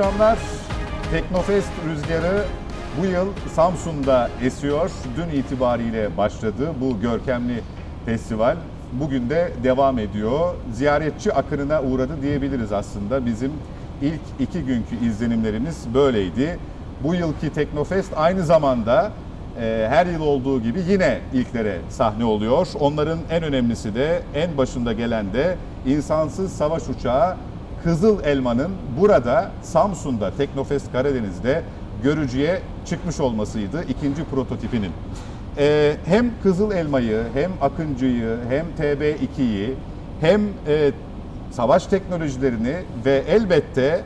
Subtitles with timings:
[0.00, 0.38] akşamlar.
[1.10, 2.44] Teknofest rüzgarı
[3.00, 4.90] bu yıl Samsun'da esiyor.
[5.16, 7.60] Dün itibariyle başladı bu görkemli
[8.06, 8.56] festival.
[8.92, 10.54] Bugün de devam ediyor.
[10.72, 13.26] Ziyaretçi akınına uğradı diyebiliriz aslında.
[13.26, 13.52] Bizim
[14.02, 16.58] ilk iki günkü izlenimlerimiz böyleydi.
[17.04, 19.12] Bu yılki Teknofest aynı zamanda
[19.60, 22.68] e, her yıl olduğu gibi yine ilklere sahne oluyor.
[22.80, 27.36] Onların en önemlisi de en başında gelen de insansız savaş uçağı
[27.86, 31.62] Kızıl Elma'nın burada Samsun'da Teknofest Karadeniz'de
[32.02, 34.92] görücüye çıkmış olmasıydı ikinci prototipinin.
[35.58, 39.74] Ee, hem Kızıl Elma'yı hem Akıncı'yı hem TB2'yi
[40.20, 40.92] hem e,
[41.50, 44.04] savaş teknolojilerini ve elbette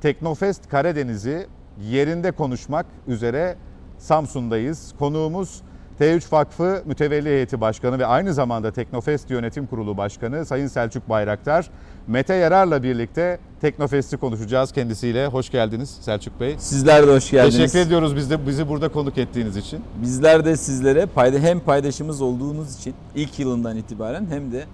[0.00, 1.46] Teknofest Karadeniz'i
[1.90, 3.56] yerinde konuşmak üzere
[3.98, 4.94] Samsun'dayız.
[4.98, 5.62] Konuğumuz
[6.00, 11.70] T3 Vakfı Mütevelli Heyeti Başkanı ve aynı zamanda Teknofest Yönetim Kurulu Başkanı Sayın Selçuk Bayraktar.
[12.06, 15.26] Mete Yarar'la birlikte Teknofest'i konuşacağız kendisiyle.
[15.26, 16.54] Hoş geldiniz Selçuk Bey.
[16.58, 17.56] Sizler de hoş geldiniz.
[17.56, 19.80] Teşekkür ediyoruz biz de bizi burada konuk ettiğiniz için.
[20.02, 24.64] Bizler de sizlere payda hem paydaşımız olduğunuz için ilk yılından itibaren hem de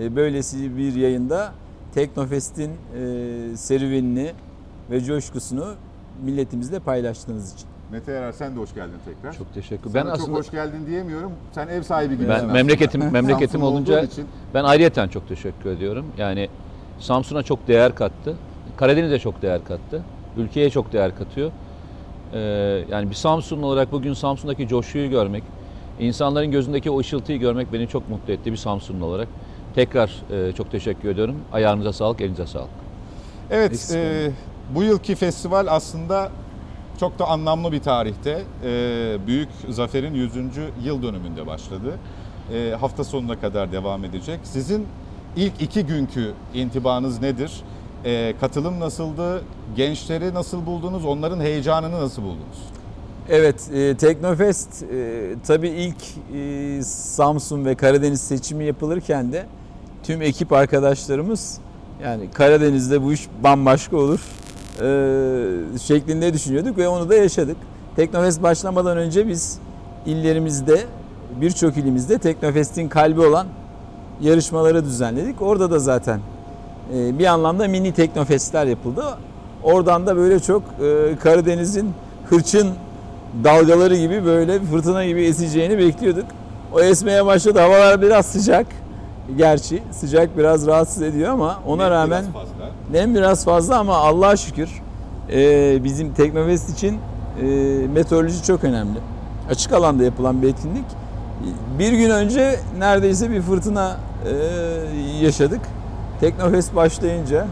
[0.00, 1.52] e, böylesi bir yayında
[1.94, 4.32] Teknofest'in e, serüvenini
[4.90, 5.74] ve coşkusunu
[6.24, 7.66] milletimizle paylaştığınız için.
[7.92, 9.32] Mete Yarar sen de hoş geldin tekrar.
[9.32, 9.90] Çok teşekkür.
[9.90, 11.32] Sana Ben çok aslında hoş geldin diyemiyorum.
[11.54, 12.52] Sen ev sahibi gibisin ben aslında.
[12.52, 16.06] memleketim memleketim olunca için ben ayrıyeten çok teşekkür ediyorum.
[16.18, 16.48] Yani
[17.02, 18.36] Samsun'a çok değer kattı.
[18.76, 20.02] Karadeniz'e çok değer kattı.
[20.36, 21.50] Ülkeye çok değer katıyor.
[22.32, 22.38] Ee,
[22.90, 25.42] yani bir Samsunlu olarak bugün Samsun'daki coşkuyu görmek,
[26.00, 29.28] insanların gözündeki o ışıltıyı görmek beni çok mutlu etti bir Samsunlu olarak.
[29.74, 31.36] Tekrar e, çok teşekkür ediyorum.
[31.52, 32.70] Ayağınıza sağlık, elinize sağlık.
[33.50, 34.30] Evet, Eksik e,
[34.74, 36.30] bu yılki festival aslında
[37.00, 38.42] çok da anlamlı bir tarihte.
[38.64, 40.32] E, Büyük Zafer'in 100.
[40.84, 41.98] yıl dönümünde başladı.
[42.54, 44.40] E, hafta sonuna kadar devam edecek.
[44.42, 44.86] Sizin
[45.36, 47.62] ilk iki günkü intibanız nedir?
[48.04, 49.42] E, katılım nasıldı?
[49.76, 51.04] Gençleri nasıl buldunuz?
[51.04, 52.58] Onların heyecanını nasıl buldunuz?
[53.28, 54.86] Evet, e, Teknofest e,
[55.46, 55.96] tabii ilk
[56.36, 59.46] e, Samsun ve Karadeniz seçimi yapılırken de
[60.02, 61.58] tüm ekip arkadaşlarımız
[62.04, 64.20] yani Karadeniz'de bu iş bambaşka olur
[64.80, 67.56] e, şeklinde düşünüyorduk ve onu da yaşadık.
[67.96, 69.58] Teknofest başlamadan önce biz
[70.06, 70.86] illerimizde
[71.40, 73.46] birçok ilimizde Teknofest'in kalbi olan
[74.22, 75.42] yarışmaları düzenledik.
[75.42, 76.20] Orada da zaten
[76.94, 79.04] e, bir anlamda mini Teknofestler yapıldı.
[79.62, 81.90] Oradan da böyle çok e, Karadeniz'in
[82.30, 82.70] hırçın
[83.44, 86.24] dalgaları gibi böyle fırtına gibi eseceğini bekliyorduk.
[86.72, 87.58] O esmeye başladı.
[87.60, 88.66] Havalar biraz sıcak.
[89.36, 92.70] Gerçi sıcak biraz rahatsız ediyor ama ona rağmen Biraz fazla.
[92.92, 94.70] nem biraz fazla ama Allah'a şükür
[95.32, 96.98] e, bizim Teknofest için
[97.42, 97.46] e,
[97.94, 98.98] meteoroloji çok önemli.
[99.50, 100.84] Açık alanda yapılan bir etkinlik.
[101.78, 103.96] Bir gün önce neredeyse bir fırtına
[105.22, 105.60] yaşadık.
[106.20, 107.46] Teknofest başlayınca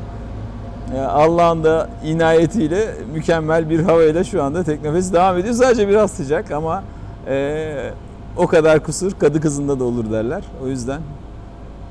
[0.95, 5.55] e, Allah'ın da inayetiyle mükemmel bir havayla şu anda Teknofest devam ediyor.
[5.55, 6.85] Sadece biraz sıcak ama
[7.29, 7.91] e,
[8.37, 10.43] o kadar kusur kadı kızında da olur derler.
[10.65, 11.01] O yüzden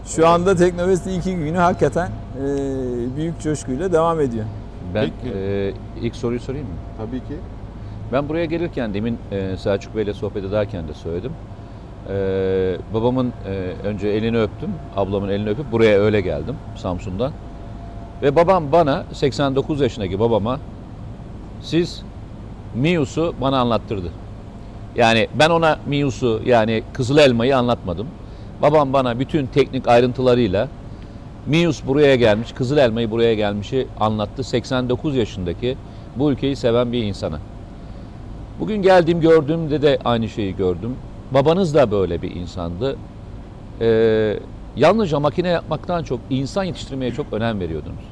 [0.05, 2.45] şu anda Teknofest'in iki günü hakikaten e,
[3.15, 4.45] büyük coşkuyla devam ediyor.
[4.93, 6.73] Ben e, ilk soruyu sorayım mı?
[6.97, 7.35] Tabii ki.
[8.11, 11.31] Ben buraya gelirken demin e, Selçuk Bey'le sohbet ederken de söyledim.
[12.09, 17.31] E, babamın e, önce elini öptüm, ablamın elini öpüp buraya öyle geldim Samsun'dan.
[18.21, 20.59] Ve babam bana 89 yaşındaki babama
[21.61, 22.03] siz
[22.75, 24.07] Mius'u bana anlattırdı.
[24.95, 28.07] Yani ben ona Mius'u yani Kızıl Elma'yı anlatmadım.
[28.61, 30.67] Babam bana bütün teknik ayrıntılarıyla
[31.47, 34.43] Mius buraya gelmiş, Kızıl Elma'yı buraya gelmişi anlattı.
[34.43, 35.77] 89 yaşındaki
[36.15, 37.39] bu ülkeyi seven bir insana.
[38.59, 40.95] Bugün geldiğim gördüğümde de aynı şeyi gördüm.
[41.31, 42.97] Babanız da böyle bir insandı.
[43.81, 44.39] Ee,
[44.75, 48.05] yalnızca makine yapmaktan çok insan yetiştirmeye çok önem veriyordunuz.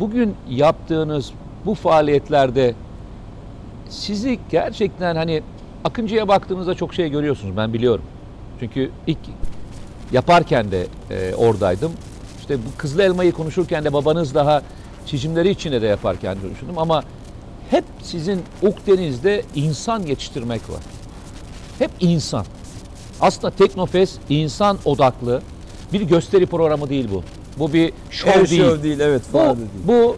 [0.00, 1.32] Bugün yaptığınız
[1.66, 2.74] bu faaliyetlerde
[3.88, 5.42] sizi gerçekten hani
[5.84, 8.04] Akıncı'ya baktığınızda çok şey görüyorsunuz ben biliyorum.
[8.60, 9.18] Çünkü ilk
[10.12, 11.92] yaparken de e, oradaydım.
[12.40, 14.62] İşte bu Kızıl Elma'yı konuşurken de babanız daha
[15.06, 17.02] çizimleri içinde de yaparken düşündüm ama
[17.70, 20.80] hep sizin Ukdeniz'de insan yetiştirmek var.
[21.78, 22.44] Hep insan.
[23.20, 25.42] Aslında Teknofest insan odaklı
[25.92, 27.22] bir gösteri programı değil bu.
[27.58, 28.62] Bu bir şov Her değil.
[28.62, 29.56] show değil, evet, Bu, değil.
[29.88, 30.16] bu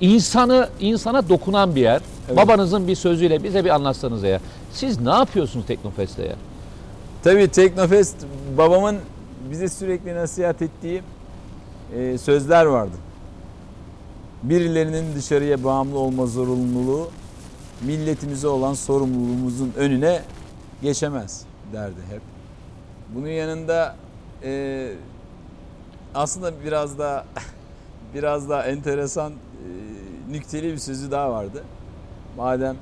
[0.00, 2.00] insanı insana dokunan bir yer.
[2.28, 2.36] Evet.
[2.36, 4.40] Babanızın bir sözüyle bize bir anlatsanız ya.
[4.72, 6.36] Siz ne yapıyorsunuz Teknofest'te ya?
[7.24, 8.16] Tabii Teknofest
[8.58, 8.96] babamın
[9.50, 11.02] bize sürekli nasihat ettiği
[11.96, 12.96] e, sözler vardı.
[14.42, 17.08] Birilerinin dışarıya bağımlı olma zorunluluğu
[17.82, 20.22] milletimize olan sorumluluğumuzun önüne
[20.82, 21.42] geçemez
[21.72, 22.22] derdi hep.
[23.14, 23.96] Bunun yanında
[24.44, 24.92] e,
[26.14, 27.24] aslında biraz da
[28.14, 31.62] biraz daha enteresan e, nükteli bir sözü daha vardı.
[32.36, 32.76] Madem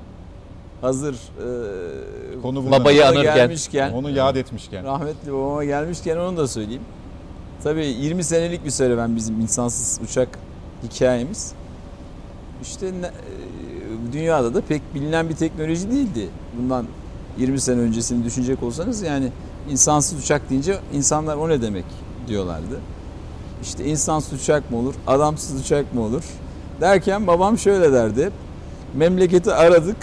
[0.81, 2.71] hazır e, Konu.
[2.71, 4.85] Babayı anırken- gelmişken, Onu yad etmişken.
[4.85, 6.81] rahmetli babama gelmişken onu da söyleyeyim.
[7.63, 10.29] Tabii 20 senelik bir serüven bizim insansız uçak
[10.83, 11.53] hikayemiz.
[12.61, 12.93] İşte e,
[14.13, 16.29] dünyada da pek bilinen bir teknoloji değildi.
[16.57, 16.85] Bundan
[17.39, 19.31] 20 sene öncesini düşünecek olsanız yani
[19.69, 21.85] insansız uçak deyince insanlar o ne demek
[22.27, 22.79] diyorlardı.
[23.63, 26.23] İşte insansız uçak mı olur, adamsız uçak mı olur
[26.81, 28.31] derken babam şöyle derdi.
[28.93, 29.97] Memleketi aradık.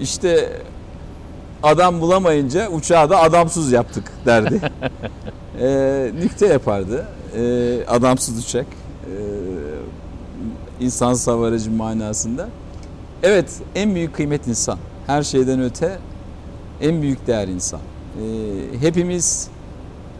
[0.00, 0.62] İşte
[1.62, 4.60] adam bulamayınca uçağı da adamsız yaptık derdi.
[5.60, 7.06] ee, nükte yapardı.
[7.36, 8.66] Ee, adamsız uçak.
[10.80, 12.48] İnsansız hava aracı manasında.
[13.22, 14.78] Evet en büyük kıymet insan.
[15.06, 15.98] Her şeyden öte
[16.80, 17.80] en büyük değer insan.
[17.80, 19.48] Ee, hepimiz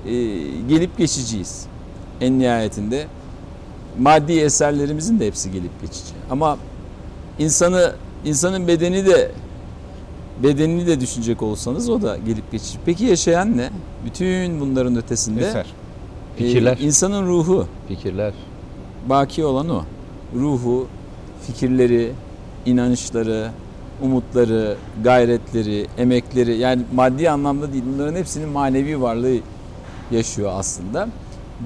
[0.06, 0.10] e,
[0.68, 1.66] gelip geçiciyiz.
[2.20, 3.06] En nihayetinde
[3.98, 6.12] maddi eserlerimizin de hepsi gelip geçici.
[6.30, 6.58] Ama
[7.38, 7.92] insanı
[8.24, 9.30] insanın bedeni de
[10.42, 12.78] bedenini de düşünecek olsanız o da gelip geçici.
[12.86, 13.70] Peki yaşayan ne?
[14.06, 15.66] Bütün bunların ötesinde Eser.
[16.38, 16.78] e, Fikirler.
[16.80, 18.32] insanın ruhu Fikirler.
[19.08, 19.82] baki olan o.
[20.34, 20.86] Ruhu,
[21.46, 22.12] fikirleri,
[22.66, 23.50] inanışları,
[24.02, 29.36] umutları, gayretleri, emekleri yani maddi anlamda değil bunların hepsinin manevi varlığı
[30.10, 31.08] yaşıyor aslında.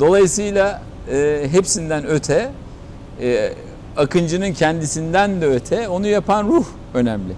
[0.01, 2.51] Dolayısıyla e, hepsinden öte
[3.21, 3.53] e,
[3.97, 7.33] Akıncı'nın kendisinden de öte onu yapan ruh önemli.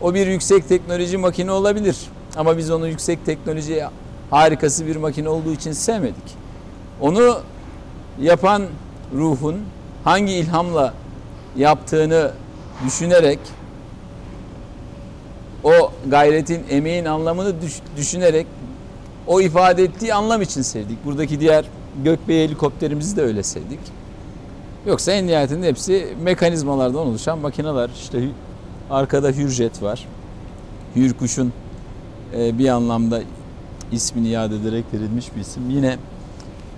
[0.00, 1.96] O bir yüksek teknoloji makine olabilir
[2.36, 3.84] ama biz onu yüksek teknoloji
[4.30, 6.36] harikası bir makine olduğu için sevmedik.
[7.00, 7.40] Onu
[8.20, 8.62] yapan
[9.14, 9.56] ruhun
[10.04, 10.94] hangi ilhamla
[11.56, 12.30] yaptığını
[12.86, 13.38] düşünerek
[15.64, 18.46] o gayretin, emeğin anlamını düş- düşünerek
[19.26, 21.04] o ifade ettiği anlam için sevdik.
[21.04, 21.64] Buradaki diğer
[22.04, 23.80] gökbey helikopterimizi de öyle sevdik.
[24.86, 27.90] Yoksa en nihayetinde hepsi mekanizmalardan oluşan makineler.
[27.94, 28.28] İşte
[28.90, 30.06] arkada Hürjet var.
[30.96, 31.52] Hürkuş'un
[32.36, 33.20] e, bir anlamda
[33.92, 35.70] ismini yad ederek verilmiş bir isim.
[35.70, 35.96] Yine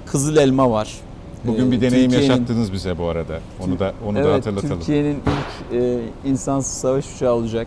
[0.07, 0.95] Kızıl Elma var.
[1.45, 3.41] Bugün Ee, bir deneyim yaşattınız bize bu arada.
[3.65, 4.79] Onu da onu da evet, hatırlatalım.
[4.79, 5.15] Türkiye'nin
[5.73, 7.67] ilk e, insansız savaş uçağı olacak.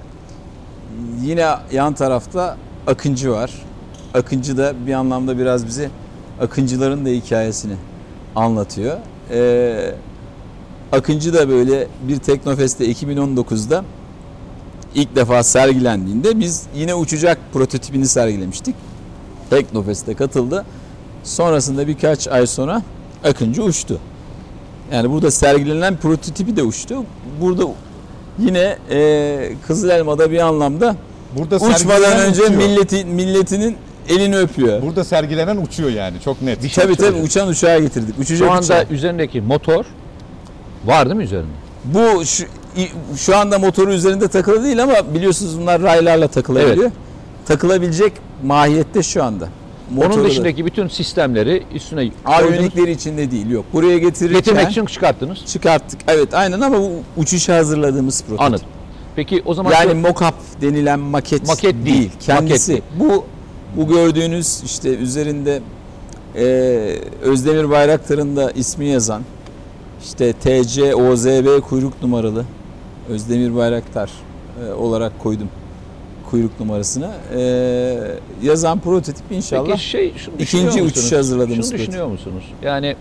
[1.22, 2.58] Yine yan tarafta
[2.88, 3.52] Akıncı var.
[4.14, 5.90] Akıncı da bir anlamda biraz bize
[6.42, 7.74] Akıncıların da hikayesini
[8.36, 8.98] anlatıyor.
[9.32, 9.96] E,
[10.92, 13.84] Akıncı da böyle bir Teknofest'te 2019'da
[14.96, 18.76] ilk defa sergilendiğinde biz yine uçacak prototipini sergilemiştik.
[19.50, 20.66] Teknofest'e katıldı.
[21.24, 22.82] Sonrasında birkaç ay sonra
[23.24, 24.00] Akıncı uçtu.
[24.92, 26.96] Yani burada sergilenen prototipi de uçtu.
[27.42, 27.64] Burada
[28.40, 30.96] yine e, Kızıl Elma'da bir anlamda
[31.38, 32.58] Burada uçmadan sergilenen önce uçuyor.
[32.60, 33.78] milleti milletinin
[34.10, 34.82] elini öpüyor.
[34.82, 36.64] Burada sergilenen uçuyor yani çok net.
[36.64, 38.20] Bir şey tabii tabii uçan uçağı getirdik.
[38.20, 38.86] Uçacak Şu anda uçağı.
[38.92, 39.86] üzerindeki motor
[40.86, 41.48] var değil mi üzerinde?
[41.86, 42.46] Bu şu,
[43.18, 46.92] şu anda motoru üzerinde takılı değil ama biliyorsunuz bunlar raylarla takılabiliyor.
[47.46, 48.14] Takılabilecek
[48.44, 49.48] mahiyette şu anda.
[49.94, 53.66] Motoru Onun da- dışındaki bütün sistemleri üstüne aviyonikleri içinde değil yok.
[53.74, 55.46] Buraya getirirken getirmek için çıkarttınız.
[55.46, 56.00] çıkarttık.
[56.08, 58.42] Evet aynen ama bu uçuşa hazırladığımız prototip.
[58.42, 58.66] Anladım.
[59.16, 61.86] Peki o zaman Yani mock-up denilen maket, Maket değil.
[61.86, 62.72] değil, Kendisi.
[62.72, 63.26] maket Bu
[63.78, 65.62] bu gördüğünüz işte üzerinde
[66.36, 66.44] e,
[67.22, 69.22] Özdemir Bayraktar'ın da ismi yazan
[70.04, 72.46] işte TC OZB kuyruk numaralı
[73.10, 74.10] Özdemir Bayraktar
[74.70, 75.48] e, olarak koydum
[76.34, 77.10] kuyruk numarasını.
[77.36, 77.98] E,
[78.44, 80.92] yazan prototip inşallah Peki şey şunu ikinci musunuz?
[80.92, 81.88] uçuşa hazırladığımız Şunu prototip.
[81.88, 82.44] düşünüyor musunuz?
[82.64, 82.96] Yani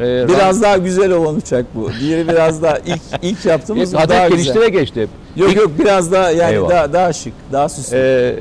[0.00, 1.90] e, biraz daha güzel olan uçak bu.
[2.00, 4.38] Diğeri biraz daha ilk ilk yaptığımız daha, daha güzel.
[4.54, 5.08] geliştire geçti.
[5.36, 6.70] Yok yok biraz daha yani Eyvallah.
[6.70, 7.96] daha daha şık, daha süslü.
[7.96, 8.36] Ee,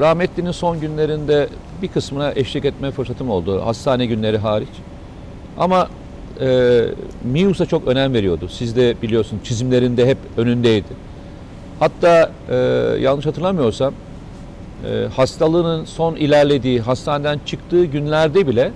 [0.00, 1.48] rahmetlinin son günlerinde
[1.82, 3.62] bir kısmına eşlik etme fırsatım oldu.
[3.64, 4.68] Hastane günleri hariç.
[5.58, 5.88] Ama
[6.40, 6.80] e,
[7.24, 8.48] Mius'a çok önem veriyordu.
[8.48, 11.04] Siz de biliyorsun çizimlerinde hep önündeydi.
[11.80, 12.54] Hatta e,
[13.00, 13.94] yanlış hatırlamıyorsam
[14.86, 18.70] e, hastalığının son ilerlediği, hastaneden çıktığı günlerde bile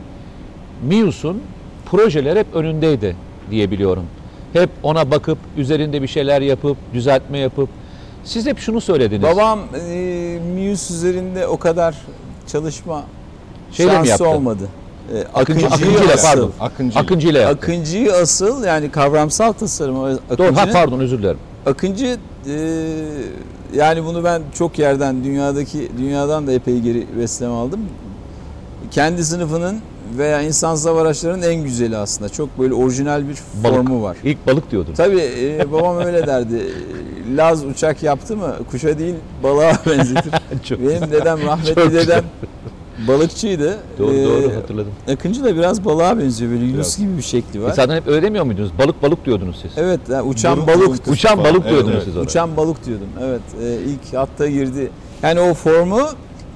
[0.82, 1.42] Mius'un
[1.90, 3.16] projeler hep önündeydi
[3.50, 4.04] diye biliyorum.
[4.52, 7.68] Hep ona bakıp, üzerinde bir şeyler yapıp, düzeltme yapıp.
[8.24, 9.22] Siz hep şunu söylediniz.
[9.22, 11.94] Babam e, Muse üzerinde o kadar
[12.46, 13.02] çalışma
[13.72, 14.28] Şeyle mi şansı yaptı?
[14.28, 14.68] olmadı.
[15.14, 16.50] E, Akıncı, Akıncı ile pardon.
[16.60, 16.98] Akıncı.
[16.98, 17.56] Akıncı ile yaptı.
[17.58, 19.94] Akıncı'yı asıl yani kavramsal tasarım.
[19.96, 21.38] Doğru, ha, Akıncı'nın- pardon özür dilerim.
[21.66, 22.16] Akıncı
[23.74, 27.80] yani bunu ben çok yerden dünyadaki dünyadan da epey geri besleme aldım.
[28.90, 29.78] Kendi sınıfının
[30.18, 32.28] veya insansız hava araçlarının en güzeli aslında.
[32.28, 33.76] Çok böyle orijinal bir Balık.
[33.76, 34.16] formu var.
[34.24, 34.94] İlk balık diyordun.
[34.94, 36.62] Tabii e, babam öyle derdi.
[37.36, 40.32] Laz uçak yaptı mı kuşa değil balığa benzetir.
[40.64, 42.24] Çok Benim dedem rahmetli Çok dedem
[43.08, 43.78] balıkçıydı.
[43.98, 44.92] Doğru Ee, doğru hatırladım.
[45.12, 47.70] Akıncı da biraz balığa benziyor böyle Yunus gibi bir şekli var.
[47.70, 48.70] E zaten hep öyle demiyor muydunuz?
[48.78, 49.70] Balık balık diyordunuz siz.
[49.76, 51.08] Evet yani uçan balık.
[51.08, 51.54] Uçan falan.
[51.54, 52.24] balık diyordunuz Evet, siz oraya.
[52.24, 53.08] Uçan balık diyordum.
[53.22, 54.90] Evet e, ilk hatta girdi.
[55.22, 56.00] Yani o formu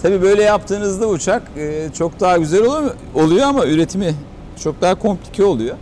[0.03, 4.15] tabi böyle yaptığınızda uçak e, çok daha güzel oluyor, oluyor ama üretimi
[4.63, 5.77] çok daha komplike oluyor.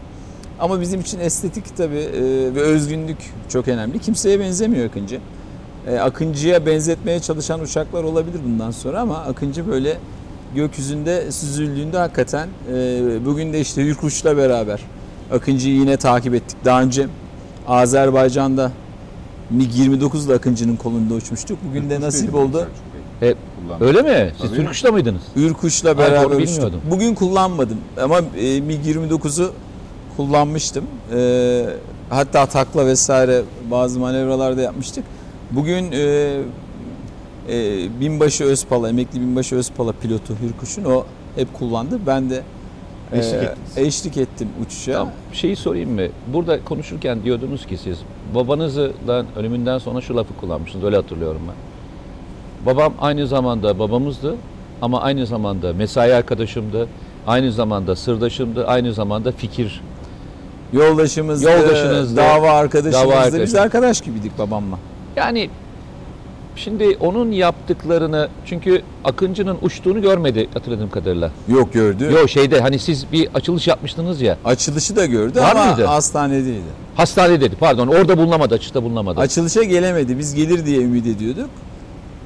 [0.61, 1.97] Ama bizim için estetik tabi
[2.55, 3.99] ve özgünlük çok önemli.
[3.99, 5.21] Kimseye benzemiyor Akıncı.
[5.87, 9.97] E, Akıncı'ya benzetmeye çalışan uçaklar olabilir bundan sonra ama Akıncı böyle
[10.54, 14.80] gökyüzünde süzüldüğünde hakikaten e, bugün de işte Hürkuş'la beraber
[15.33, 16.57] Akıncı'yı yine takip ettik.
[16.64, 17.07] Daha önce
[17.69, 18.73] Azerbaycan'da
[19.57, 21.59] MiG-29 ile Akıncı'nın kolunda uçmuştuk.
[21.69, 22.69] Bugün de nasip oldu.
[23.23, 23.87] E, Kullandım.
[23.87, 24.33] öyle mi?
[24.40, 24.57] Siz Tabii.
[24.57, 25.23] Türküş'te mıydınız?
[25.37, 26.40] Ürkuş'la beraber uçtuk.
[26.40, 26.80] bilmiyordum.
[26.90, 29.52] Bugün kullanmadım ama e, MiG-29'u
[30.16, 30.85] kullanmıştım.
[31.16, 31.66] E,
[32.11, 35.04] hatta takla vesaire bazı manevralarda yapmıştık.
[35.50, 36.37] Bugün e,
[37.49, 41.05] e, Binbaşı Özpala, emekli Binbaşı Özpala pilotu Hürkuş'un o
[41.37, 41.99] hep kullandı.
[42.07, 42.43] Ben de
[43.13, 43.79] e, Eşlik ettiniz.
[43.79, 44.93] eşlik ettim uçuşa.
[44.93, 45.13] Tamam.
[45.33, 46.03] Şeyi sorayım mı?
[46.33, 47.99] Burada konuşurken diyordunuz ki siz
[48.35, 50.85] babanızdan ölümünden sonra şu lafı kullanmışsınız.
[50.85, 51.55] Öyle hatırlıyorum ben.
[52.67, 54.37] Babam aynı zamanda babamızdı
[54.83, 56.89] ama aynı zamanda mesai arkadaşımdı.
[57.27, 58.67] Aynı zamanda sırdaşımdı.
[58.67, 59.81] Aynı zamanda fikir.
[60.73, 63.09] Yoldaşımızdı, Yoldaşınızdı, dava arkadaşımızdı.
[63.11, 63.61] dava Biz arkadaşı.
[63.61, 64.79] arkadaş gibiydik babamla.
[65.17, 65.51] Yani
[66.64, 71.31] şimdi onun yaptıklarını çünkü Akıncı'nın uçtuğunu görmedi hatırladığım kadarıyla.
[71.49, 72.11] Yok gördü.
[72.12, 74.38] Yo şeyde hani siz bir açılış yapmıştınız ya.
[74.45, 75.85] Açılışı da gördü Var ama mıydı?
[75.85, 76.61] hastanedeydi.
[76.95, 79.21] Hastane dedi pardon orada bulunamadı açıkta bulunamadı.
[79.21, 80.19] Açılışa gelemedi.
[80.19, 81.50] Biz gelir diye ümit ediyorduk.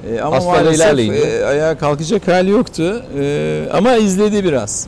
[0.09, 3.03] Ee, ama Hastane maalesef e, ayağa kalkacak hali yoktu.
[3.17, 4.87] Ee, ama izledi biraz.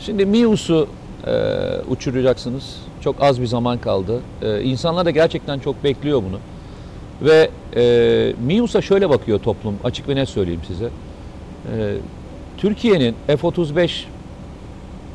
[0.00, 0.88] Şimdi Mius'u
[1.26, 1.32] e,
[1.90, 2.64] uçuracaksınız.
[3.00, 4.20] Çok az bir zaman kaldı.
[4.42, 6.38] E, insanlar da gerçekten çok bekliyor bunu.
[7.22, 9.78] Ve e, Mius'a şöyle bakıyor toplum.
[9.84, 10.84] Açık ve net söyleyeyim size.
[10.84, 10.90] E,
[12.58, 13.90] Türkiye'nin F-35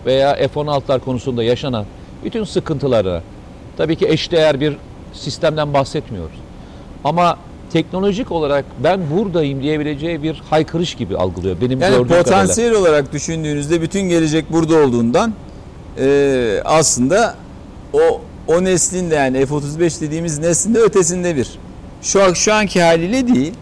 [0.06, 1.86] veya F-16'lar konusunda yaşanan
[2.24, 3.24] bütün sıkıntılara
[3.78, 4.78] tabii ki eşdeğer bir
[5.14, 6.38] sistemden bahsetmiyoruz.
[7.04, 7.38] Ama
[7.74, 12.24] teknolojik olarak ben buradayım diyebileceği bir haykırış gibi algılıyor benim Yani gördüğüm kadarıyla.
[12.24, 15.34] potansiyel olarak düşündüğünüzde bütün gelecek burada olduğundan
[16.00, 17.36] e, aslında
[17.94, 21.50] o o neslin de yani F-35 dediğimiz neslin de ötesinde bir.
[22.02, 23.54] Şu, şu anki haliyle değil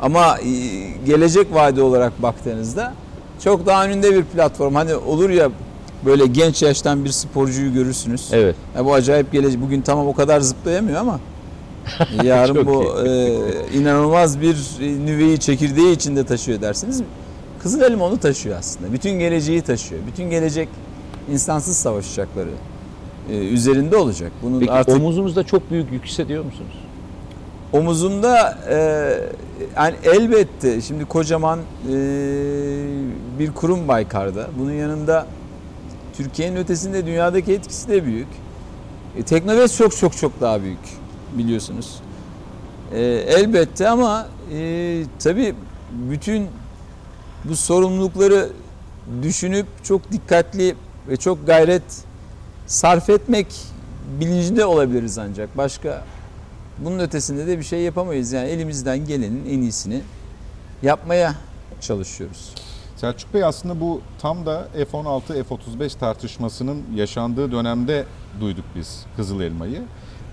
[0.00, 0.50] ama e,
[1.06, 2.94] gelecek vadi olarak baktığınızda
[3.44, 4.74] çok daha önünde bir platform.
[4.74, 5.50] Hani olur ya
[6.04, 8.28] böyle genç yaştan bir sporcuyu görürsünüz.
[8.32, 8.56] Evet.
[8.76, 9.60] Ya bu acayip gelecek.
[9.62, 11.20] Bugün tamam o kadar zıplayamıyor ama
[12.24, 13.30] yarın bu e,
[13.78, 17.02] inanılmaz bir e, nüveyi çekirdeği içinde taşıyor dersiniz.
[17.62, 18.92] Kızıl elma onu taşıyor aslında.
[18.92, 20.00] Bütün geleceği taşıyor.
[20.06, 20.68] Bütün gelecek
[21.32, 22.48] insansız savaş uçakları
[23.30, 24.32] e, üzerinde olacak.
[24.42, 26.81] Bunun Peki artık omuzunuzda çok büyük yük hissediyor musunuz?
[27.72, 28.76] Omuzumda e,
[29.76, 31.94] yani elbette şimdi kocaman e,
[33.38, 34.46] bir kurum Baykar'da.
[34.58, 35.26] Bunun yanında
[36.16, 38.28] Türkiye'nin ötesinde dünyadaki etkisi de büyük.
[39.18, 40.78] E, Teknovest çok çok çok daha büyük
[41.38, 42.00] biliyorsunuz.
[42.92, 45.54] E, elbette ama e, tabii
[46.10, 46.48] bütün
[47.44, 48.48] bu sorumlulukları
[49.22, 50.74] düşünüp çok dikkatli
[51.08, 51.82] ve çok gayret
[52.66, 53.46] sarf etmek
[54.20, 55.56] bilincinde olabiliriz ancak.
[55.56, 56.04] Başka
[56.78, 58.32] bunun ötesinde de bir şey yapamayız.
[58.32, 60.00] Yani elimizden gelenin en iyisini
[60.82, 61.34] yapmaya
[61.80, 62.54] çalışıyoruz.
[62.96, 68.04] Selçuk Bey aslında bu tam da F-16, F-35 tartışmasının yaşandığı dönemde
[68.40, 69.82] duyduk biz Kızıl Elma'yı.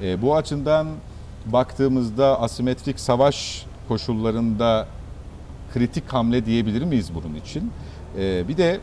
[0.03, 0.87] E, bu açıdan
[1.45, 4.87] baktığımızda asimetrik savaş koşullarında
[5.73, 7.71] kritik hamle diyebilir miyiz bunun için?
[8.17, 8.79] E, bir de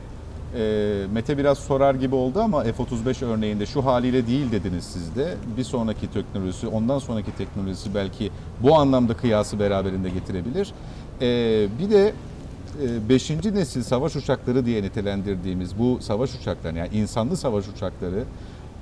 [0.56, 5.34] e, Mete biraz sorar gibi oldu ama F-35 örneğinde şu haliyle değil dediniz siz de.
[5.56, 8.30] Bir sonraki teknolojisi, ondan sonraki teknolojisi belki
[8.62, 10.72] bu anlamda kıyası beraberinde getirebilir.
[11.20, 11.28] E,
[11.78, 12.12] bir de
[13.08, 13.30] 5.
[13.30, 18.24] nesil savaş uçakları diye nitelendirdiğimiz bu savaş uçakları yani insanlı savaş uçakları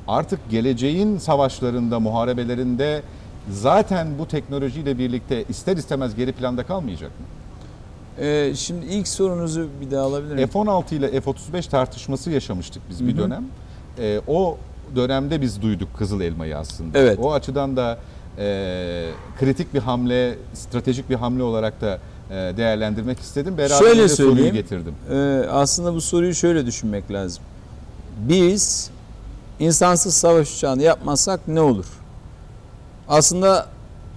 [0.08, 3.02] artık geleceğin savaşlarında, muharebelerinde
[3.50, 7.26] zaten bu teknolojiyle birlikte ister istemez geri planda kalmayacak mı?
[8.18, 10.48] Ee, şimdi ilk sorunuzu bir daha alabilir miyim?
[10.48, 13.22] F-16 ile F-35 tartışması yaşamıştık biz bir Hı hı.
[13.22, 13.44] dönem.
[13.98, 14.58] Ee, o
[14.96, 16.98] dönemde biz duyduk Kızıl Elma'yı aslında.
[16.98, 17.18] Evet.
[17.22, 17.98] O açıdan da
[18.38, 21.98] e, kritik bir hamle, stratejik bir hamle olarak da
[22.30, 23.58] e, değerlendirmek istedim.
[23.58, 24.94] Beraberinde Şöyle soruyu getirdim.
[25.10, 27.44] Ee, aslında bu soruyu şöyle düşünmek lazım.
[28.18, 28.90] Biz
[29.60, 31.86] insansız savaş uçağını yapmazsak ne olur?
[33.08, 33.66] Aslında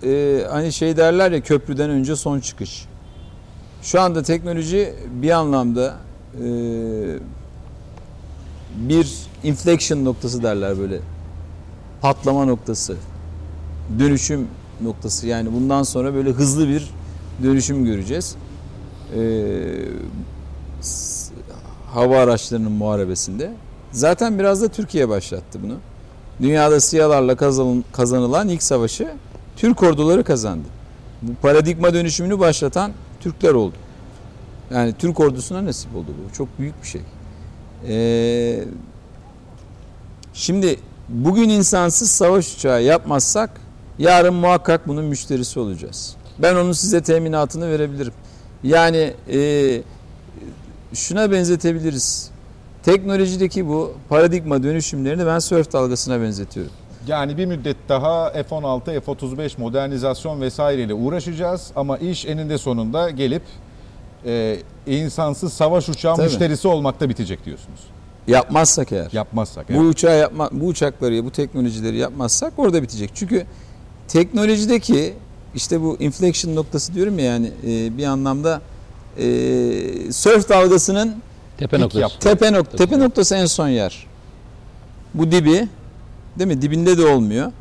[0.04, 2.86] e, hani şey derler ya köprüden önce son çıkış.
[3.82, 5.98] Şu anda teknoloji bir anlamda
[6.36, 6.48] e,
[8.76, 11.00] bir inflection noktası derler böyle.
[12.02, 12.96] Patlama noktası.
[14.00, 14.48] Dönüşüm
[14.82, 15.28] noktası.
[15.28, 16.90] Yani bundan sonra böyle hızlı bir
[17.44, 18.36] dönüşüm göreceğiz.
[20.82, 21.34] S-
[21.94, 23.54] hava araçlarının muharebesinde.
[23.92, 25.74] Zaten biraz da Türkiye başlattı bunu.
[26.42, 27.36] Dünyada siyalarla
[27.92, 29.08] kazanılan ilk savaşı
[29.56, 30.68] Türk orduları kazandı.
[31.22, 33.76] Bu paradigma dönüşümünü başlatan Türkler oldu.
[34.72, 36.34] Yani Türk ordusuna nasip oldu bu.
[36.34, 37.02] Çok büyük bir şey.
[37.88, 38.64] Ee,
[40.34, 43.50] şimdi bugün insansız savaş uçağı yapmazsak
[44.00, 46.16] yarın muhakkak bunun müşterisi olacağız.
[46.40, 48.14] Ben onun size teminatını verebilirim.
[48.64, 49.82] Yani e,
[50.94, 52.30] şuna benzetebiliriz.
[52.84, 56.72] Teknolojideki bu paradigma dönüşümlerini ben sörf dalgasına benzetiyorum.
[57.08, 63.44] Yani bir müddet daha F-16, F-35 modernizasyon vesaireyle uğraşacağız ama iş eninde sonunda gelip
[64.26, 66.26] e, insansız savaş uçağı Tabii.
[66.26, 67.80] müşterisi olmakta bitecek diyorsunuz.
[68.28, 69.10] Yapmazsak eğer.
[69.12, 69.70] Yapmazsak.
[69.70, 69.84] Bu evet.
[69.84, 73.12] uçağı yapma, bu uçakları, bu teknolojileri yapmazsak orada bitecek.
[73.14, 73.46] Çünkü
[74.08, 75.14] teknolojideki
[75.56, 78.62] işte bu inflection noktası diyorum ya yani e, bir anlamda
[79.18, 81.16] e, sörf dalgasının
[81.58, 82.20] Tepe noktası.
[82.20, 84.08] tepe nok tepe noktası en son yer.
[85.14, 85.68] Bu dibi
[86.40, 86.62] değil mi?
[86.62, 87.52] Dibinde de olmuyor.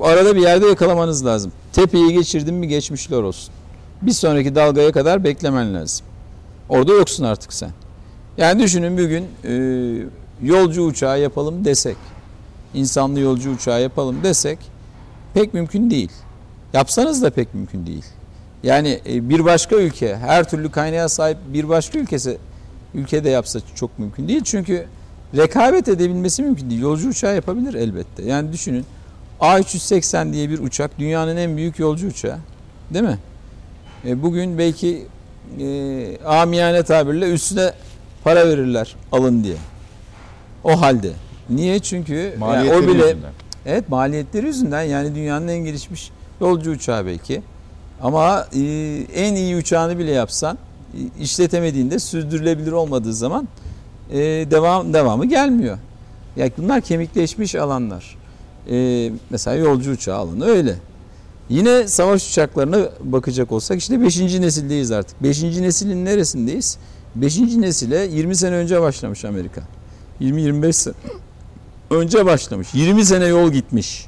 [0.00, 1.52] Arada bir yerde yakalamanız lazım.
[1.72, 3.54] Tepeyi geçirdin mi geçmişler olsun.
[4.02, 6.06] Bir sonraki dalgaya kadar beklemen lazım.
[6.68, 7.70] Orada yoksun artık sen.
[8.36, 9.52] Yani düşünün bir gün e,
[10.42, 11.96] yolcu uçağı yapalım desek,
[12.74, 14.58] insanlı yolcu uçağı yapalım desek
[15.34, 16.10] pek mümkün değil.
[16.72, 18.04] Yapsanız da pek mümkün değil.
[18.62, 22.38] Yani e, bir başka ülke, her türlü kaynağa sahip bir başka ülkesi
[22.94, 24.40] ülkede yapsa çok mümkün değil.
[24.44, 24.86] Çünkü
[25.36, 26.80] rekabet edebilmesi mümkün değil.
[26.80, 28.22] Yolcu uçağı yapabilir elbette.
[28.24, 28.84] Yani düşünün
[29.40, 32.38] A380 diye bir uçak dünyanın en büyük yolcu uçağı.
[32.90, 33.18] Değil mi?
[34.06, 35.06] E, bugün belki
[35.60, 37.72] e, amiyane tabirle üstüne
[38.24, 39.56] para verirler alın diye.
[40.64, 41.10] O halde.
[41.50, 41.78] Niye?
[41.78, 43.32] Çünkü yani Maliyetleri o bile yüzünden.
[43.66, 47.42] Evet maliyetleri yüzünden yani dünyanın en gelişmiş yolcu uçağı belki.
[48.02, 48.60] Ama e,
[49.14, 50.58] en iyi uçağını bile yapsan
[50.94, 53.48] e, işletemediğinde sürdürülebilir olmadığı zaman
[54.12, 54.18] e,
[54.50, 55.78] devam devamı gelmiyor.
[56.36, 58.16] Yani bunlar kemikleşmiş alanlar.
[58.70, 60.76] E, mesela yolcu uçağı alanı öyle.
[61.48, 64.20] Yine savaş uçaklarına bakacak olsak işte 5.
[64.20, 65.22] nesildeyiz artık.
[65.22, 65.42] 5.
[65.42, 66.78] neslin neresindeyiz?
[67.14, 67.38] 5.
[67.38, 69.62] nesile 20 sene önce başlamış Amerika.
[70.20, 70.94] 20-25 sene
[71.90, 72.68] önce başlamış.
[72.74, 74.06] 20 sene yol gitmiş.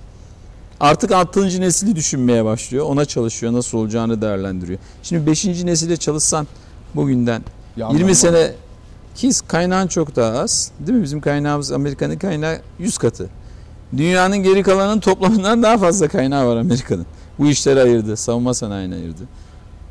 [0.81, 1.61] Artık 6.
[1.61, 2.87] nesili düşünmeye başlıyor.
[2.87, 3.53] Ona çalışıyor.
[3.53, 4.79] Nasıl olacağını değerlendiriyor.
[5.03, 5.45] Şimdi 5.
[5.45, 6.47] nesile çalışsan
[6.95, 7.43] bugünden
[7.77, 8.15] anlamı 20 var.
[8.15, 8.53] sene
[9.15, 10.71] ki kaynağın çok daha az.
[10.81, 11.05] Değil mi?
[11.05, 13.29] Bizim kaynağımız Amerika'nın kaynağı 100 katı.
[13.97, 17.07] Dünyanın geri kalanının toplamından daha fazla kaynağı var Amerika'nın.
[17.39, 18.17] Bu işleri ayırdı.
[18.17, 19.23] Savunma sanayine ayırdı.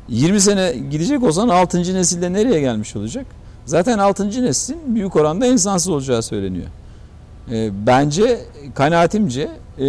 [0.08, 1.78] 20 sene gidecek olsan 6.
[1.78, 3.26] nesilde nereye gelmiş olacak?
[3.66, 4.44] Zaten 6.
[4.44, 6.66] neslin büyük oranda insansız olacağı söyleniyor.
[7.50, 8.40] E, bence
[8.74, 9.86] kanaatimce e,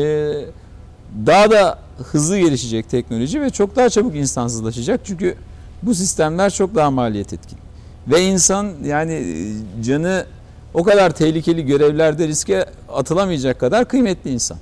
[1.25, 1.79] daha da
[2.11, 5.01] hızlı gelişecek teknoloji ve çok daha çabuk insansızlaşacak.
[5.03, 5.35] Çünkü
[5.83, 7.64] bu sistemler çok daha maliyet etkin.
[8.07, 10.25] Ve insan yani e, canı
[10.73, 14.57] o kadar tehlikeli görevlerde riske atılamayacak kadar kıymetli insan.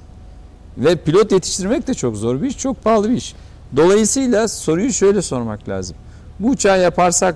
[0.78, 3.36] Ve pilot yetiştirmek de çok zor bir iş, çok pahalı bir iş.
[3.76, 5.96] Dolayısıyla soruyu şöyle sormak lazım.
[6.40, 7.36] Bu uçağı yaparsak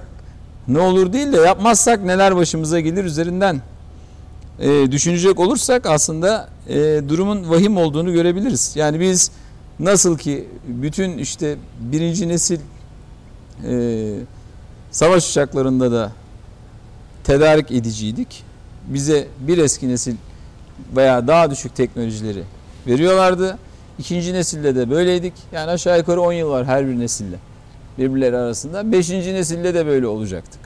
[0.68, 3.62] ne olur değil de yapmazsak neler başımıza gelir üzerinden
[4.60, 8.72] e, düşünecek olursak aslında e, durumun vahim olduğunu görebiliriz.
[8.76, 9.32] Yani biz
[9.80, 12.60] nasıl ki bütün işte birinci nesil
[13.70, 14.14] e,
[14.98, 16.12] savaş uçaklarında da
[17.24, 18.44] tedarik ediciydik.
[18.88, 20.16] Bize bir eski nesil
[20.96, 22.44] veya daha düşük teknolojileri
[22.88, 23.58] veriyorlardı.
[24.00, 25.34] İkinci nesilde de böyleydik.
[25.52, 27.36] Yani aşağı yukarı 10 yıl var her bir nesille
[27.98, 28.92] birbirleri arasında.
[28.92, 30.62] Beşinci nesilde de böyle olacaktık.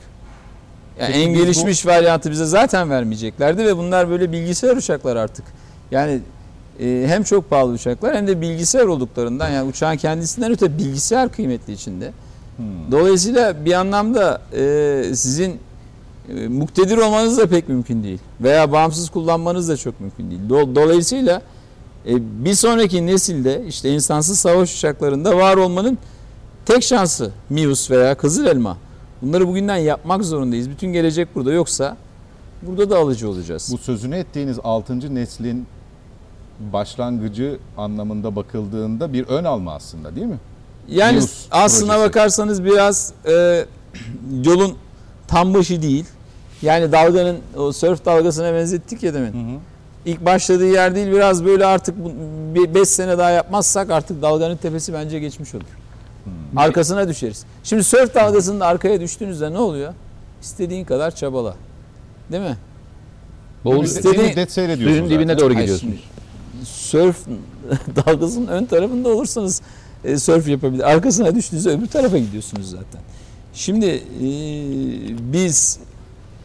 [1.00, 5.16] Yani Peki en biz bu- gelişmiş varyantı bize zaten vermeyeceklerdi ve bunlar böyle bilgisayar uçaklar
[5.16, 5.44] artık.
[5.90, 6.20] Yani
[6.80, 11.72] e, hem çok pahalı uçaklar hem de bilgisayar olduklarından yani uçağın kendisinden öte bilgisayar kıymetli
[11.72, 12.12] içinde.
[12.90, 15.58] Dolayısıyla bir anlamda e, sizin
[16.36, 18.18] e, muktedir olmanız da pek mümkün değil.
[18.40, 20.40] Veya bağımsız kullanmanız da çok mümkün değil.
[20.48, 21.42] Do- Dolayısıyla
[22.06, 25.98] e, bir sonraki nesilde işte insansız savaş uçaklarında var olmanın
[26.66, 28.76] tek şansı Mius veya Kızıl Elma.
[29.22, 30.70] Bunları bugünden yapmak zorundayız.
[30.70, 31.96] Bütün gelecek burada yoksa
[32.62, 33.68] burada da alıcı olacağız.
[33.72, 35.14] Bu sözünü ettiğiniz 6.
[35.14, 35.66] neslin
[36.72, 40.38] başlangıcı anlamında bakıldığında bir ön alma aslında değil mi?
[40.88, 42.08] Yani Mius aslına projesi.
[42.08, 43.64] bakarsanız biraz e,
[44.44, 44.74] yolun
[45.28, 46.04] tam başı değil.
[46.62, 49.60] Yani dalganın o sörf dalgasına benzettik ya demin.
[50.06, 51.94] İlk başladığı yer değil biraz böyle artık
[52.74, 55.64] 5 sene daha yapmazsak artık dalganın tepesi bence geçmiş olur.
[56.56, 57.44] Arkasına düşeriz.
[57.64, 59.94] Şimdi sörf dalgasında arkaya düştüğünüzde ne oluyor?
[60.42, 61.54] İstediğin kadar çabala.
[62.32, 62.56] Değil mi?
[63.64, 65.44] Boğul, Bir istediğin- müddet seyrediyorsunuz suyun dibine zaten.
[65.50, 66.00] doğru gidiyorsunuz.
[66.64, 67.16] Sörf
[68.06, 69.62] dalgasının ön tarafında olursanız
[70.04, 70.90] e, sörf yapabilir.
[70.90, 73.00] Arkasına düştüğünüzde öbür tarafa gidiyorsunuz zaten.
[73.54, 74.02] Şimdi e,
[75.32, 75.78] biz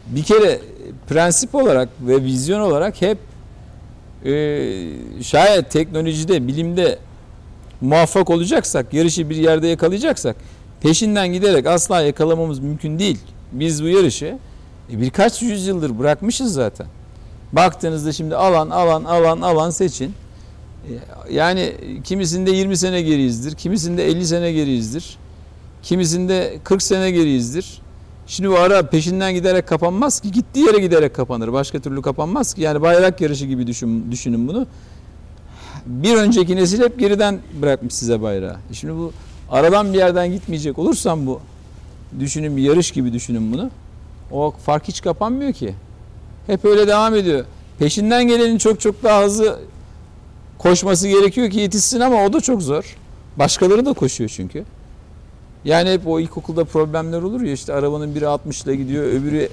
[0.06, 0.60] bir kere
[1.08, 3.18] prensip olarak ve vizyon olarak hep
[4.24, 4.32] e,
[5.22, 6.98] şayet teknolojide, bilimde
[7.80, 10.36] muvaffak olacaksak, yarışı bir yerde yakalayacaksak
[10.80, 13.18] peşinden giderek asla yakalamamız mümkün değil.
[13.52, 14.38] Biz bu yarışı
[14.92, 16.86] e, birkaç yüzyıldır bırakmışız zaten.
[17.52, 20.14] Baktığınızda şimdi alan alan alan alan seçin.
[21.30, 21.72] Yani
[22.04, 25.18] kimisinde 20 sene geriyizdir, kimisinde 50 sene geriyizdir,
[25.82, 27.80] kimisinde 40 sene geriyizdir.
[28.26, 30.32] Şimdi bu ara peşinden giderek kapanmaz ki.
[30.32, 31.52] Gittiği yere giderek kapanır.
[31.52, 32.62] Başka türlü kapanmaz ki.
[32.62, 34.66] Yani bayrak yarışı gibi düşün, düşünün bunu.
[35.86, 38.56] Bir önceki nesil hep geriden bırakmış size bayrağı.
[38.70, 39.12] E Şimdi bu
[39.50, 41.40] aradan bir yerden gitmeyecek olursam bu
[42.20, 43.70] düşünün bir yarış gibi düşünün bunu.
[44.30, 45.74] O fark hiç kapanmıyor ki.
[46.46, 47.44] Hep öyle devam ediyor.
[47.78, 49.58] Peşinden gelenin çok çok daha hızlı
[50.58, 52.96] koşması gerekiyor ki yetişsin ama o da çok zor.
[53.36, 54.64] Başkaları da koşuyor çünkü.
[55.64, 59.48] Yani hep o ilkokulda problemler olur ya işte arabanın biri 60 ile gidiyor öbürü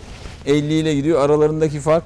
[0.46, 1.22] 50 ile gidiyor.
[1.22, 2.04] Aralarındaki fark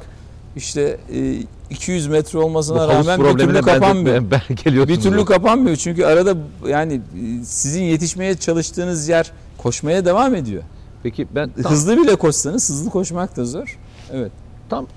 [0.55, 4.15] işte e, 200 metre olmasına Bu rağmen bir türlü kapanmıyor.
[4.15, 4.87] ben, ben.
[4.87, 6.35] Bir türlü kapanmıyor çünkü arada
[6.67, 10.63] yani e, sizin yetişmeye çalıştığınız yer koşmaya devam ediyor.
[11.03, 13.77] Peki ben tam, Hızlı bile koşsanız hızlı koşmak da zor.
[14.13, 14.31] Evet.
[14.69, 14.87] tam,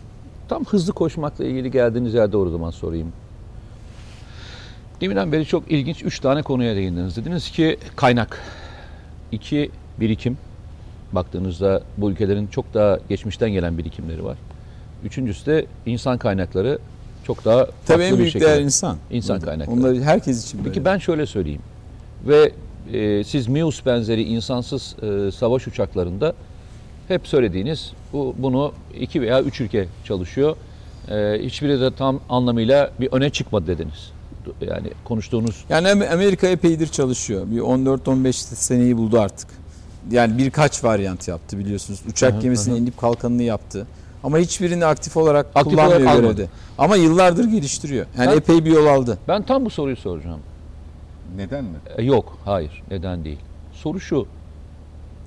[0.49, 3.12] tam hızlı koşmakla ilgili geldiğiniz yerde o zaman sorayım.
[5.03, 7.17] Deminden beri çok ilginç üç tane konuya değindiniz.
[7.17, 8.38] Dediniz ki kaynak,
[9.33, 10.38] iki birikim.
[11.12, 14.38] Baktığınızda bu ülkelerin çok daha geçmişten gelen birikimleri var.
[15.05, 16.79] Üçüncüsü de insan kaynakları
[17.25, 18.51] çok daha farklı Tabii en bir büyük şekilde.
[18.51, 18.97] değer insan.
[19.11, 19.77] İnsan kaynakları.
[19.77, 20.69] Onlar herkes için böyle.
[20.69, 21.62] Peki ben şöyle söyleyeyim.
[22.27, 22.53] Ve
[22.93, 26.35] e, siz Mius benzeri insansız e, savaş uçaklarında
[27.09, 30.57] hep söylediğiniz bu bunu iki veya üç ülke çalışıyor.
[31.11, 34.12] E, hiçbiri de tam anlamıyla bir öne çıkmadı dediniz.
[34.61, 37.51] Yani konuştuğunuz Yani Am- Amerika epeydir çalışıyor.
[37.51, 39.49] Bir 14-15 seneyi buldu artık.
[40.11, 42.01] Yani birkaç varyant yaptı biliyorsunuz.
[42.11, 42.79] Uçak Hı hı, gemisine hı.
[42.79, 43.87] inip kalkanını yaptı.
[44.25, 46.47] Ama hiçbirini aktif olarak Aktif kullanmıyor olarak görevde.
[46.79, 48.07] Ama yıllardır geliştiriyor.
[48.19, 49.19] Yani Ben- epey bir yol aldı.
[49.29, 50.41] ben tam bu soruyu soracağım.
[51.37, 51.77] Neden mi?
[51.97, 52.83] E, yok, hayır.
[52.91, 53.39] Neden değil?
[53.73, 54.27] Soru şu.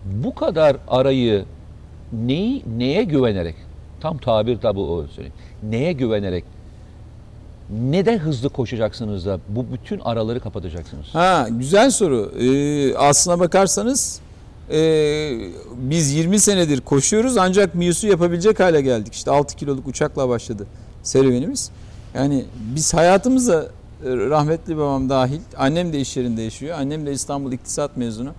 [0.06, 1.46] Bu kadar arayı
[2.14, 3.56] neyi, neye güvenerek,
[4.00, 5.34] tam tabir tabi o söyleyeyim.
[5.64, 6.44] Neye güvenerek,
[7.70, 11.06] neden hızlı koşacaksınız da bu bütün araları kapatacaksınız?
[11.14, 12.32] Ha güzel soru.
[12.40, 14.20] Ee, aslına bakarsanız
[14.72, 14.80] e,
[15.76, 19.14] biz 20 senedir koşuyoruz ancak Mius'u yapabilecek hale geldik.
[19.14, 20.68] İşte 6 kiloluk uçakla başladı
[21.04, 21.72] serüvenimiz.
[22.16, 26.78] Yani biz hayatımıza e, rahmetli babam dahil, annem de iş yerinde yaşıyor.
[26.80, 28.32] Annem de İstanbul İktisat mezunu.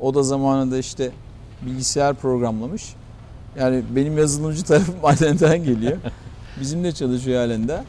[0.00, 1.10] O da zamanında işte
[1.62, 2.94] bilgisayar programlamış.
[3.58, 5.96] Yani benim yazılımcı tarafım annemden geliyor.
[6.60, 7.82] Bizim de çalışıyor halen de.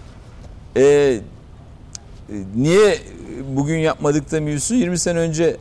[0.77, 1.21] Ee, e,
[2.55, 2.97] niye
[3.55, 5.57] bugün yapmadık da Mius'u 20 sene önce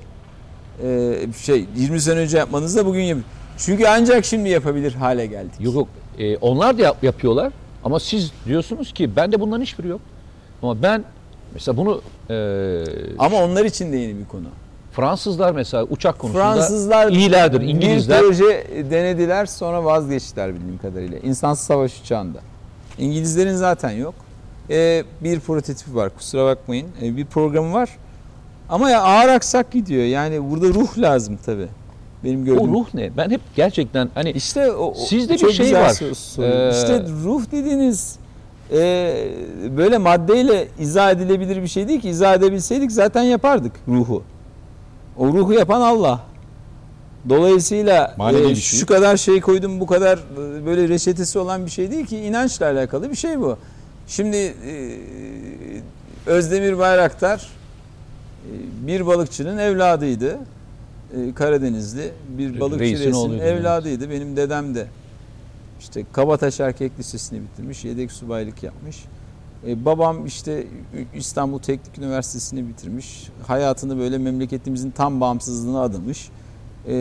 [0.85, 3.19] e, şey 20 sene önce yapmanızda bugün yap.
[3.59, 5.55] Çünkü ancak şimdi yapabilir hale geldik.
[5.61, 5.89] Yok yok.
[6.19, 7.53] E, onlar da yap- yapıyorlar
[7.85, 10.01] ama siz diyorsunuz ki bende bunların hiçbiri yok.
[10.63, 11.05] Ama ben
[11.55, 12.35] mesela bunu e,
[13.19, 14.47] Ama onlar için de yeni bir konu.
[14.93, 17.61] Fransızlar mesela uçak konusunda Fransızlar iyilerdir.
[17.61, 21.19] İngilizler bir proje denediler sonra vazgeçtiler bildiğim kadarıyla.
[21.19, 22.39] İnsansız savaş uçağında.
[22.99, 24.15] İngilizlerin zaten yok.
[24.71, 26.87] Ee, bir prototipi var kusura bakmayın.
[27.03, 27.91] Ee, bir programı var.
[28.69, 30.05] Ama ya ağır aksak gidiyor.
[30.05, 31.69] Yani burada ruh lazım tabii.
[32.25, 32.73] Benim o gördüğüm.
[32.75, 33.17] ruh ne?
[33.17, 35.91] Ben hep gerçekten hani İşte o, o- Sizde bir şey var.
[36.43, 38.17] Ee, İşte ruh dediğiniz
[38.73, 38.79] e,
[39.77, 42.09] böyle maddeyle izah edilebilir bir şey değil ki.
[42.09, 44.23] İzah edebilseydik zaten yapardık ruhu.
[45.19, 46.21] O ruhu yapan Allah.
[47.29, 48.81] Dolayısıyla Manevi e, bir şey.
[48.81, 52.67] şu kadar şey koydum bu kadar e, böyle reçetesi olan bir şey değil ki inançla
[52.67, 53.57] alakalı bir şey bu.
[54.07, 54.99] Şimdi e,
[56.27, 57.49] Özdemir Bayraktar
[58.47, 60.39] e, bir balıkçının evladıydı.
[61.17, 64.11] E, Karadenizli bir balıkçı Reisin reisinin oğluydu, evladıydı.
[64.11, 64.87] Benim dedem de
[65.81, 69.05] işte Kabataş Erkek Lisesi'ni bitirmiş, yedek subaylık yapmış.
[69.67, 70.67] E, babam işte
[71.15, 73.29] İstanbul Teknik Üniversitesi'ni bitirmiş.
[73.47, 76.29] Hayatını böyle memleketimizin tam bağımsızlığına adamış.
[76.87, 76.95] E,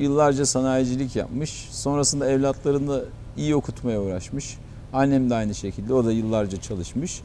[0.00, 1.68] yıllarca sanayicilik yapmış.
[1.70, 3.04] Sonrasında evlatlarını da
[3.36, 4.58] iyi okutmaya uğraşmış.
[4.94, 5.94] Annem de aynı şekilde.
[5.94, 7.20] O da yıllarca çalışmış.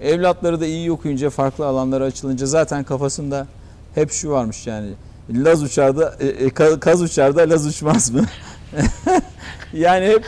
[0.00, 3.46] Evlatları da iyi okuyunca, farklı alanlara açılınca zaten kafasında
[3.94, 4.90] hep şu varmış yani.
[5.32, 8.24] Laz uçar da, e, e, ka- kaz uçar da Laz uçmaz mı?
[9.72, 10.24] yani hep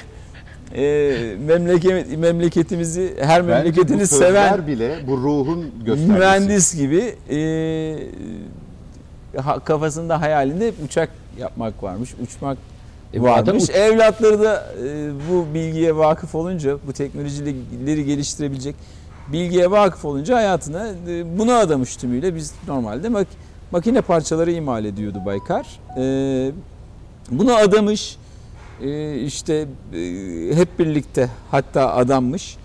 [0.76, 6.12] e, memleket, memleketimizi, her Bence memleketini bu seven bile bu ruhun göstergesi.
[6.18, 7.38] mühendis gibi e,
[9.40, 12.58] ha- kafasında hayalinde uçak yapmak varmış, uçmak
[13.14, 18.74] E, zaten uç- Evlatları da e, bu bilgiye vakıf olunca, bu teknolojileri geliştirebilecek
[19.32, 22.36] bilgiye vakıf olunca hayatına e, buna adamış tümüyle.
[22.36, 23.26] Biz normalde mak-
[23.70, 25.80] makine parçaları imal ediyordu Baykar.
[25.98, 26.50] E,
[27.30, 28.16] buna adamış.
[28.82, 29.54] e, işte
[29.94, 29.98] e,
[30.54, 32.56] hep birlikte hatta adanmış.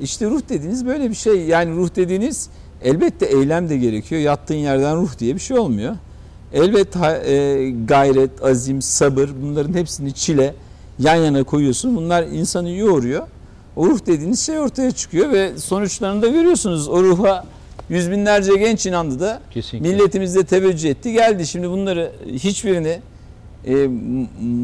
[0.00, 1.44] İşte ruh dediğiniz böyle bir şey.
[1.46, 2.48] Yani ruh dediğiniz
[2.82, 4.20] elbette eylem de gerekiyor.
[4.20, 5.96] Yattığın yerden ruh diye bir şey olmuyor.
[6.52, 10.54] Elbette e, gayret, azim, sabır bunların hepsini çile
[10.98, 11.96] yan yana koyuyorsun.
[11.96, 13.26] Bunlar insanı yoğuruyor.
[13.76, 16.88] O ruh dediğiniz şey ortaya çıkıyor ve sonuçlarını da görüyorsunuz.
[16.88, 17.44] O ruha
[17.88, 19.88] yüz binlerce genç inandı da Kesinlikle.
[19.92, 21.46] milletimiz de teveccüh etti geldi.
[21.46, 22.98] Şimdi bunları hiçbirini
[23.66, 23.88] e,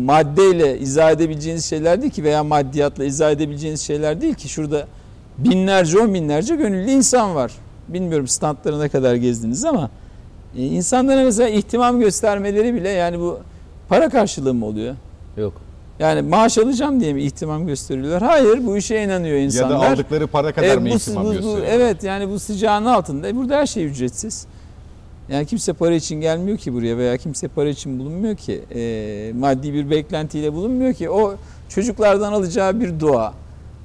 [0.05, 4.49] maddeyle izah edebileceğiniz şeyler değil ki veya maddiyatla izah edebileceğiniz şeyler değil ki.
[4.49, 4.87] Şurada
[5.39, 7.53] binlerce on binlerce gönüllü insan var.
[7.89, 9.91] Bilmiyorum standları ne kadar gezdiniz ama
[10.57, 13.41] e, insanlara mesela ihtimam göstermeleri bile yani bu
[13.89, 14.95] para karşılığı mı oluyor?
[15.37, 15.53] Yok.
[15.99, 18.23] Yani maaş alacağım diye mi ihtimam gösteriyorlar?
[18.23, 19.81] Hayır bu işe inanıyor Ya insanlar.
[19.81, 21.67] da aldıkları para kadar E, mı bu- ihtimam bu- bu- gösteriyor?
[21.71, 23.29] Evet yani bu sıcağın altında.
[23.29, 24.47] E, burada her şey ücretsiz.
[25.29, 28.63] Yani kimse para için gelmiyor ki buraya veya kimse para için bulunmuyor ki.
[28.75, 31.11] E, maddi bir beklentiyle bulunmuyor ki.
[31.11, 31.35] O
[31.69, 33.35] çocuklardan alacağı bir dua.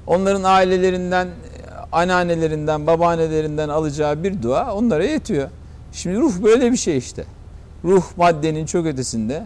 [0.06, 1.28] Onların ailelerinden,
[1.92, 5.48] anneannelerinden, babaannelerinden alacağı bir dua onlara yetiyor.
[5.98, 7.24] Şimdi ruh böyle bir şey işte.
[7.84, 9.44] Ruh maddenin çok ötesinde.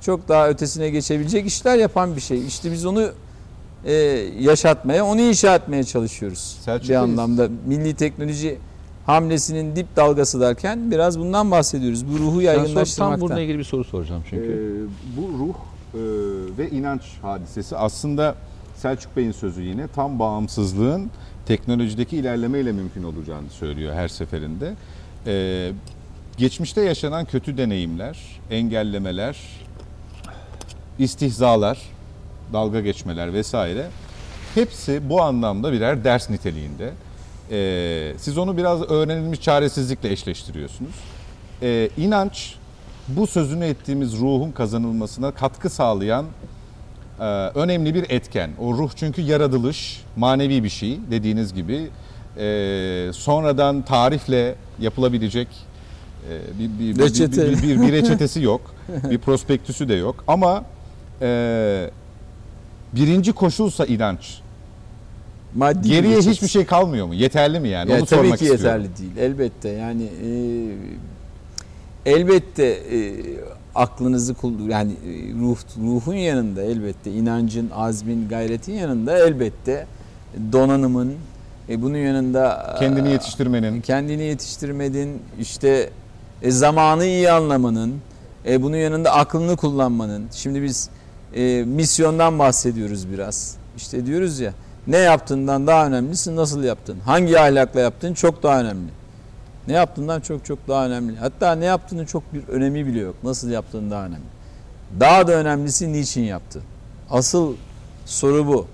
[0.00, 2.46] Çok daha ötesine geçebilecek işler yapan bir şey.
[2.46, 3.10] İşte biz onu
[3.84, 3.92] e,
[4.40, 6.58] yaşatmaya, onu inşa etmeye çalışıyoruz.
[6.64, 8.58] Selçuk bir Bey, anlamda milli teknoloji
[9.06, 12.06] hamlesinin dip dalgası derken biraz bundan bahsediyoruz.
[12.06, 13.20] Bu ruhu sor- tam yaygınlaştırmaktan.
[13.20, 14.44] bununla ilgili bir soru soracağım çünkü.
[14.44, 15.98] Ee, bu ruh e,
[16.58, 18.34] ve inanç hadisesi aslında
[18.76, 21.10] Selçuk Bey'in sözü yine tam bağımsızlığın
[21.46, 24.74] teknolojideki ilerlemeyle mümkün olacağını söylüyor her seferinde.
[25.26, 25.72] Ee,
[26.36, 28.18] geçmişte yaşanan kötü deneyimler,
[28.50, 29.36] engellemeler,
[30.98, 31.78] istihzalar,
[32.52, 33.86] dalga geçmeler vesaire
[34.54, 36.92] hepsi bu anlamda birer ders niteliğinde.
[37.50, 40.94] Ee, siz onu biraz öğrenilmiş çaresizlikle eşleştiriyorsunuz.
[41.62, 42.54] Ee, inanç
[43.08, 46.26] bu sözünü ettiğimiz ruhun kazanılmasına katkı sağlayan
[47.20, 48.50] e, önemli bir etken.
[48.60, 51.90] O ruh çünkü yaratılış, manevi bir şey dediğiniz gibi.
[52.38, 55.48] E, sonradan tarifle yapılabilecek
[56.30, 57.50] e, bir, bir, bir, Reçete.
[57.52, 58.74] bir, bir, bir reçetesi yok.
[59.10, 60.24] bir prospektüsü de yok.
[60.28, 60.64] Ama
[61.22, 61.90] e,
[62.92, 64.40] birinci koşulsa inanç.
[65.54, 67.14] Maddi Geriye bir hiçbir şey kalmıyor mu?
[67.14, 67.90] Yeterli mi yani?
[67.90, 68.82] Ya Onu tabii sormak ki istiyorum.
[68.82, 69.30] yeterli değil.
[69.30, 70.30] Elbette yani e,
[72.12, 73.14] elbette e,
[73.74, 74.34] aklınızı
[74.68, 79.86] yani e, ruh ruhun yanında elbette inancın, azmin, gayretin yanında elbette
[80.52, 81.14] donanımın
[81.68, 83.80] e, bunun yanında Kendini e, yetiştirmenin.
[83.80, 85.90] kendini yetiştirmedin işte
[86.42, 87.94] e, zamanı iyi anlamanın
[88.46, 90.26] e, bunun yanında aklını kullanmanın.
[90.32, 90.90] Şimdi biz
[91.34, 93.56] e, misyondan bahsediyoruz biraz.
[93.76, 94.52] İşte diyoruz ya
[94.86, 96.98] ne yaptığından daha önemlisi nasıl yaptın?
[97.04, 98.14] Hangi ahlakla yaptın?
[98.14, 98.90] Çok daha önemli.
[99.68, 101.16] Ne yaptığından çok çok daha önemli.
[101.16, 103.14] Hatta ne yaptığının çok bir önemi bile yok.
[103.24, 104.24] Nasıl yaptığın daha önemli.
[105.00, 106.62] Daha da önemlisi niçin yaptın
[107.12, 107.54] asıl
[108.06, 108.66] soru bu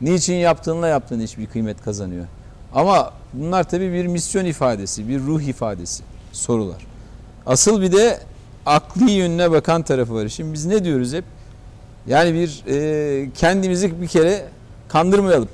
[0.00, 2.26] niçin yaptığınla yaptığın hiçbir kıymet kazanıyor
[2.74, 6.86] ama bunlar tabii bir misyon ifadesi, bir ruh ifadesi sorular.
[7.46, 8.20] Asıl bir de
[8.66, 10.28] akli yönüne bakan tarafı var.
[10.28, 11.24] Şimdi biz ne diyoruz hep?
[12.06, 14.44] Yani bir e, kendimizi bir kere
[14.88, 15.48] kandırmayalım.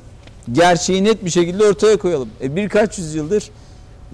[0.53, 2.29] Gerçeği net bir şekilde ortaya koyalım.
[2.43, 3.51] E, birkaç yüzyıldır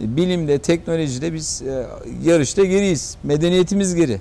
[0.03, 1.87] e, bilimde, teknolojide biz e,
[2.25, 3.16] yarışta geriyiz.
[3.23, 4.21] Medeniyetimiz geri.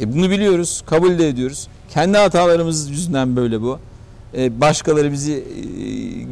[0.00, 1.68] E, bunu biliyoruz, kabul de ediyoruz.
[1.90, 3.78] Kendi hatalarımız yüzünden böyle bu.
[4.36, 5.42] E, başkaları bizi e,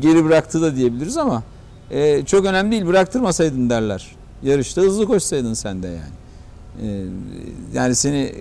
[0.01, 1.43] geri bıraktı da diyebiliriz ama
[1.91, 4.07] e, çok önemli değil bıraktırmasaydın derler.
[4.43, 6.21] Yarışta hızlı koşsaydın sen de yani.
[7.75, 8.33] Yani seni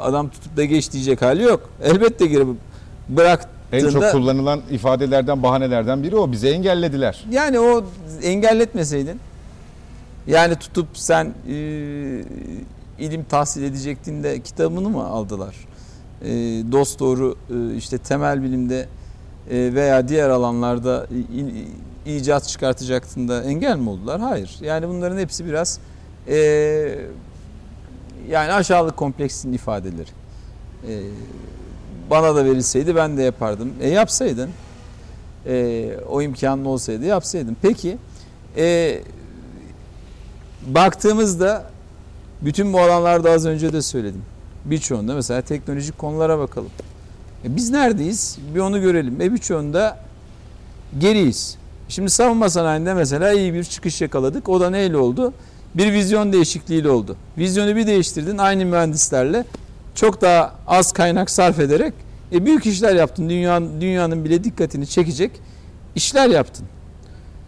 [0.00, 1.70] adam tutup da geç diyecek hali yok.
[1.82, 2.46] Elbette geri
[3.08, 6.32] bıraktığında En çok kullanılan ifadelerden, bahanelerden biri o.
[6.32, 7.24] Bizi engellediler.
[7.30, 7.84] yani o
[8.22, 9.20] engelletmeseydin
[10.26, 11.54] yani tutup sen e,
[12.98, 15.54] ilim tahsil edecektin de kitabını mı aldılar?
[16.22, 16.28] E,
[16.72, 18.88] dost doğru e, işte temel bilimde
[19.50, 24.20] e, veya diğer alanlarda i- i- icat çıkartacaktın da engel mi oldular?
[24.20, 24.56] Hayır.
[24.60, 25.78] Yani bunların hepsi biraz
[26.28, 26.36] e,
[28.30, 30.10] yani aşağılık kompleksinin ifadeleri.
[30.88, 31.00] E,
[32.10, 33.72] bana da verilseydi ben de yapardım.
[33.80, 34.50] E yapsaydın
[35.46, 37.56] e, o imkanın olsaydı yapsaydın.
[37.62, 37.98] Peki
[38.56, 38.98] e,
[40.66, 41.70] baktığımızda
[42.42, 44.22] bütün bu alanlarda az önce de söyledim.
[44.70, 46.70] Birçoğunda mesela teknolojik konulara bakalım.
[47.44, 48.38] E biz neredeyiz?
[48.54, 49.20] Bir onu görelim.
[49.20, 49.98] E birçoğunda
[50.98, 51.56] geriyiz.
[51.88, 54.48] Şimdi savunma sanayinde mesela iyi bir çıkış yakaladık.
[54.48, 55.32] O da neyle oldu?
[55.74, 57.16] Bir vizyon değişikliğiyle oldu.
[57.38, 59.44] Vizyonu bir değiştirdin aynı mühendislerle
[59.94, 61.94] çok daha az kaynak sarf ederek
[62.32, 63.28] e, büyük işler yaptın.
[63.28, 65.30] Dünyanın, dünyanın bile dikkatini çekecek
[65.94, 66.66] işler yaptın.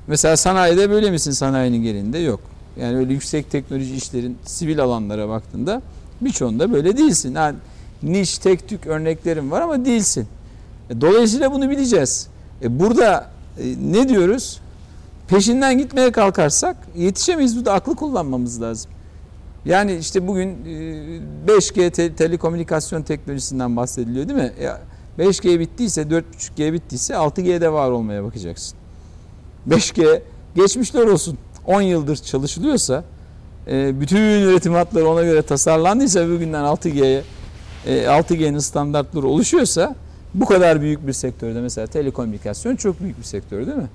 [0.07, 2.19] Mesela sanayide böyle misin sanayinin genelinde?
[2.19, 2.41] Yok.
[2.81, 5.83] Yani öyle yüksek teknoloji işlerin sivil alanlara baktığında
[6.21, 7.35] birçoğunda böyle değilsin.
[7.35, 7.57] Yani
[8.03, 10.27] niş tek tük örneklerim var ama değilsin.
[10.91, 12.29] E, Dolayısıyla bunu bileceğiz.
[12.63, 14.61] E, burada e, ne diyoruz?
[15.29, 17.61] Peşinden gitmeye kalkarsak yetişemeyiz.
[17.61, 18.91] Bu da aklı kullanmamız lazım.
[19.65, 24.53] Yani işte bugün e, 5G te- telekomünikasyon teknolojisinden bahsediliyor değil mi?
[24.63, 24.81] Ya
[25.19, 28.79] 5G bittiyse, 4.5G bittiyse 6G'de var olmaya bakacaksın.
[29.69, 30.21] 5G
[30.55, 31.39] geçmişler olsun.
[31.67, 33.05] 10 yıldır çalışılıyorsa,
[33.71, 37.23] bütün üretim hatları ona göre tasarlandıysa bugünden 6G'ye
[37.87, 39.95] e, 6G'nin standartları oluşuyorsa
[40.35, 43.89] bu kadar büyük bir sektörde mesela telekomünikasyon çok büyük bir sektör değil mi?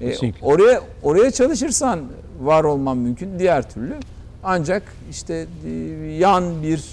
[0.00, 2.00] E, oraya oraya çalışırsan
[2.40, 3.38] var olman mümkün.
[3.38, 3.96] Diğer türlü
[4.44, 5.70] ancak işte e,
[6.18, 6.84] yan bir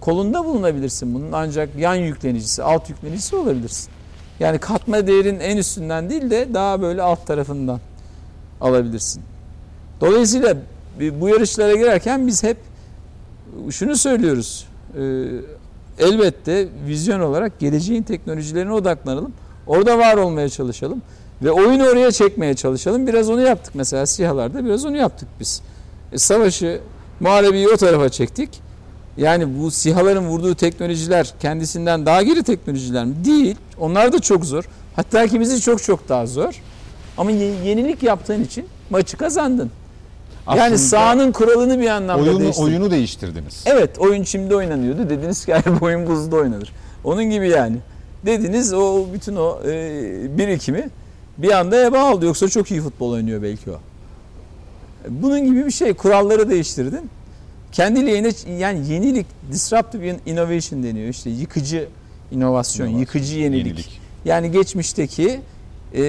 [0.00, 1.32] kolunda bulunabilirsin bunun.
[1.32, 3.90] Ancak yan yüklenicisi, alt yüklenicisi olabilirsin.
[4.40, 7.80] Yani katma değerin en üstünden değil de daha böyle alt tarafından
[8.60, 9.22] alabilirsin.
[10.00, 10.56] Dolayısıyla
[11.20, 12.56] bu yarışlara girerken biz hep
[13.70, 14.66] şunu söylüyoruz.
[14.96, 15.00] Ee,
[15.98, 19.32] elbette vizyon olarak geleceğin teknolojilerine odaklanalım.
[19.66, 21.02] Orada var olmaya çalışalım.
[21.42, 23.06] Ve oyunu oraya çekmeye çalışalım.
[23.06, 25.62] Biraz onu yaptık mesela SİHA'larda biraz onu yaptık biz.
[26.12, 26.80] E, savaşı,
[27.20, 28.60] muharebeyi o tarafa çektik.
[29.16, 33.14] Yani bu SİHA'ların vurduğu teknolojiler kendisinden daha geri teknolojiler mi?
[33.24, 33.56] Değil.
[33.78, 34.64] Onlar da çok zor.
[34.96, 36.54] Hatta kimisi çok çok daha zor.
[37.18, 39.70] Ama ye- yenilik yaptığın için maçı kazandın.
[40.56, 42.66] Yani sahanın kuralını bir anlamda oyunu, değiştirdin.
[42.66, 43.64] oyunu değiştirdiniz.
[43.66, 45.10] Evet oyun çimde oynanıyordu.
[45.10, 46.72] Dediniz ki hayır oyun buzda oynanır.
[47.04, 47.76] Onun gibi yani.
[48.26, 50.90] Dediniz o bütün o e, birikimi
[51.38, 52.26] bir anda eba aldı.
[52.26, 53.78] Yoksa çok iyi futbol oynuyor belki o.
[55.08, 55.94] Bunun gibi bir şey.
[55.94, 57.10] Kuralları değiştirdin.
[57.72, 61.08] Kendi lehine yani yenilik, disruptive innovation deniyor.
[61.08, 61.88] İşte yıkıcı
[62.32, 63.66] inovasyon, İnovasyon, yıkıcı yenilik.
[63.66, 64.00] Yenilik.
[64.24, 65.40] Yani geçmişteki
[65.94, 66.00] e,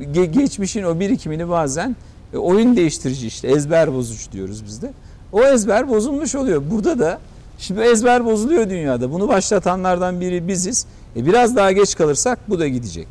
[0.00, 1.96] ge- geçmişin o birikimini bazen
[2.34, 4.92] e, oyun değiştirici işte ezber bozucu diyoruz biz de.
[5.32, 6.62] O ezber bozulmuş oluyor.
[6.70, 7.20] Burada da
[7.58, 9.12] şimdi ezber bozuluyor dünyada.
[9.12, 10.86] Bunu başlatanlardan biri biziz.
[11.16, 13.08] E, biraz daha geç kalırsak bu da gidecek.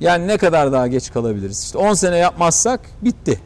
[0.00, 1.62] Yani ne kadar daha geç kalabiliriz?
[1.62, 3.40] İşte 10 sene yapmazsak bitti.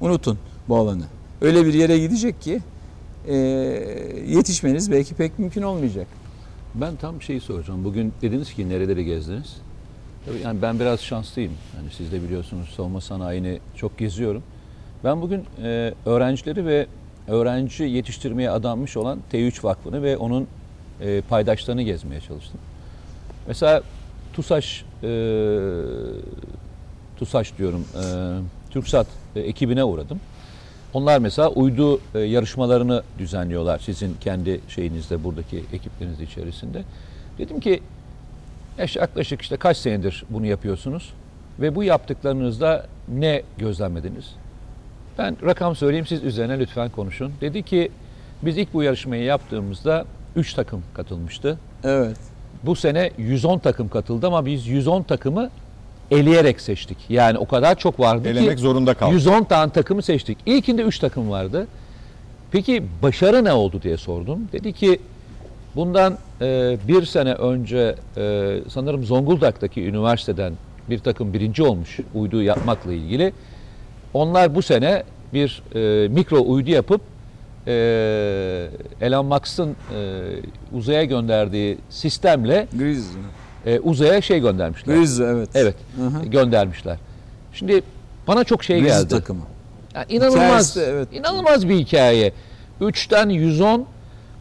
[0.00, 1.04] Unutun bu alanı.
[1.40, 2.60] Öyle bir yere gidecek ki
[3.28, 3.36] e,
[4.26, 6.06] yetişmeniz belki pek mümkün olmayacak.
[6.74, 7.84] Ben tam şeyi soracağım.
[7.84, 9.56] Bugün dediniz ki nereleri gezdiniz?
[10.28, 11.52] Tabii yani ben biraz şanslıyım.
[11.76, 14.42] Yani siz de biliyorsunuz savunma sanayini çok geziyorum.
[15.04, 16.86] Ben bugün e, öğrencileri ve
[17.28, 20.46] öğrenci yetiştirmeye adanmış olan T3 Vakfı'nı ve onun
[21.00, 22.60] e, paydaşlarını gezmeye çalıştım.
[23.46, 23.82] Mesela
[24.32, 25.08] TUSAŞ, e,
[27.16, 28.02] TUSAŞ diyorum, e,
[28.72, 30.20] TürkSat e, ekibine uğradım.
[30.94, 36.82] Onlar mesela uydu e, yarışmalarını düzenliyorlar sizin kendi şeyinizde, buradaki ekipleriniz içerisinde.
[37.38, 37.82] Dedim ki
[38.96, 41.12] yaklaşık işte kaç senedir bunu yapıyorsunuz
[41.60, 44.34] ve bu yaptıklarınızda ne gözlemlediniz?
[45.18, 47.32] Ben rakam söyleyeyim siz üzerine lütfen konuşun.
[47.40, 47.90] Dedi ki
[48.42, 50.04] biz ilk bu yarışmayı yaptığımızda
[50.36, 51.58] 3 takım katılmıştı.
[51.84, 52.16] Evet.
[52.62, 55.50] Bu sene 110 takım katıldı ama biz 110 takımı
[56.10, 56.98] eleyerek seçtik.
[57.08, 59.14] Yani o kadar çok vardı ki Elemek zorunda kaldı.
[59.14, 60.38] 110 tane takımı seçtik.
[60.46, 61.66] İlkinde 3 takım vardı.
[62.52, 64.48] Peki başarı ne oldu diye sordum.
[64.52, 65.00] Dedi ki
[65.76, 70.52] bundan e, bir sene önce e, sanırım Zonguldak'taki üniversiteden
[70.90, 73.32] bir takım birinci olmuş uydu yapmakla ilgili.
[74.14, 75.02] Onlar bu sene
[75.32, 77.00] bir e, mikro uydu yapıp
[77.66, 77.72] e,
[79.00, 80.22] Elon Musk'ın e,
[80.72, 83.10] uzaya gönderdiği sistemle Griz.
[83.66, 84.96] e, uzaya şey göndermişler.
[84.96, 85.48] Griz evet.
[85.54, 86.26] Evet Hı hı.
[86.26, 86.96] göndermişler.
[87.52, 87.82] Şimdi
[88.28, 89.08] bana çok şey Griz geldi.
[89.08, 89.42] takımı.
[89.94, 91.08] Yani inanılmaz, de, evet.
[91.12, 92.32] inanılmaz bir hikaye.
[92.80, 93.86] 3'ten 110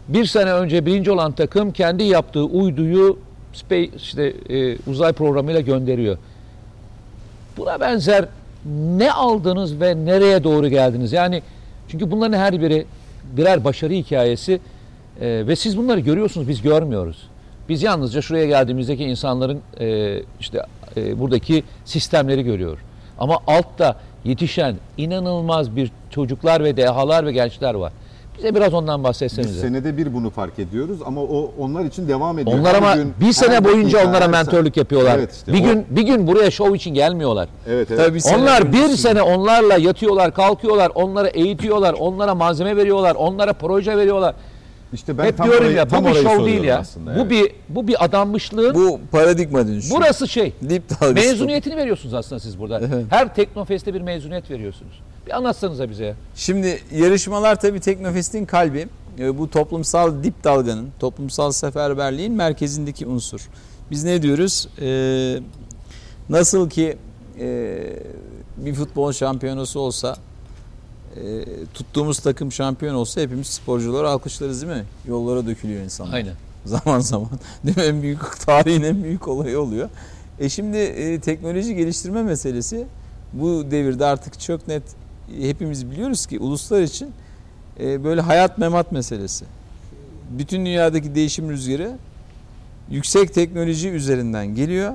[0.08, 3.20] bir sene önce birinci olan takım kendi yaptığı uyduyu
[3.54, 6.17] space, işte e, uzay programıyla gönderiyor.
[7.58, 8.26] Buna benzer
[8.98, 11.14] ne aldınız ve nereye doğru geldiniz?
[11.14, 11.41] Yani
[11.88, 12.86] çünkü bunların her biri
[13.38, 14.60] birer başarı hikayesi
[15.22, 17.28] e, ve siz bunları görüyorsunuz biz görmüyoruz.
[17.70, 20.62] Biz yalnızca şuraya geldiğimizdeki insanların e, işte
[20.97, 22.78] e, buradaki sistemleri görüyor.
[23.20, 23.95] Ama altta
[24.26, 27.93] yetişen inanılmaz bir çocuklar ve dehalar ve gençler var.
[28.38, 29.60] Bize biraz ondan Biz bahsetsenize.
[29.62, 32.60] senede bir bunu fark ediyoruz ama o onlar için devam ediyor.
[32.60, 35.18] Onlar Her ama gün, bir sene boyunca onlara her mentörlük yapıyorlar.
[35.18, 37.50] Evet işte bir o- gün bir gün buraya şov için gelmiyorlar.
[37.70, 38.06] Evet evet.
[38.06, 43.98] Tabii sene Onlar bir sene onlarla yatıyorlar, kalkıyorlar, onlara eğitiyorlar, onlara malzeme veriyorlar, onlara proje
[43.98, 44.36] veriyorlar.
[44.94, 46.80] İşte ben Hep tam diyorum orayı- ya tam bu bir şov değil ya.
[46.80, 47.32] aslında, bu evet.
[47.32, 49.92] bir bu bir adanmışlığın Bu paradigma dönüşü.
[49.92, 50.54] burası şey.
[51.14, 52.80] Mezuniyetini veriyorsunuz aslında siz burada.
[52.80, 53.06] Evet.
[53.10, 55.00] Her Teknofest'te bir mezuniyet veriyorsunuz.
[55.28, 56.16] Bir anlatsanıza bize.
[56.36, 58.88] Şimdi yarışmalar tabii Teknofest'in kalbi.
[59.20, 63.50] E, Bu toplumsal dip dalganın, toplumsal seferberliğin merkezindeki unsur.
[63.92, 64.68] Biz ne diyoruz?
[64.82, 64.90] E,
[66.30, 66.98] nasıl ki
[67.40, 67.78] e,
[68.58, 70.16] bir futbol şampiyonası olsa
[71.26, 74.86] e, tuttuğumuz takım şampiyon olsa hepimiz sporcuları alkışlarız değil mi?
[75.07, 76.13] Yollara dökülüyor insanlar.
[76.13, 76.34] Aynen.
[76.65, 77.30] Zaman zaman.
[77.65, 77.84] Değil mi?
[77.84, 79.89] En büyük tarihin en büyük olayı oluyor.
[80.39, 82.86] E şimdi e, teknoloji geliştirme meselesi
[83.34, 84.84] bu devirde artık çok net
[85.39, 87.11] e, hepimiz biliyoruz ki uluslar için
[87.80, 89.45] e, böyle hayat memat meselesi.
[90.30, 91.97] Bütün dünyadaki değişim rüzgarı
[92.89, 94.93] yüksek teknoloji üzerinden geliyor.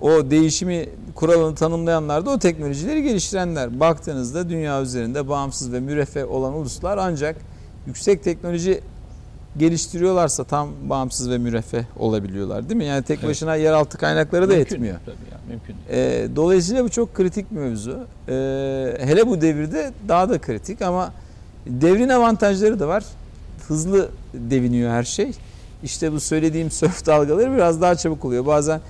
[0.00, 3.80] O değişimi kuralını tanımlayanlar da o teknolojileri geliştirenler.
[3.80, 7.36] Baktığınızda dünya üzerinde bağımsız ve müreffeh olan uluslar ancak
[7.86, 8.80] yüksek teknoloji
[9.58, 12.84] geliştiriyorlarsa tam bağımsız ve müreffeh olabiliyorlar değil mi?
[12.84, 13.28] Yani tek Evet.
[13.28, 14.74] başına yeraltı kaynakları da Mümkün.
[14.74, 14.96] yetmiyor.
[15.06, 15.76] Tabii ya, mümkün.
[15.90, 17.98] Ee, dolayısıyla bu çok kritik bir mevzu.
[18.28, 18.32] Ee,
[19.00, 21.12] hele bu devirde daha da kritik ama
[21.66, 23.04] devrin avantajları da var.
[23.68, 25.30] Hızlı deviniyor her şey.
[25.82, 28.46] İşte bu söylediğim sörf dalgaları biraz daha çabuk oluyor.
[28.46, 28.80] Bazen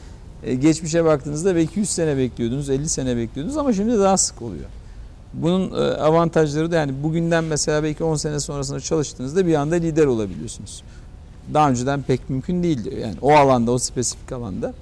[0.43, 4.65] e, geçmişe baktığınızda belki 100 sene bekliyordunuz, 50 sene bekliyordunuz ama şimdi daha sık oluyor.
[5.35, 10.07] Bunun e, avantajları da yani bugünden mesela belki 10 sene sonrasında çalıştığınızda bir anda lider
[10.07, 10.83] olabiliyorsunuz.
[11.55, 12.99] Daha önceden pek mümkün değildi.
[13.03, 14.75] Yani o alanda, o spesifik alanda.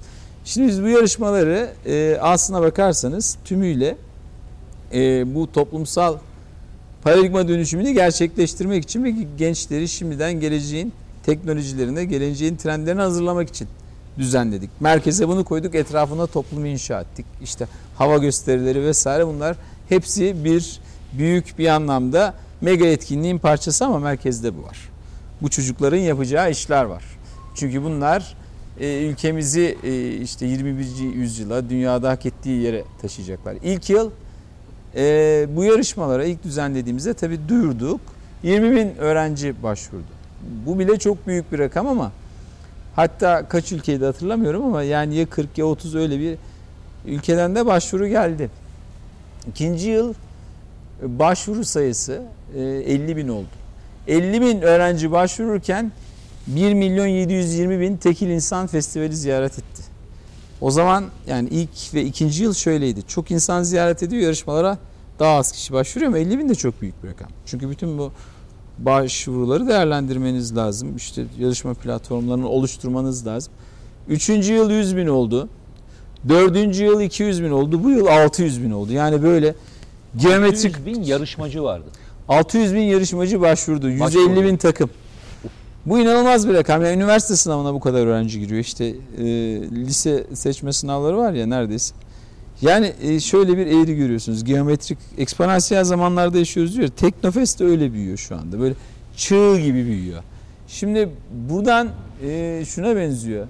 [0.45, 3.97] Şimdi biz bu yarışmaları e, aslına bakarsanız tümüyle
[5.25, 6.17] bu toplumsal
[7.03, 10.93] paradigma dönüşümünü gerçekleştirmek için ve gençleri şimdiden geleceğin
[11.25, 13.67] teknolojilerine, geleceğin trendlerine hazırlamak için
[14.17, 14.69] düzenledik.
[14.79, 17.25] Merkeze bunu koyduk, etrafına toplumu inşa ettik.
[17.41, 19.57] İşte hava gösterileri vesaire bunlar
[19.89, 20.79] hepsi bir
[21.13, 24.89] büyük bir anlamda mega etkinliğin parçası ama merkezde bu var.
[25.41, 27.03] Bu çocukların yapacağı işler var.
[27.55, 28.35] Çünkü bunlar
[28.79, 30.85] e, ülkemizi e, işte 21.
[31.15, 33.55] yüzyıla dünyada hak ettiği yere taşıyacaklar.
[33.63, 34.11] İlk yıl
[34.95, 38.01] e, bu yarışmalara ilk düzenlediğimizde tabii duyurduk.
[38.43, 40.03] 20 bin öğrenci başvurdu.
[40.65, 42.11] Bu bile çok büyük bir rakam ama
[42.95, 46.37] hatta kaç ülkeydi hatırlamıyorum ama yani ya 40 ya 30 öyle bir
[47.05, 48.49] ülkeden de başvuru geldi.
[49.49, 50.13] İkinci yıl
[51.03, 52.21] e, başvuru sayısı
[52.55, 53.47] e, 50 bin oldu.
[54.07, 55.91] 50 bin öğrenci başvururken
[56.47, 59.83] 1 milyon 720 bin tekil insan festivali ziyaret etti.
[60.61, 63.07] O zaman yani ilk ve ikinci yıl şöyleydi.
[63.07, 64.77] Çok insan ziyaret ediyor yarışmalara
[65.19, 67.29] daha az kişi başvuruyor ama 50 bin de çok büyük bir rakam.
[67.45, 68.11] Çünkü bütün bu
[68.77, 70.95] başvuruları değerlendirmeniz lazım.
[70.95, 73.53] İşte yarışma platformlarını oluşturmanız lazım.
[74.07, 75.49] Üçüncü yıl 100 bin oldu.
[76.29, 77.83] Dördüncü yıl 200 bin oldu.
[77.83, 78.91] Bu yıl 600 bin oldu.
[78.93, 79.55] Yani böyle
[80.17, 81.85] geometrik 100 bin yarışmacı vardı.
[82.29, 83.89] 600 bin yarışmacı başvurdu.
[83.89, 84.43] 150 Başvurdu.
[84.43, 84.89] bin takım.
[85.85, 86.83] Bu inanılmaz bir rakam.
[86.85, 88.59] Yani üniversite sınavına bu kadar öğrenci giriyor.
[88.59, 89.23] İşte e,
[89.71, 91.95] lise seçme sınavları var ya neredeyse.
[92.65, 94.43] Yani e, şöyle bir eğri görüyorsunuz.
[94.43, 96.87] Geometrik, eksponansiyel zamanlarda yaşıyoruz diyor.
[96.87, 98.59] Teknofest de öyle büyüyor şu anda.
[98.59, 98.75] Böyle
[99.17, 100.23] çığ gibi büyüyor.
[100.67, 101.09] Şimdi
[101.49, 101.89] buradan
[102.23, 103.47] e, şuna benziyor.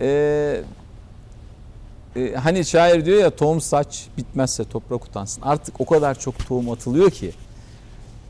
[0.00, 0.62] E,
[2.16, 5.42] e, hani şair diyor ya tohum saç bitmezse toprak utansın.
[5.42, 7.32] Artık o kadar çok tohum atılıyor ki.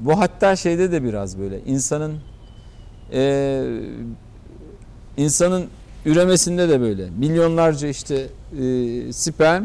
[0.01, 2.15] Bu hatta şeyde de biraz böyle insanın
[3.13, 3.63] e,
[5.17, 5.67] insanın
[6.07, 8.27] üremesinde de böyle milyonlarca işte
[8.61, 9.65] e, sperm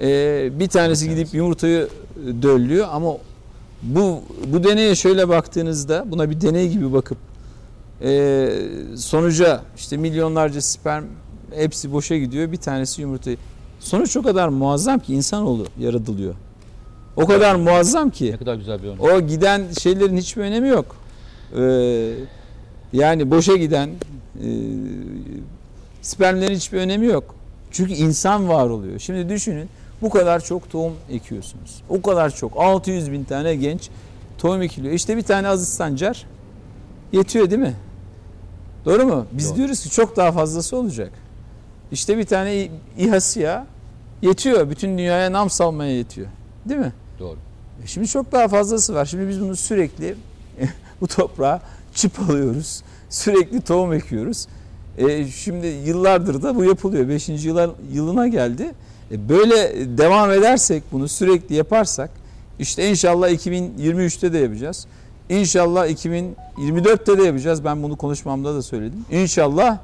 [0.00, 1.88] e, bir tanesi gidip yumurtayı
[2.42, 3.16] döllüyor ama
[3.82, 7.18] bu bu deneye şöyle baktığınızda buna bir deney gibi bakıp
[8.02, 8.48] e,
[8.96, 11.04] sonuca işte milyonlarca sperm
[11.54, 13.36] hepsi boşa gidiyor bir tanesi yumurtayı
[13.80, 16.34] sonuç o kadar muazzam ki insanoğlu yaratılıyor.
[17.16, 19.02] O kadar muazzam ki Ne kadar güzel bir örnek.
[19.02, 20.96] o giden şeylerin hiçbir önemi yok.
[21.58, 22.14] Ee,
[22.92, 24.46] yani boşa giden e,
[26.02, 27.34] spermlerin hiçbir önemi yok.
[27.70, 28.98] Çünkü insan var oluyor.
[28.98, 29.68] Şimdi düşünün
[30.04, 31.82] bu kadar çok tohum ekiyorsunuz.
[31.88, 32.52] O kadar çok.
[32.56, 33.90] 600 bin tane genç
[34.38, 34.94] tohum ekiliyor.
[34.94, 36.26] İşte bir tane Aziz Sancar
[37.12, 37.74] yetiyor değil mi?
[38.84, 39.26] Doğru mu?
[39.32, 39.56] Biz Doğru.
[39.56, 41.12] diyoruz ki çok daha fazlası olacak.
[41.92, 43.66] İşte bir tane İ- İHA SİHA
[44.22, 44.70] yetiyor.
[44.70, 46.26] Bütün dünyaya nam salmaya yetiyor.
[46.68, 46.92] Değil mi?
[47.18, 47.36] Doğru.
[47.84, 49.04] E Şimdi çok daha fazlası var.
[49.04, 50.14] Şimdi biz bunu sürekli
[51.00, 51.60] bu toprağa
[51.94, 52.82] çip alıyoruz.
[53.10, 54.46] Sürekli tohum ekiyoruz.
[54.98, 57.08] E, şimdi yıllardır da bu yapılıyor.
[57.08, 58.70] Beşinci yıla, yılına geldi.
[59.14, 62.10] E, böyle devam edersek bunu sürekli yaparsak
[62.58, 64.86] işte inşallah 2023'te de yapacağız.
[65.28, 67.64] İnşallah 2024'te de yapacağız.
[67.64, 69.04] Ben bunu konuşmamda da söyledim.
[69.10, 69.78] İnşallah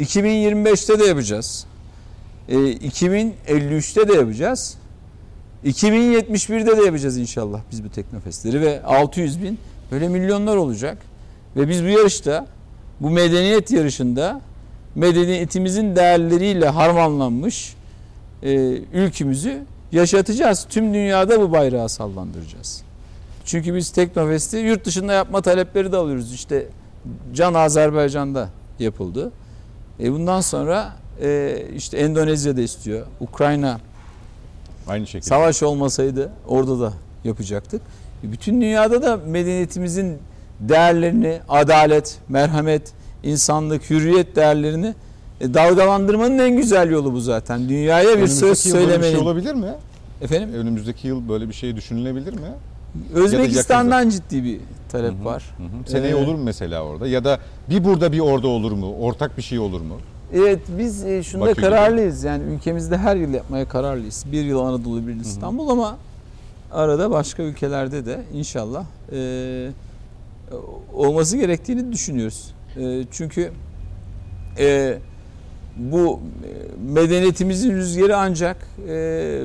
[0.00, 1.66] 2025'te de yapacağız.
[2.48, 4.76] E, 2053'te de yapacağız.
[5.64, 9.58] 2071'de de yapacağız inşallah biz bu teknofestleri ve 600 bin
[9.90, 10.98] böyle milyonlar olacak.
[11.56, 12.46] Ve biz bu yarışta
[13.00, 14.40] bu medeniyet yarışında
[14.94, 17.77] medeniyetimizin değerleriyle harmanlanmış
[18.42, 18.52] e,
[18.92, 20.66] ülkümüzü yaşatacağız.
[20.68, 22.82] Tüm dünyada bu bayrağı sallandıracağız.
[23.44, 26.34] Çünkü biz Teknofest'i yurt dışında yapma talepleri de alıyoruz.
[26.34, 26.66] İşte
[27.34, 29.32] Can Azerbaycan'da yapıldı.
[30.00, 33.06] E bundan sonra e, işte Endonezya'da istiyor.
[33.20, 33.80] Ukrayna
[34.88, 35.28] Aynı şekilde.
[35.28, 36.92] Savaş olmasaydı orada da
[37.24, 37.82] yapacaktık.
[38.22, 40.18] Bütün dünyada da medeniyetimizin
[40.60, 44.94] değerlerini, adalet, merhamet, insanlık, hürriyet değerlerini
[45.40, 47.68] e, dalgalandırmanın en güzel yolu bu zaten.
[47.68, 49.74] Dünyaya bir söz Önümüzdeki yıl böyle bir şey olabilir mi?
[50.22, 50.50] Efendim?
[50.54, 52.48] Önümüzdeki yıl böyle bir şey düşünülebilir mi?
[53.14, 55.24] Özbekistan'dan ciddi bir talep Hı hı.
[55.24, 55.44] var.
[55.86, 55.90] Hı.
[55.90, 57.08] Seneye Ee, olur mu mesela orada?
[57.08, 57.38] Ya da
[57.70, 58.94] bir burada bir orada olur mu?
[59.00, 59.96] Ortak bir şey olur mu?
[60.34, 61.62] Evet biz e, şunda Bakü gibi.
[61.62, 62.24] kararlıyız.
[62.24, 64.24] Yani ülkemizde her yıl yapmaya kararlıyız.
[64.32, 65.96] Bir yıl Anadolu bir yıl İstanbul ama
[66.72, 69.70] arada başka ülkelerde de inşallah e,
[70.94, 72.54] olması gerektiğini düşünüyoruz.
[72.76, 73.50] E, çünkü
[74.58, 74.98] e,
[75.78, 78.56] bu e, medeniyetimizin rüzgarı ancak
[78.88, 78.90] e,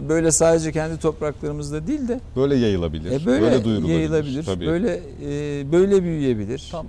[0.10, 3.22] böyle sadece kendi topraklarımızda değil de Böyle yayılabilir.
[3.22, 3.94] e, böyle, duyurulabilir.
[3.96, 4.66] yayılabilir, Tabii.
[4.68, 6.68] böyle e, böyle büyüyebilir.
[6.72, 6.86] Tam,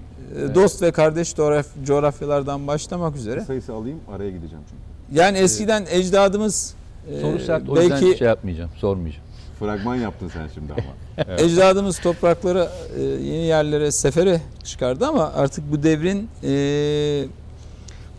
[0.51, 3.41] E, Dost ve kardeş coğraf- coğrafyalardan başlamak üzere.
[3.41, 5.19] sayısı alayım araya gideceğim çünkü.
[5.21, 6.75] Yani eskiden ecdadımız
[7.11, 9.25] e, Soru sert o belki yüzden şey yapmayacağım, sormayacağım.
[9.61, 11.35] Fragman yaptın sen şimdi ama.
[11.39, 12.69] ecdadımız topraklara
[12.99, 16.49] e, yeni yerlere sefere çıkardı ama artık bu devrin e,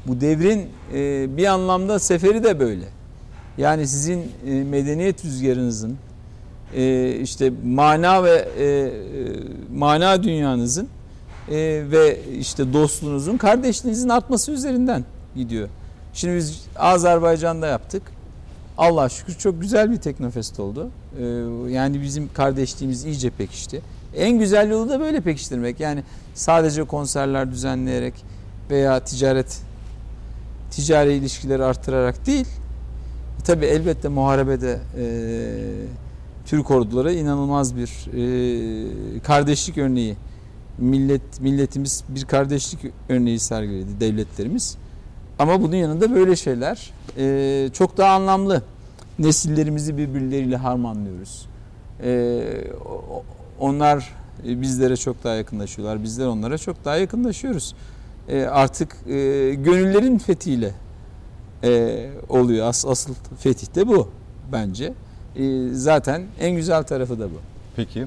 [0.08, 2.86] bu devrin e, bir anlamda seferi de böyle.
[3.58, 5.98] Yani sizin e, medeniyet rüzgarınızın
[6.76, 8.92] e, işte mana ve e, e,
[9.76, 10.88] mana dünyanızın
[11.50, 11.56] e,
[11.92, 15.70] ve işte dostluğunuzun, kardeşliğinizin artması üzerinden gidiyor.
[16.14, 18.02] Şimdi biz Azerbaycan'da yaptık.
[18.78, 20.90] Allah şükür çok güzel bir Teknofest oldu.
[21.20, 21.24] Ee,
[21.70, 23.82] yani bizim kardeşliğimiz iyice pekişti.
[24.16, 25.80] En güzel yolu da böyle pekiştirmek.
[25.80, 26.04] Yani
[26.34, 28.14] sadece konserler düzenleyerek
[28.70, 29.62] veya ticaret
[30.76, 32.48] ticari ilişkileri artırarak değil.
[33.46, 35.06] Tabii elbette muharebede e,
[36.46, 40.16] Türk orduları inanılmaz bir e, kardeşlik örneği.
[40.78, 44.78] Millet milletimiz bir kardeşlik örneği sergiledi devletlerimiz.
[45.40, 48.64] Ama bunun yanında böyle şeyler e, çok daha anlamlı.
[49.20, 51.46] Nesillerimizi birbirleriyle harmanlıyoruz.
[52.04, 52.42] E,
[53.60, 54.14] onlar
[54.48, 56.04] e, bizlere çok daha yakınlaşıyorlar.
[56.04, 57.76] Bizler onlara çok daha yakınlaşıyoruz.
[58.30, 59.10] E, artık e,
[59.54, 60.72] gönüllerin fethiyle
[61.64, 62.68] e, oluyor.
[62.68, 64.10] As, asıl fetih de bu
[64.52, 64.94] bence.
[65.72, 67.36] Zaten en güzel tarafı da bu.
[67.76, 68.06] Peki.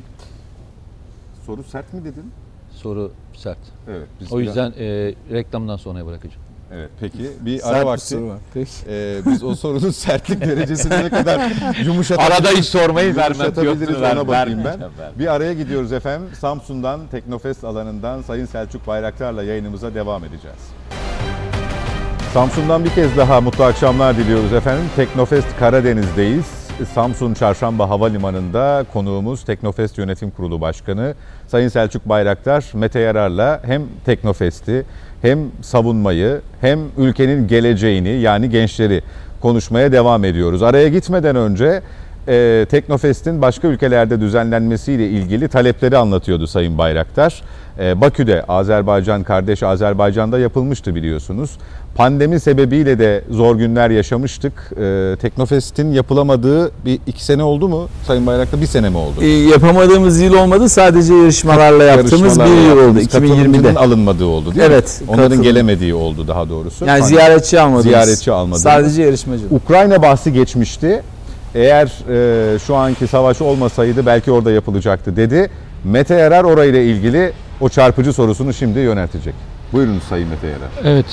[1.47, 2.25] Soru sert mi dedin?
[2.71, 3.59] Soru sert.
[3.89, 4.09] Evet.
[4.21, 6.43] biz O biraz- yüzden e, reklamdan sonraya bırakacağım.
[6.75, 6.91] Evet.
[7.01, 8.07] Peki bir Sert ara bir vakti.
[8.07, 8.39] soru var.
[8.55, 8.71] Peki.
[8.89, 11.41] Ee, biz o sorunun sertlik derecesini ne kadar
[11.85, 12.39] yumuşatabiliriz.
[12.39, 14.81] Arada hiç sormayı vermem, Yumuşatabiliriz yoktu, ver- ona bakayım ben.
[15.19, 16.29] Bir araya gidiyoruz efendim.
[16.41, 20.59] Samsun'dan Teknofest alanından Sayın Selçuk Bayraktar'la yayınımıza devam edeceğiz.
[22.35, 24.85] Samsun'dan bir kez daha mutlu akşamlar diliyoruz efendim.
[24.97, 26.47] Teknofest Karadeniz'deyiz.
[26.95, 31.15] Samsun Çarşamba Havalimanı'nda konuğumuz Teknofest Yönetim Kurulu Başkanı
[31.47, 34.85] Sayın Selçuk Bayraktar, Mete Yarar'la hem Teknofest'i
[35.23, 39.03] hem savunmayı hem ülkenin geleceğini yani gençleri
[39.41, 40.63] konuşmaya devam ediyoruz.
[40.63, 41.83] Araya gitmeden önce
[42.29, 47.43] e, Teknofest'in başka ülkelerde düzenlenmesiyle ilgili talepleri anlatıyordu Sayın Bayraktar.
[47.81, 51.51] E, Bakü'de Azerbaycan kardeş Azerbaycan'da yapılmıştı biliyorsunuz.
[51.97, 54.53] Pandemi sebebiyle de zor günler yaşamıştık.
[54.81, 58.61] E, Teknofest'in yapılamadığı bir iki sene oldu mu Sayın Bayraktar?
[58.61, 59.23] Bir sene mi oldu?
[59.23, 60.69] E, yapamadığımız yıl olmadı.
[60.69, 62.81] Sadece yarışmalarla yaptığımız bir yıl oldu.
[62.81, 63.79] yaptığımız, katılımcının 2020'de.
[63.79, 65.07] alınmadığı oldu değil Evet, mi?
[65.11, 65.43] Onların katılım.
[65.43, 66.85] gelemediği oldu daha doğrusu.
[66.87, 67.83] Yani Pandemi- ziyaretçi almadınız.
[67.85, 68.63] Ziyaretçi almadınız.
[68.63, 69.45] Sadece yarışmacı.
[69.51, 71.03] Ukrayna bahsi geçmişti.
[71.55, 71.87] Eğer
[72.55, 75.51] e, şu anki savaş olmasaydı belki orada yapılacaktı dedi.
[75.85, 79.35] Mete Yarar orayla ilgili o çarpıcı sorusunu şimdi yöneltecek.
[79.73, 80.95] Buyurun Sayın Mete Yarar.
[80.95, 81.07] Evet.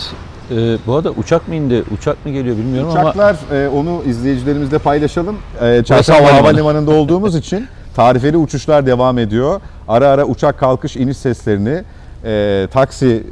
[0.51, 4.77] e, bu arada uçak mı indi, uçak mı geliyor bilmiyorum ama Uçaklar e, onu izleyicilerimizle
[4.77, 5.37] paylaşalım.
[5.61, 6.41] E, Çarşamba havalimanı.
[6.41, 9.61] Havalimanı'nda olduğumuz için tarifeli uçuşlar devam ediyor.
[9.87, 11.83] Ara ara uçak kalkış iniş seslerini,
[12.25, 13.23] e, taksi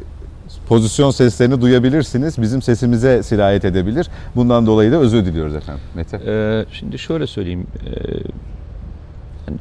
[0.67, 2.41] pozisyon seslerini duyabilirsiniz.
[2.41, 4.07] Bizim sesimize sirayet edebilir.
[4.35, 5.83] Bundan dolayı da özür diliyoruz efendim.
[5.95, 6.21] Mete.
[6.27, 7.67] Ee, şimdi şöyle söyleyeyim.
[7.85, 7.91] Ee,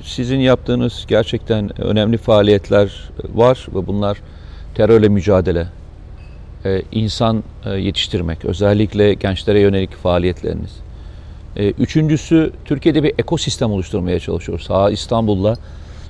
[0.03, 4.18] sizin yaptığınız gerçekten önemli faaliyetler var ve bunlar
[4.74, 5.66] terörle mücadele,
[6.64, 10.70] ee, insan e, yetiştirmek, özellikle gençlere yönelik faaliyetleriniz.
[11.57, 14.70] Ee, üçüncüsü Türkiye'de bir ekosistem oluşturmaya çalışıyoruz.
[14.70, 15.55] Ha İstanbul'la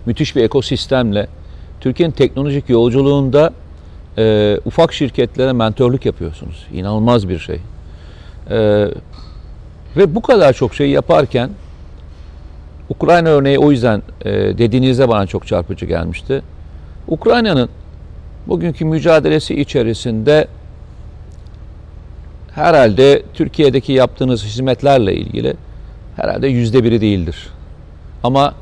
[0.07, 1.29] müthiş bir ekosistemle
[1.81, 3.53] Türkiye'nin teknolojik yolculuğunda
[4.19, 6.67] e, ufak şirketlere mentörlük yapıyorsunuz.
[6.73, 7.61] İnanılmaz bir şey.
[8.51, 8.89] Ee,
[9.97, 11.51] ve bu kadar çok şey yaparken
[12.89, 16.43] Ukrayna örneği o yüzden e, dediğinizde bana çok çarpıcı gelmişti.
[17.09, 17.69] Ukrayna'nın
[18.47, 20.49] bugünkü mücadelesi içerisinde
[22.55, 25.55] herhalde Türkiye'deki yaptığınız hizmetlerle ilgili
[26.17, 27.49] herhalde yüzde biri değildir.
[28.25, 28.55] Ama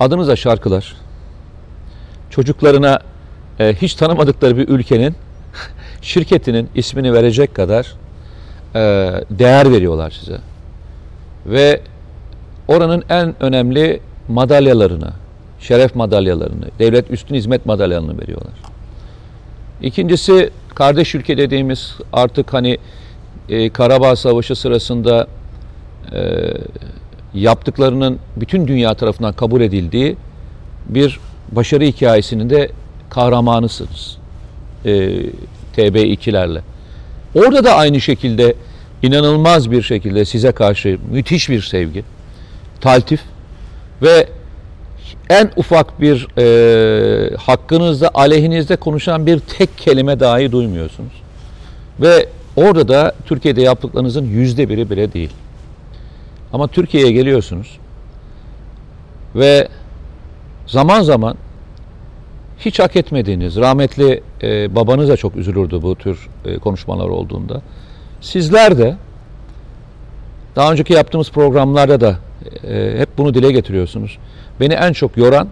[0.00, 0.96] adınıza şarkılar,
[2.30, 2.98] çocuklarına
[3.62, 5.14] e, hiç tanımadıkları bir ülkenin
[6.02, 7.94] şirketinin ismini verecek kadar
[8.74, 8.80] e,
[9.30, 10.38] değer veriyorlar size.
[11.46, 11.80] Ve
[12.68, 15.10] oranın en önemli madalyalarını,
[15.60, 18.52] şeref madalyalarını, devlet üstün hizmet madalyalarını veriyorlar.
[19.82, 22.78] İkincisi kardeş ülke dediğimiz artık hani
[23.48, 25.26] e, Karabağ Savaşı sırasında
[26.12, 26.20] e,
[27.34, 30.16] yaptıklarının bütün dünya tarafından kabul edildiği
[30.86, 31.20] bir
[31.52, 32.70] başarı hikayesinin de
[33.12, 34.16] kahramanısınız.
[34.84, 34.90] E,
[35.76, 36.60] TB2'lerle.
[37.34, 38.54] Orada da aynı şekilde
[39.02, 42.04] inanılmaz bir şekilde size karşı müthiş bir sevgi,
[42.80, 43.20] taltif
[44.02, 44.28] ve
[45.30, 51.12] en ufak bir e, hakkınızda, aleyhinizde konuşan bir tek kelime dahi duymuyorsunuz.
[52.00, 55.30] Ve orada da Türkiye'de yaptıklarınızın yüzde biri bile değil.
[56.52, 57.78] Ama Türkiye'ye geliyorsunuz
[59.34, 59.68] ve
[60.66, 61.36] zaman zaman
[62.64, 67.62] hiç hak etmediğiniz, rahmetli e, babanız da çok üzülürdü bu tür e, konuşmalar olduğunda.
[68.20, 68.96] Sizler de
[70.56, 72.18] daha önceki yaptığımız programlarda da
[72.64, 74.18] e, hep bunu dile getiriyorsunuz.
[74.60, 75.48] Beni en çok yoran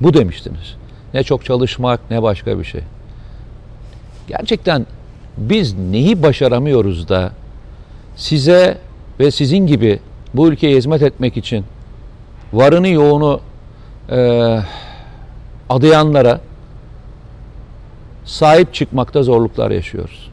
[0.00, 0.76] bu demiştiniz.
[1.14, 2.80] Ne çok çalışmak ne başka bir şey.
[4.28, 4.86] Gerçekten
[5.36, 7.32] biz neyi başaramıyoruz da
[8.16, 8.78] size
[9.20, 10.00] ve sizin gibi
[10.34, 11.64] bu ülkeye hizmet etmek için
[12.52, 13.40] varını yoğunu
[14.10, 14.58] e,
[15.70, 16.40] adayanlara
[18.24, 20.30] sahip çıkmakta zorluklar yaşıyoruz.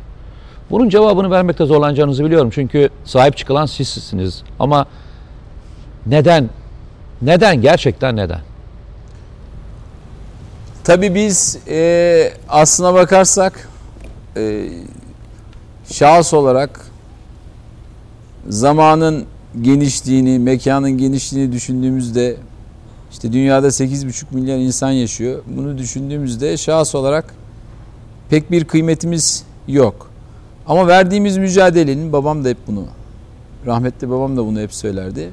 [0.69, 2.49] Bunun cevabını vermekte zorlanacağınızı biliyorum.
[2.53, 4.43] Çünkü sahip çıkılan sizsiniz.
[4.59, 4.85] Ama
[6.05, 6.49] neden?
[7.21, 7.61] Neden?
[7.61, 8.39] Gerçekten neden?
[10.83, 13.69] Tabii biz e, aslına bakarsak
[14.37, 14.69] e,
[15.91, 16.85] şahıs olarak
[18.49, 19.25] zamanın
[19.61, 22.37] genişliğini, mekanın genişliğini düşündüğümüzde
[23.11, 25.43] işte dünyada 8,5 milyar insan yaşıyor.
[25.47, 27.33] Bunu düşündüğümüzde şahıs olarak
[28.29, 30.09] pek bir kıymetimiz yok.
[30.67, 32.85] Ama verdiğimiz mücadelenin, babam da hep bunu,
[33.65, 35.29] rahmetli babam da bunu hep söylerdi.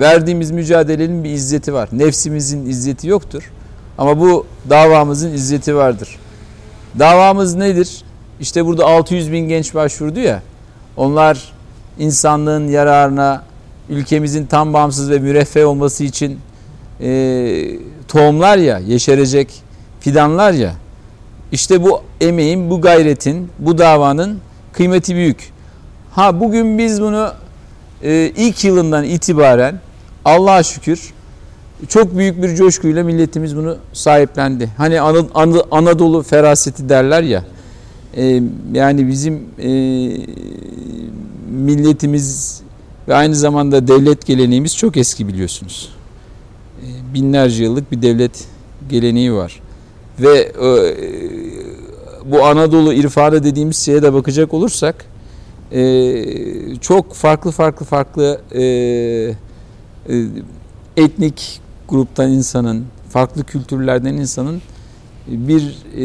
[0.00, 1.88] Verdiğimiz mücadelenin bir izzeti var.
[1.92, 3.52] Nefsimizin izzeti yoktur.
[3.98, 6.18] Ama bu davamızın izzeti vardır.
[6.98, 8.02] Davamız nedir?
[8.40, 10.42] İşte burada 600 bin genç başvurdu ya.
[10.96, 11.52] Onlar
[11.98, 13.42] insanlığın yararına,
[13.88, 16.38] ülkemizin tam bağımsız ve müreffeh olması için
[17.00, 17.78] e,
[18.08, 19.62] tohumlar ya, yeşerecek
[20.00, 20.74] fidanlar ya.
[21.52, 24.40] İşte bu emeğin, bu gayretin, bu davanın
[24.72, 25.52] kıymeti büyük.
[26.10, 27.32] Ha bugün biz bunu
[28.02, 29.80] e, ilk yılından itibaren
[30.24, 31.12] Allah'a şükür
[31.88, 34.70] çok büyük bir coşkuyla milletimiz bunu sahiplendi.
[34.76, 37.44] Hani Ana, Ana, Anadolu feraseti derler ya.
[38.16, 38.42] E,
[38.74, 39.70] yani bizim e,
[41.50, 42.60] milletimiz
[43.08, 45.92] ve aynı zamanda devlet geleneğimiz çok eski biliyorsunuz.
[46.82, 48.44] E, binlerce yıllık bir devlet
[48.90, 49.60] geleneği var.
[50.20, 50.70] Ve e,
[52.24, 55.04] bu Anadolu irfanı dediğimiz şeye de bakacak olursak
[55.72, 58.62] e, çok farklı farklı farklı e,
[60.08, 60.24] e,
[60.96, 64.62] etnik gruptan insanın, farklı kültürlerden insanın
[65.26, 66.04] bir e,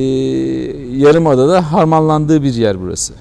[0.98, 3.14] yarımadada harmanlandığı bir yer burası.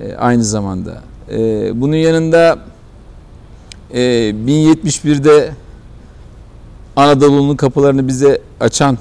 [0.00, 1.02] E, aynı zamanda.
[1.30, 2.58] E, bunun yanında
[3.90, 5.50] e, 1071'de
[6.96, 8.98] Anadolu'nun kapılarını bize açan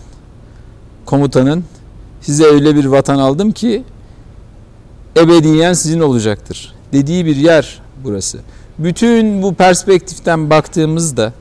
[1.08, 1.64] komutanın
[2.22, 3.84] size öyle bir vatan aldım ki
[5.18, 8.40] ebediyen sizin olacaktır dediği bir yer burası.
[8.80, 11.34] Bütün bu perspektiften baktığımızda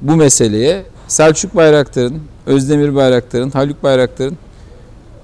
[0.00, 4.38] bu meseleye Selçuk Bayraktar'ın, Özdemir Bayraktar'ın, Haluk Bayraktar'ın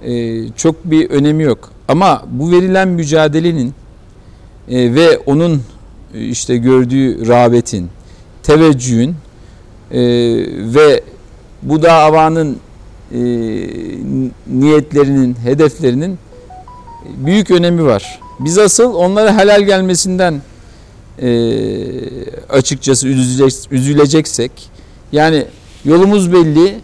[0.03, 1.73] e, çok bir önemi yok.
[1.89, 3.75] Ama bu verilen mücadelenin
[4.69, 5.63] e, ve onun
[6.15, 7.89] e, işte gördüğü rağbetin,
[8.43, 9.15] teveccühün
[9.91, 10.01] e,
[10.75, 11.03] ve
[11.63, 12.59] bu davanın
[13.13, 13.19] e,
[14.47, 16.19] niyetlerinin, hedeflerinin
[17.17, 18.21] büyük önemi var.
[18.41, 20.43] Biz asıl onlara helal gelmesinden
[21.23, 21.31] e,
[22.49, 24.53] açıkçası üzülecek, üzüleceksek
[25.13, 25.45] yani
[25.85, 26.81] yolumuz belli,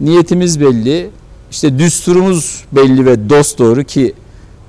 [0.00, 1.10] niyetimiz belli,
[1.50, 4.14] işte düsturumuz belli ve dost doğru ki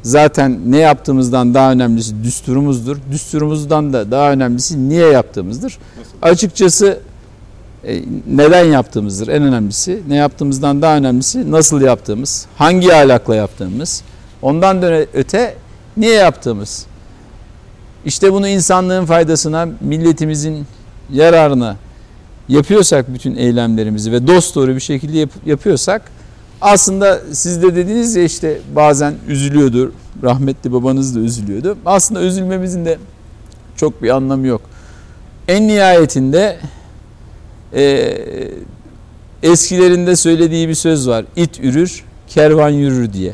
[0.02, 2.98] zaten ne yaptığımızdan daha önemlisi düsturumuzdur.
[3.12, 5.78] Düsturumuzdan da daha önemlisi niye yaptığımızdır.
[6.22, 7.00] Açıkçası
[8.28, 10.02] neden yaptığımızdır en önemlisi.
[10.08, 14.02] Ne yaptığımızdan daha önemlisi nasıl yaptığımız, hangi ahlakla yaptığımız.
[14.42, 15.56] Ondan öte
[15.98, 16.86] niye yaptığımız.
[18.06, 20.66] İşte bunu insanlığın faydasına, milletimizin
[21.12, 21.76] yararına
[22.50, 26.02] yapıyorsak bütün eylemlerimizi ve dost doğru bir şekilde yap- yapıyorsak
[26.62, 29.92] aslında siz de dediniz ya işte bazen üzülüyordur.
[30.24, 31.78] Rahmetli babanız da üzülüyordu.
[31.86, 32.98] Aslında üzülmemizin de
[33.76, 34.62] çok bir anlamı yok.
[35.48, 36.58] En nihayetinde
[37.74, 38.18] e,
[39.44, 41.26] eskilerinde söylediği bir söz var.
[41.36, 43.34] İt ürür, kervan yürür diye.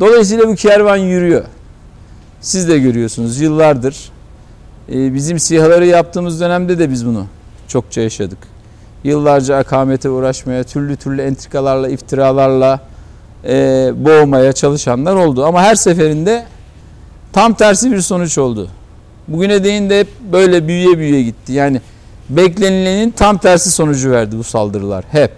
[0.00, 1.44] Dolayısıyla bu kervan yürüyor.
[2.40, 3.96] Siz de görüyorsunuz yıllardır.
[4.92, 7.26] E, bizim sihaları yaptığımız dönemde de biz bunu
[7.68, 8.38] çokça yaşadık.
[9.04, 12.80] yıllarca akamete uğraşmaya, türlü türlü entrikalarla, iftiralarla
[13.44, 13.52] e,
[13.96, 15.44] boğmaya çalışanlar oldu.
[15.44, 16.44] Ama her seferinde
[17.32, 18.70] tam tersi bir sonuç oldu.
[19.28, 21.52] Bugüne değin de hep böyle büyüye büyüye gitti.
[21.52, 21.80] Yani
[22.28, 25.30] beklenilenin tam tersi sonucu verdi bu saldırılar hep.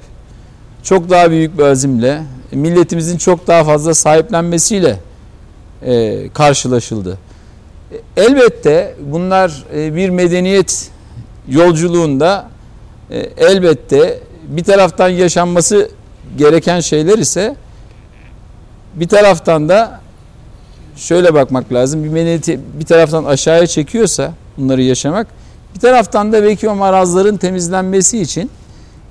[0.83, 2.23] Çok daha büyük bir azimle,
[2.53, 4.99] milletimizin çok daha fazla sahiplenmesiyle
[5.83, 7.19] e, karşılaşıldı.
[7.93, 10.91] E, Elbette bunlar e, bir medeniyet
[11.49, 12.49] yolculuğunda
[13.11, 15.91] e, elbette bir taraftan yaşanması
[16.39, 17.57] gereken şeyler ise
[18.95, 20.01] bir taraftan da
[20.97, 22.05] şöyle bakmak lazım.
[22.05, 25.27] Bir medeniyeti bir taraftan aşağıya çekiyorsa bunları yaşamak
[25.77, 28.51] bir taraftan da belki o marazların temizlenmesi için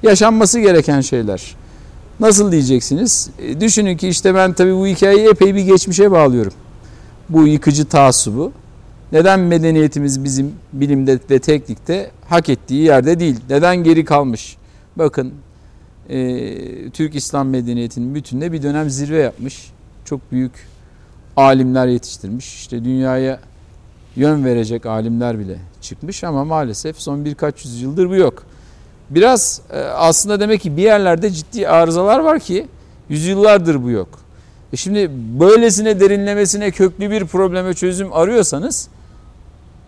[0.04, 1.56] yaşanması gereken şeyler.
[2.20, 3.30] Nasıl diyeceksiniz?
[3.40, 6.54] E, düşünün ki işte ben tabii bu hikayeyi epey bir geçmişe bağlıyorum.
[7.30, 8.52] Bu yıkıcı taassubu.
[9.12, 13.40] Neden medeniyetimiz bizim bilimde ve teknikte hak ettiği yerde değil?
[13.50, 14.58] Neden geri kalmış?
[14.96, 15.34] Bakın
[16.10, 19.72] e, Türk İslam medeniyetinin bütününe bir dönem zirve yapmış.
[20.06, 20.52] Çok büyük
[21.38, 22.56] alimler yetiştirmiş.
[22.56, 23.40] İşte dünyaya
[24.16, 28.44] yön verecek alimler bile çıkmış ama maalesef son birkaç yüzyıldır bu yok.
[29.10, 32.68] Biraz e, aslında demek ki bir yerlerde ciddi arızalar var ki
[33.10, 34.20] yüzyıllardır bu yok.
[34.74, 38.88] E şimdi böylesine derinlemesine köklü bir probleme çözüm arıyorsanız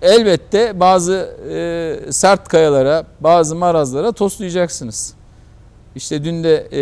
[0.02, 5.14] elbette bazı e, sert kayalara, bazı marazlara toslayacaksınız.
[5.96, 6.82] İşte dün de e,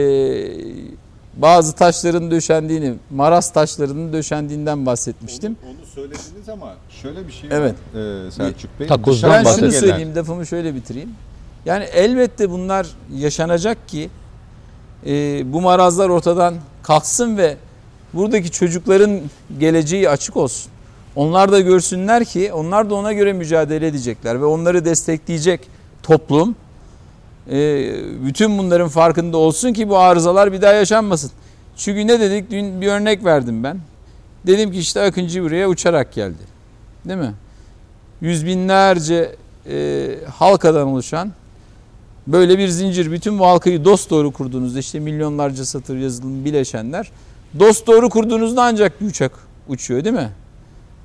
[1.38, 5.58] bazı taşların döşendiğini, maraz taşlarının döşendiğinden bahsetmiştim.
[5.64, 7.76] Onu, onu söylediniz ama şöyle bir şey Evet.
[7.94, 8.88] var e, Selçuk Bey.
[8.88, 11.10] Takozdan Ben şunu gelen- söyleyeyim, lafımı şöyle bitireyim.
[11.66, 14.10] Yani elbette bunlar yaşanacak ki
[15.06, 15.12] e,
[15.54, 17.58] bu marazlar ortadan kalksın ve
[18.14, 19.22] buradaki çocukların
[19.60, 20.72] geleceği açık olsun.
[21.16, 25.62] Onlar da görsünler ki onlar da ona göre mücadele edecekler ve onları destekleyecek
[26.04, 26.56] toplum
[28.26, 31.32] bütün bunların farkında olsun ki bu arızalar bir daha yaşanmasın.
[31.78, 32.52] Çünkü ne dedik?
[32.52, 33.80] Dün bir örnek verdim ben.
[34.48, 36.43] Dedim ki işte Akıncı buraya uçarak geldi.
[37.06, 37.34] Değil mi?
[38.22, 39.36] Yüz binlerce
[39.70, 41.32] e, halkadan oluşan
[42.28, 43.12] böyle bir zincir.
[43.12, 47.12] Bütün bu halkayı dost doğru kurduğunuzda işte milyonlarca satır yazılım bileşenler
[47.60, 49.32] dost doğru kurduğunuzda ancak bir uçak
[49.68, 50.32] uçuyor değil mi?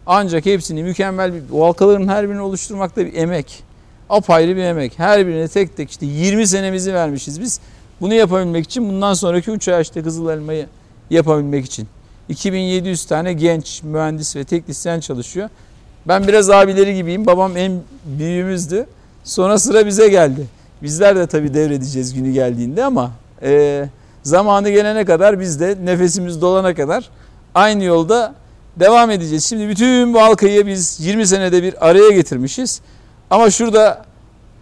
[0.06, 3.62] Ancak hepsini mükemmel bir o halkaların her birini oluşturmakta bir emek.
[4.10, 4.98] Apayrı bir emek.
[4.98, 7.60] Her birine tek tek işte 20 senemizi vermişiz biz.
[8.00, 10.66] Bunu yapabilmek için bundan sonraki uçağı işte Kızıl Elma'yı
[11.10, 11.88] yapabilmek için.
[12.28, 15.48] 2700 tane genç mühendis ve teknisyen çalışıyor.
[16.08, 17.26] Ben biraz abileri gibiyim.
[17.26, 17.72] Babam en
[18.04, 18.86] büyüğümüzdü.
[19.24, 20.46] Sonra sıra bize geldi.
[20.82, 23.10] Bizler de tabii devredeceğiz günü geldiğinde ama
[23.42, 23.84] e,
[24.22, 27.10] zamanı gelene kadar biz de nefesimiz dolana kadar
[27.54, 28.34] aynı yolda
[28.76, 29.44] devam edeceğiz.
[29.44, 32.80] Şimdi bütün bu halkayı biz 20 senede bir araya getirmişiz.
[33.30, 34.04] Ama şurada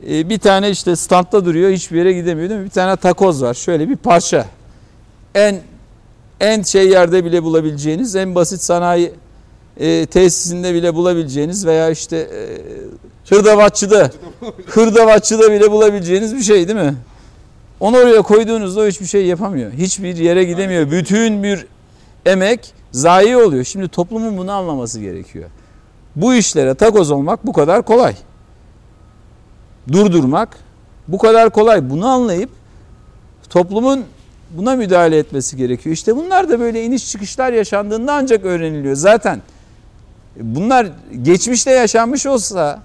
[0.08, 2.66] e, bir tane işte standta duruyor hiçbir yere gidemiyor değil mi?
[2.66, 4.46] Bir tane takoz var şöyle bir parça.
[5.34, 5.60] En
[6.40, 9.12] en şey yerde bile bulabileceğiniz en basit sanayi
[9.76, 12.40] e, tesisinde bile bulabileceğiniz veya işte e,
[13.34, 14.10] hırdavatçıda
[14.66, 16.94] hırdavatçıda bile bulabileceğiniz bir şey değil mi?
[17.80, 19.72] Onu oraya koyduğunuzda o hiçbir şey yapamıyor.
[19.72, 20.90] Hiçbir yere gidemiyor.
[20.90, 21.66] Bütün bir
[22.26, 23.64] emek zayi oluyor.
[23.64, 25.50] Şimdi toplumun bunu anlaması gerekiyor.
[26.16, 28.14] Bu işlere takoz olmak bu kadar kolay.
[29.92, 30.48] Durdurmak
[31.08, 31.90] bu kadar kolay.
[31.90, 32.50] Bunu anlayıp
[33.50, 34.04] toplumun
[34.50, 35.94] buna müdahale etmesi gerekiyor.
[35.94, 38.94] İşte bunlar da böyle iniş çıkışlar yaşandığında ancak öğreniliyor.
[38.94, 39.42] Zaten
[40.40, 40.86] bunlar
[41.22, 42.82] geçmişte yaşanmış olsa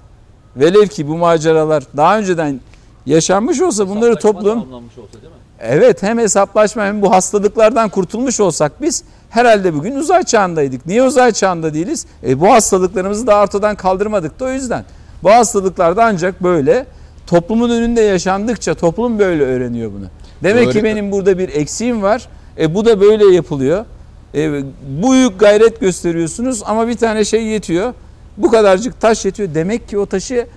[0.56, 2.60] velev ki bu maceralar daha önceden
[3.06, 4.68] yaşanmış olsa bunları toplum
[5.60, 10.86] Evet hem hesaplaşma hem bu hastalıklardan kurtulmuş olsak biz herhalde bugün uzay çağındaydık.
[10.86, 12.06] Niye uzay çağında değiliz?
[12.24, 14.86] E, bu hastalıklarımızı da ortadan kaldırmadık da o yüzden.
[15.24, 16.86] Bu hastalıklarda ancak böyle
[17.28, 20.06] toplumun önünde yaşandıkça toplum böyle öğreniyor bunu.
[20.44, 22.28] Demek ki Öğre- benim burada bir eksiğim var.
[22.60, 23.86] E, bu da böyle yapılıyor.
[24.36, 24.52] E,
[25.04, 27.94] büyük gayret gösteriyorsunuz ama bir tane şey yetiyor.
[28.38, 29.50] Bu kadarcık taş yetiyor.
[29.56, 30.48] Demek ki o taşı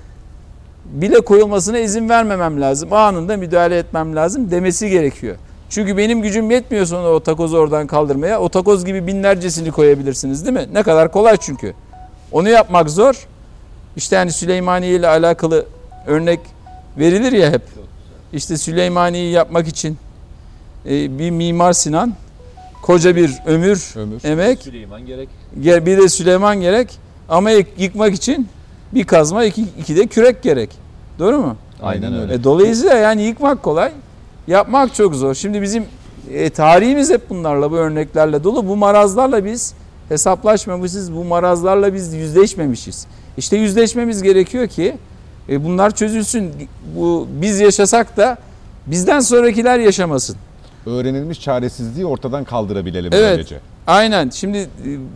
[0.84, 2.92] bile koyulmasına izin vermemem lazım.
[2.92, 5.36] Anında müdahale etmem lazım demesi gerekiyor.
[5.70, 8.40] Çünkü benim gücüm yetmiyor sonra o takozu oradan kaldırmaya.
[8.40, 10.66] O takoz gibi binlercesini koyabilirsiniz değil mi?
[10.72, 11.74] Ne kadar kolay çünkü.
[12.32, 13.26] Onu yapmak zor.
[13.96, 15.66] İşte hani Süleymaniye ile alakalı
[16.06, 16.40] örnek
[16.98, 17.62] verilir ya hep.
[18.32, 19.98] İşte Süleymaniye'yi yapmak için
[20.86, 22.14] e, bir Mimar Sinan
[22.82, 24.24] koca bir ömür, Ömür.
[24.24, 25.28] emek Süleyman gerek.
[25.60, 28.48] Ge- Bir de Süleyman gerek ama yık- yıkmak için
[28.94, 30.70] bir kazma iki, iki de kürek gerek.
[31.18, 31.56] Doğru mu?
[31.82, 32.34] Aynen öyle.
[32.34, 33.92] E, dolayısıyla yani yıkmak kolay,
[34.46, 35.34] yapmak çok zor.
[35.34, 35.84] Şimdi bizim
[36.32, 38.68] e, tarihimiz hep bunlarla, bu örneklerle dolu.
[38.68, 39.74] Bu marazlarla biz
[40.08, 43.06] hesaplaşmamışız, bu marazlarla biz yüzleşmemişiz.
[43.36, 44.96] İşte yüzleşmemiz gerekiyor ki
[45.48, 46.52] e, bunlar çözülsün.
[46.96, 48.38] Bu biz yaşasak da
[48.86, 50.36] Bizden sonrakiler yaşamasın.
[50.86, 53.30] Öğrenilmiş çaresizliği ortadan kaldırabilelim Evet.
[53.32, 53.60] böylece.
[53.86, 54.30] Aynen.
[54.30, 54.66] Şimdi e,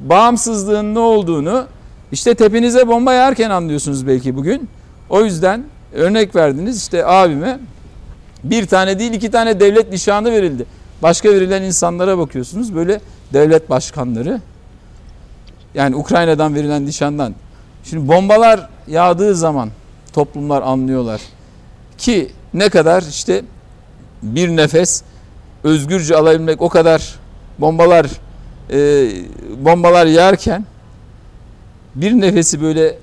[0.09, 1.67] bağımsızlığın ne olduğunu
[2.13, 4.69] işte tepenize bomba yerken anlıyorsunuz belki bugün.
[5.11, 5.65] O yüzden
[5.95, 7.59] örnek verdiniz işte abime
[8.45, 10.67] bir tane değil iki tane devlet nişanı verildi.
[11.03, 13.01] Başka verilen insanlara bakıyorsunuz böyle
[13.33, 14.41] devlet başkanları.
[15.75, 17.35] Yani Ukrayna'dan verilen nişandan.
[17.85, 19.71] Şimdi bombalar yağdığı zaman
[20.13, 21.21] toplumlar anlıyorlar
[21.99, 23.43] ki ne kadar işte
[24.23, 25.03] bir nefes
[25.65, 27.15] özgürce alabilmek o kadar
[27.59, 28.07] bombalar
[28.71, 29.11] e,
[29.65, 30.65] bombalar yağarken
[31.95, 32.99] bir nefesi böyle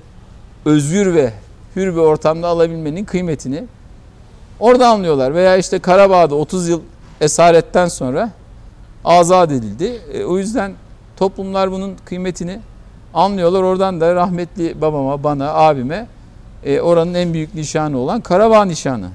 [0.64, 1.32] özgür ve
[1.76, 3.64] hür bir ortamda alabilmenin kıymetini
[4.60, 5.34] orada anlıyorlar.
[5.34, 6.80] Veya işte Karabağ'da 30 yıl
[7.20, 8.30] esaretten sonra
[9.04, 10.00] azat edildi.
[10.12, 10.72] E, o yüzden
[11.16, 12.60] toplumlar bunun kıymetini
[13.18, 13.62] anlıyorlar.
[13.62, 16.06] Oradan da rahmetli babama, bana, abime
[16.64, 19.08] e, oranın en büyük nişanı olan Karabağ nişanı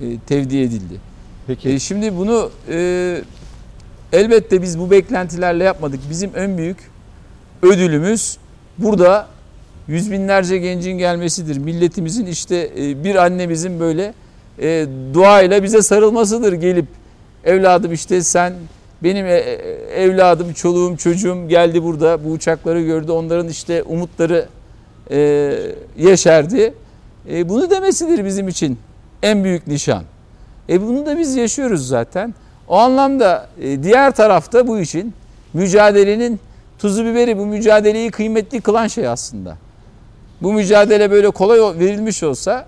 [0.00, 1.00] e, tevdi edildi.
[1.46, 3.20] Peki E, şimdi bunu e,
[4.12, 6.00] elbette biz bu beklentilerle yapmadık.
[6.10, 6.90] Bizim en büyük
[7.62, 8.38] ödülümüz
[8.78, 9.26] burada
[9.88, 11.58] yüz binlerce gencin gelmesidir.
[11.58, 14.14] Milletimizin işte e, bir annemizin böyle
[14.62, 16.86] e, duayla bize sarılmasıdır gelip
[17.44, 18.52] evladım işte sen
[19.02, 19.52] benim e, e,
[20.02, 23.12] evladım, çoluğum, çocuğum geldi burada bu uçakları gördü.
[23.12, 24.48] Onların işte umutları
[25.10, 25.52] e,
[25.98, 26.74] yeşerdi.
[27.30, 28.78] E, bunu demesidir bizim için
[29.22, 30.02] en büyük nişan.
[30.68, 32.34] E bunu da biz yaşıyoruz zaten.
[32.68, 35.14] O anlamda e, diğer tarafta bu işin
[35.54, 36.40] mücadelenin
[36.78, 39.56] tuzu biberi bu mücadeleyi kıymetli kılan şey aslında.
[40.42, 42.66] Bu mücadele böyle kolay verilmiş olsa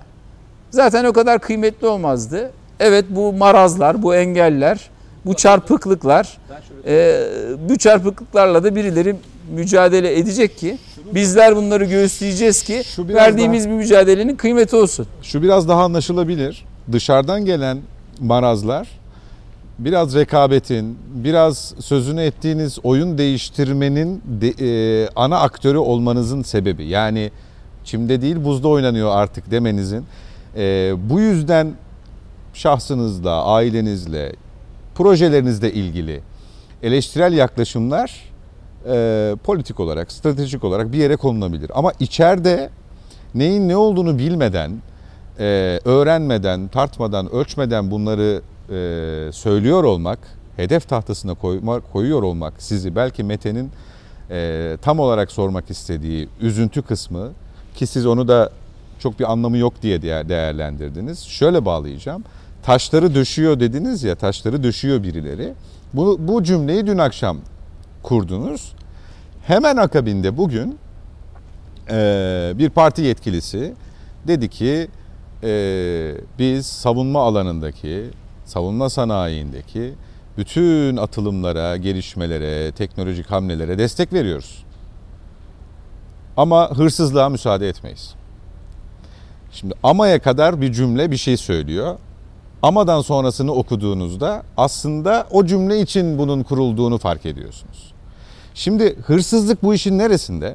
[0.70, 2.50] zaten o kadar kıymetli olmazdı.
[2.80, 4.90] Evet bu marazlar, bu engeller,
[5.26, 6.38] bu çarpıklıklar,
[6.86, 7.22] e,
[7.68, 9.16] bu çarpıklıklarla da birileri
[9.54, 10.78] mücadele edecek ki
[11.14, 15.06] bizler bunları göğüsleyeceğiz ki verdiğimiz bir mücadelenin kıymeti olsun.
[15.22, 16.64] şu biraz daha anlaşılabilir.
[16.92, 17.78] Dışarıdan gelen
[18.20, 18.88] marazlar
[19.78, 26.84] biraz rekabetin, biraz sözünü ettiğiniz oyun değiştirmenin de- e, ana aktörü olmanızın sebebi.
[26.86, 27.30] Yani
[27.84, 30.04] çimde değil buzda oynanıyor artık demenizin.
[30.56, 31.72] E, bu yüzden
[32.54, 34.32] şahsınızla, ailenizle,
[35.00, 36.20] projelerinizle ilgili
[36.82, 38.32] eleştirel yaklaşımlar
[38.88, 41.70] e, politik olarak, stratejik olarak bir yere konulabilir.
[41.74, 42.70] Ama içeride
[43.34, 44.72] neyin ne olduğunu bilmeden,
[45.38, 45.44] e,
[45.84, 50.18] öğrenmeden, tartmadan, ölçmeden bunları e, söylüyor olmak,
[50.56, 53.70] hedef tahtasına koyma, koyuyor olmak sizi belki Mete'nin
[54.30, 57.28] e, tam olarak sormak istediği üzüntü kısmı
[57.76, 58.50] ki siz onu da
[58.98, 61.18] çok bir anlamı yok diye değer- değerlendirdiniz.
[61.20, 62.24] Şöyle bağlayacağım.
[62.62, 65.54] Taşları döşüyor dediniz ya, taşları döşüyor birileri.
[65.94, 67.38] Bu, bu cümleyi dün akşam
[68.02, 68.72] kurdunuz.
[69.46, 70.78] Hemen akabinde bugün
[71.90, 73.74] e, bir parti yetkilisi
[74.26, 74.88] dedi ki
[75.42, 78.10] e, biz savunma alanındaki,
[78.44, 79.94] savunma sanayindeki
[80.38, 84.64] bütün atılımlara, gelişmelere, teknolojik hamlelere destek veriyoruz.
[86.36, 88.14] Ama hırsızlığa müsaade etmeyiz.
[89.52, 91.98] Şimdi amaya kadar bir cümle bir şey söylüyor.
[92.62, 97.92] Amadan sonrasını okuduğunuzda aslında o cümle için bunun kurulduğunu fark ediyorsunuz.
[98.54, 100.54] Şimdi hırsızlık bu işin neresinde?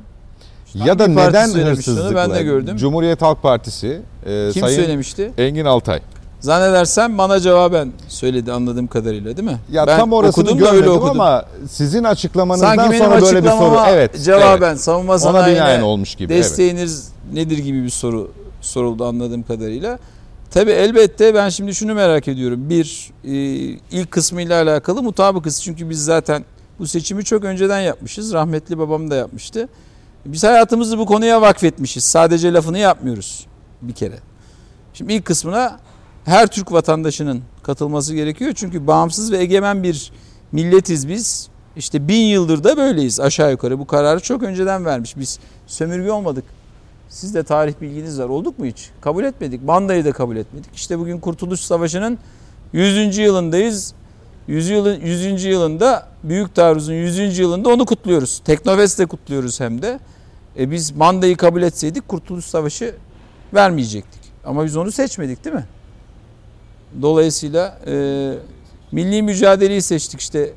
[0.75, 2.15] ya da neden hırsızlıkla?
[2.15, 2.77] Ben de gördüm.
[2.77, 5.31] Cumhuriyet Halk Partisi e, Kim Sayın söylemişti?
[5.37, 5.99] Engin Altay.
[6.39, 9.57] Zannedersem bana cevaben söyledi anladığım kadarıyla değil mi?
[9.71, 11.21] Ya ben tam orasını okudum görmedim öyle okudum.
[11.21, 13.79] ama sizin açıklamanızdan Sanki benim sonra böyle bir soru.
[13.89, 14.23] Evet.
[14.23, 14.81] cevaben evet.
[14.81, 16.33] savunma sanayine olmuş gibi.
[16.33, 16.43] Evet.
[16.43, 18.31] desteğiniz nedir gibi bir soru
[18.61, 19.99] soruldu anladığım kadarıyla.
[20.55, 22.69] Tabi elbette ben şimdi şunu merak ediyorum.
[22.69, 23.33] Bir e,
[23.91, 25.63] ilk kısmıyla alakalı mutabıkız.
[25.63, 26.45] Çünkü biz zaten
[26.79, 28.33] bu seçimi çok önceden yapmışız.
[28.33, 29.69] Rahmetli babam da yapmıştı.
[30.25, 32.03] Biz hayatımızı bu konuya vakfetmişiz.
[32.03, 33.47] Sadece lafını yapmıyoruz
[33.81, 34.19] bir kere.
[34.93, 35.79] Şimdi ilk kısmına
[36.25, 38.53] her Türk vatandaşının katılması gerekiyor.
[38.55, 40.11] Çünkü bağımsız ve egemen bir
[40.51, 41.49] milletiz biz.
[41.75, 43.79] İşte bin yıldır da böyleyiz aşağı yukarı.
[43.79, 45.17] Bu kararı çok önceden vermiş.
[45.17, 46.43] Biz sömürge olmadık.
[47.15, 48.25] Siz de tarih bilginiz var.
[48.25, 48.89] Olduk mu hiç?
[49.01, 49.67] Kabul etmedik.
[49.67, 50.75] Bandayı da kabul etmedik.
[50.75, 52.17] İşte bugün Kurtuluş Savaşı'nın
[52.73, 53.17] 100.
[53.17, 53.93] yılındayız.
[54.47, 54.69] 100.
[54.69, 55.43] yılın 100.
[55.43, 57.39] yılında Büyük Taarruz'un 100.
[57.39, 58.41] yılında onu kutluyoruz.
[58.45, 59.99] Teknofest'te kutluyoruz hem de.
[60.59, 62.95] E biz Bandayı kabul etseydik Kurtuluş Savaşı
[63.53, 64.21] vermeyecektik.
[64.45, 65.65] Ama biz onu seçmedik değil mi?
[67.01, 68.33] Dolayısıyla e,
[68.91, 70.53] milli mücadeleyi seçtik işte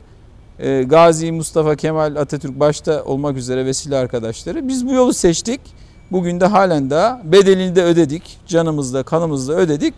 [0.58, 4.68] e, Gazi Mustafa Kemal Atatürk başta olmak üzere vesile arkadaşları.
[4.68, 5.60] Biz bu yolu seçtik.
[6.12, 8.38] Bugün de halen daha bedelini de ödedik.
[8.46, 9.94] Canımızla kanımızla ödedik.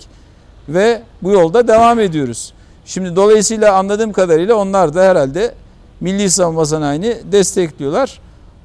[0.68, 2.52] Ve bu yolda devam ediyoruz.
[2.84, 5.54] Şimdi dolayısıyla anladığım kadarıyla onlar da herhalde
[6.00, 8.20] milli savunma sanayini destekliyorlar.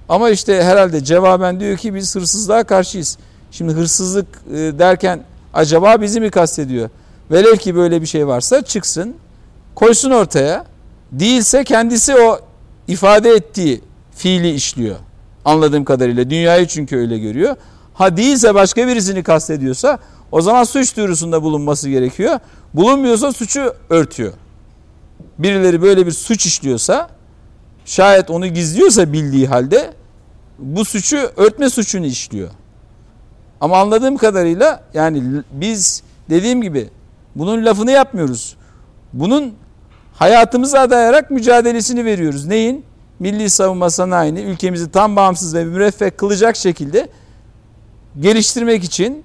[0.10, 3.18] Ama işte herhalde cevaben diyor ki biz hırsızlığa karşıyız.
[3.52, 5.24] Şimdi hırsızlık e, derken
[5.54, 6.90] acaba bizi mi kastediyor?
[7.32, 9.16] Velev ki böyle bir şey varsa çıksın,
[9.76, 10.66] koysun ortaya.
[11.12, 12.40] Değilse kendisi o
[12.88, 13.82] ifade ettiği
[14.16, 14.96] fiili işliyor.
[15.46, 16.30] Anladığım kadarıyla.
[16.30, 17.56] Dünyayı çünkü öyle görüyor.
[17.94, 20.00] Ha değilse başka birisini kastediyorsa
[20.32, 22.40] o zaman suç duyurusunda bulunması gerekiyor.
[22.74, 24.34] Bulunmuyorsa suçu örtüyor.
[25.40, 27.10] Birileri böyle bir suç işliyorsa
[27.86, 29.94] şayet onu gizliyorsa bildiği halde
[30.60, 32.50] bu suçu örtme suçunu işliyor.
[33.62, 36.90] Ama anladığım kadarıyla yani biz dediğim gibi
[37.36, 38.56] bunun lafını yapmıyoruz.
[39.14, 39.54] Bunun
[40.14, 42.46] hayatımıza adayarak mücadelesini veriyoruz.
[42.46, 42.86] Neyin?
[43.20, 47.10] Milli savunma sanayini ülkemizi tam bağımsız ve müreffeh kılacak şekilde
[48.20, 49.24] geliştirmek için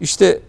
[0.00, 0.40] işte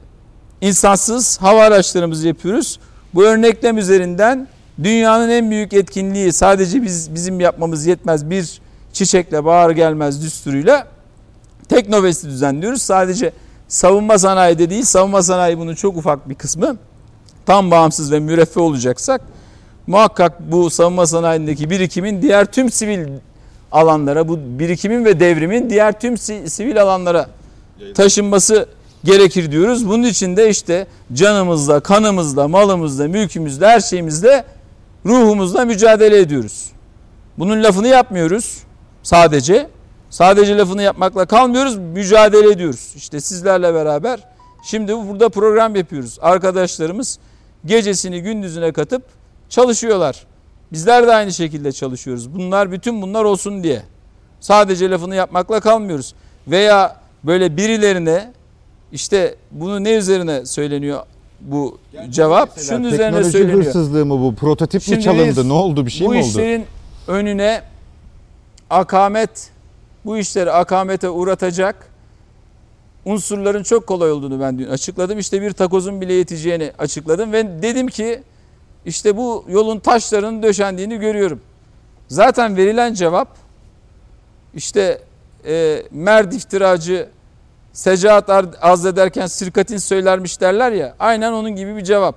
[0.61, 2.79] insansız hava araçlarımızı yapıyoruz.
[3.13, 4.47] Bu örneklem üzerinden
[4.83, 8.61] dünyanın en büyük etkinliği sadece biz bizim yapmamız yetmez bir
[8.93, 10.87] çiçekle bağır gelmez düsturuyla
[11.69, 12.81] Teknovest'i düzenliyoruz.
[12.81, 13.33] Sadece
[13.67, 16.77] savunma sanayide değil, savunma sanayi bunun çok ufak bir kısmı.
[17.45, 19.21] Tam bağımsız ve müreffeh olacaksak
[19.87, 23.07] muhakkak bu savunma sanayindeki birikimin diğer tüm sivil
[23.71, 26.17] alanlara, bu birikimin ve devrimin diğer tüm
[26.47, 27.29] sivil alanlara
[27.95, 28.67] taşınması
[29.03, 29.87] gerekir diyoruz.
[29.87, 34.43] Bunun için de işte canımızla, kanımızla, malımızla, mülkümüzle, her şeyimizle,
[35.05, 36.71] ruhumuzla mücadele ediyoruz.
[37.37, 38.57] Bunun lafını yapmıyoruz
[39.03, 39.69] sadece.
[40.09, 42.93] Sadece lafını yapmakla kalmıyoruz, mücadele ediyoruz.
[42.95, 44.19] İşte sizlerle beraber
[44.63, 46.17] şimdi burada program yapıyoruz.
[46.21, 47.19] Arkadaşlarımız
[47.65, 49.03] gecesini gündüzüne katıp
[49.53, 50.25] çalışıyorlar.
[50.71, 52.35] Bizler de aynı şekilde çalışıyoruz.
[52.35, 53.83] Bunlar bütün bunlar olsun diye.
[54.39, 56.13] Sadece lafını yapmakla kalmıyoruz.
[56.47, 58.33] Veya böyle birilerine
[58.91, 61.03] işte bunu ne üzerine söyleniyor
[61.41, 62.59] bu yani cevap?
[62.59, 63.31] Şunun üzerine söyleniyor.
[63.31, 64.35] Teknoloji hırsızlığı mı bu?
[64.35, 65.49] Prototip Şimdi mi çalındı?
[65.49, 65.85] Ne oldu?
[65.85, 66.23] Bir şey mi oldu?
[66.23, 66.65] Bu işlerin
[67.07, 67.61] önüne
[68.69, 69.51] akamet
[70.05, 71.87] bu işleri akamete uğratacak
[73.05, 75.19] unsurların çok kolay olduğunu ben dün açıkladım.
[75.19, 78.23] İşte bir takozun bile yeteceğini açıkladım ve dedim ki
[78.85, 81.41] işte bu yolun taşlarının döşendiğini görüyorum.
[82.07, 83.27] Zaten verilen cevap
[84.53, 85.01] işte
[85.45, 87.09] e, merd iftiracı
[87.73, 88.29] secaat
[88.61, 92.15] azlederken sirkatin söylermiş derler ya aynen onun gibi bir cevap.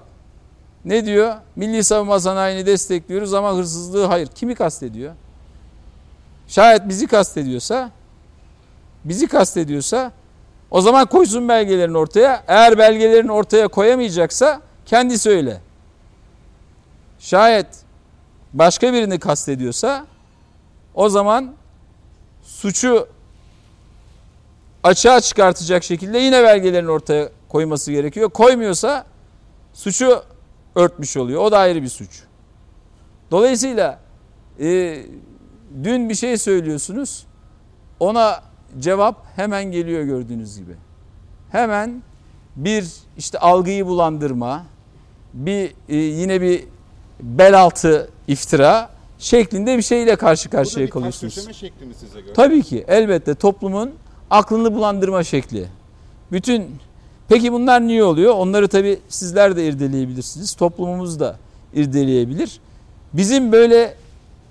[0.85, 1.35] Ne diyor?
[1.57, 4.27] Milli savunma sanayini destekliyoruz ama hırsızlığı hayır.
[4.27, 5.13] Kimi kastediyor?
[6.49, 7.91] Şayet bizi kastediyorsa
[9.05, 10.13] bizi kastediyorsa
[10.71, 12.45] o zaman koysun belgelerini ortaya.
[12.49, 15.61] Eğer belgelerini ortaya koyamayacaksa kendisi öyle.
[17.19, 17.67] Şayet
[18.53, 20.07] başka birini kastediyorsa
[20.95, 21.55] o zaman
[22.43, 23.09] suçu
[24.83, 28.31] açığa çıkartacak şekilde yine belgelerini ortaya koyması gerekiyor.
[28.31, 29.07] Koymuyorsa
[29.73, 30.23] suçu
[30.75, 31.43] örtmüş oluyor.
[31.43, 32.23] O da ayrı bir suç.
[33.31, 33.99] Dolayısıyla
[34.61, 35.03] e,
[35.85, 37.27] dün bir şey söylüyorsunuz.
[38.01, 38.43] Ona
[38.79, 40.73] cevap hemen geliyor gördüğünüz gibi.
[41.53, 42.03] Hemen
[42.57, 44.67] bir işte algıyı bulandırma,
[45.35, 46.65] bir e, yine bir
[47.21, 51.49] bel altı iftira şeklinde bir şeyle karşı karşıya kalıyorsunuz.
[51.49, 52.33] Bu şekli mi size göre?
[52.33, 53.91] Tabii ki elbette toplumun
[54.31, 55.67] aklını bulandırma şekli.
[56.33, 56.77] Bütün
[57.29, 58.35] peki bunlar niye oluyor?
[58.35, 60.55] Onları tabii sizler de irdeleyebilirsiniz.
[60.55, 61.37] Toplumumuz da
[61.75, 62.61] irdeleyebilir.
[63.13, 63.95] Bizim böyle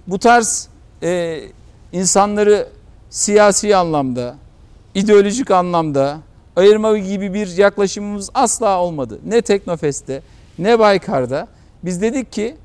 [0.07, 0.67] bu tarz
[1.03, 1.41] e,
[1.91, 2.67] insanları
[3.09, 4.35] siyasi anlamda,
[4.95, 6.17] ideolojik anlamda
[6.55, 9.19] ayırma gibi bir yaklaşımımız asla olmadı.
[9.25, 10.21] Ne Teknofest'te
[10.59, 11.47] ne Baykar'da.
[11.83, 12.57] Biz dedik ki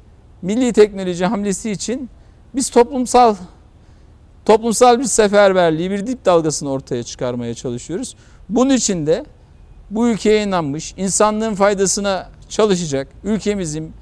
[0.42, 2.10] milli teknoloji hamlesi için
[2.54, 3.34] biz toplumsal
[4.44, 8.16] toplumsal bir seferberliği, bir dip dalgasını ortaya çıkarmaya çalışıyoruz.
[8.48, 9.24] Bunun için de
[9.90, 13.92] bu ülkeye inanmış, insanlığın faydasına çalışacak, ülkemizin,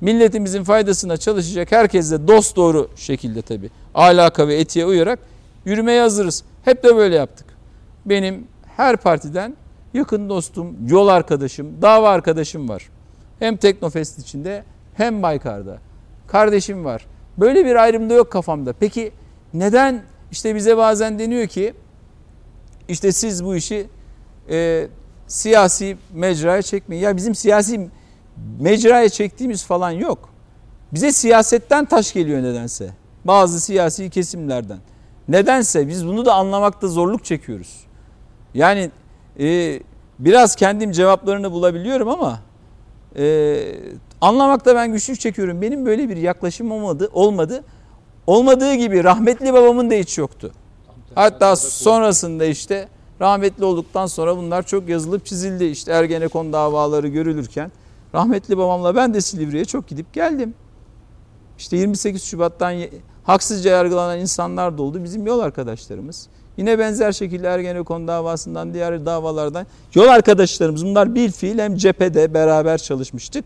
[0.00, 5.18] milletimizin faydasına çalışacak herkesle dost doğru şekilde tabii ahlaka ve etiğe uyarak
[5.64, 6.44] yürümeye hazırız.
[6.64, 7.46] Hep de böyle yaptık.
[8.06, 8.46] Benim
[8.76, 9.56] her partiden
[9.94, 12.88] yakın dostum, yol arkadaşım, dava arkadaşım var.
[13.38, 14.64] Hem Teknofest içinde
[14.94, 15.78] hem Baykar'da.
[16.26, 17.06] Kardeşim var.
[17.38, 18.72] Böyle bir ayrım da yok kafamda.
[18.72, 19.12] Peki
[19.54, 21.74] neden işte bize bazen deniyor ki
[22.88, 23.86] işte siz bu işi
[24.50, 24.88] e,
[25.26, 27.02] siyasi mecraya çekmeyin.
[27.02, 27.90] Ya bizim siyasi
[28.60, 30.28] mecraya çektiğimiz falan yok.
[30.92, 32.90] Bize siyasetten taş geliyor nedense.
[33.24, 34.78] Bazı siyasi kesimlerden.
[35.28, 37.86] Nedense biz bunu da anlamakta zorluk çekiyoruz.
[38.54, 38.90] Yani
[39.40, 39.80] e,
[40.18, 42.40] biraz kendim cevaplarını bulabiliyorum ama
[43.18, 43.64] e,
[44.20, 45.62] anlamakta ben güçlük çekiyorum.
[45.62, 47.10] Benim böyle bir yaklaşım olmadı.
[47.12, 47.64] olmadı.
[48.26, 50.52] Olmadığı gibi rahmetli babamın da hiç yoktu.
[51.14, 52.88] Hatta sonrasında işte
[53.20, 55.64] rahmetli olduktan sonra bunlar çok yazılıp çizildi.
[55.64, 57.72] İşte Ergenekon davaları görülürken
[58.14, 60.54] rahmetli babamla ben de Silivri'ye çok gidip geldim.
[61.58, 62.76] İşte 28 Şubat'tan
[63.24, 65.04] haksızca yargılanan insanlar da oldu.
[65.04, 66.28] Bizim yol arkadaşlarımız.
[66.58, 72.78] Yine benzer şekilde Ergenekon davasından, diğer davalardan yol arkadaşlarımız bunlar bir fiil hem cephede beraber
[72.78, 73.44] çalışmıştık.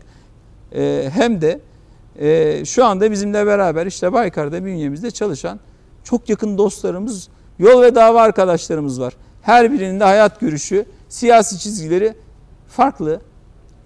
[0.75, 1.59] Ee, hem de
[2.19, 5.59] e, şu anda bizimle beraber işte Baykar'da bünyemizde çalışan
[6.03, 9.13] çok yakın dostlarımız, yol ve dava arkadaşlarımız var.
[9.41, 12.13] Her birinin de hayat görüşü, siyasi çizgileri
[12.67, 13.21] farklı.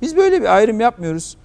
[0.01, 1.37] Biz böyle bir ayrım yapmıyoruz.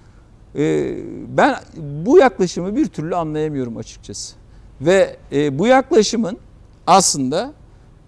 [0.55, 0.95] Ee,
[1.27, 4.35] ben bu yaklaşımı bir türlü anlayamıyorum açıkçası.
[4.81, 6.37] Ve e, bu yaklaşımın
[6.87, 7.53] aslında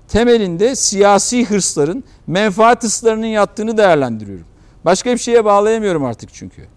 [0.08, 4.46] temelinde siyasi hırsların, menfaat hırslarının yattığını değerlendiriyorum.
[4.86, 6.68] Başka bir şeye bağlayamıyorum artık çünkü.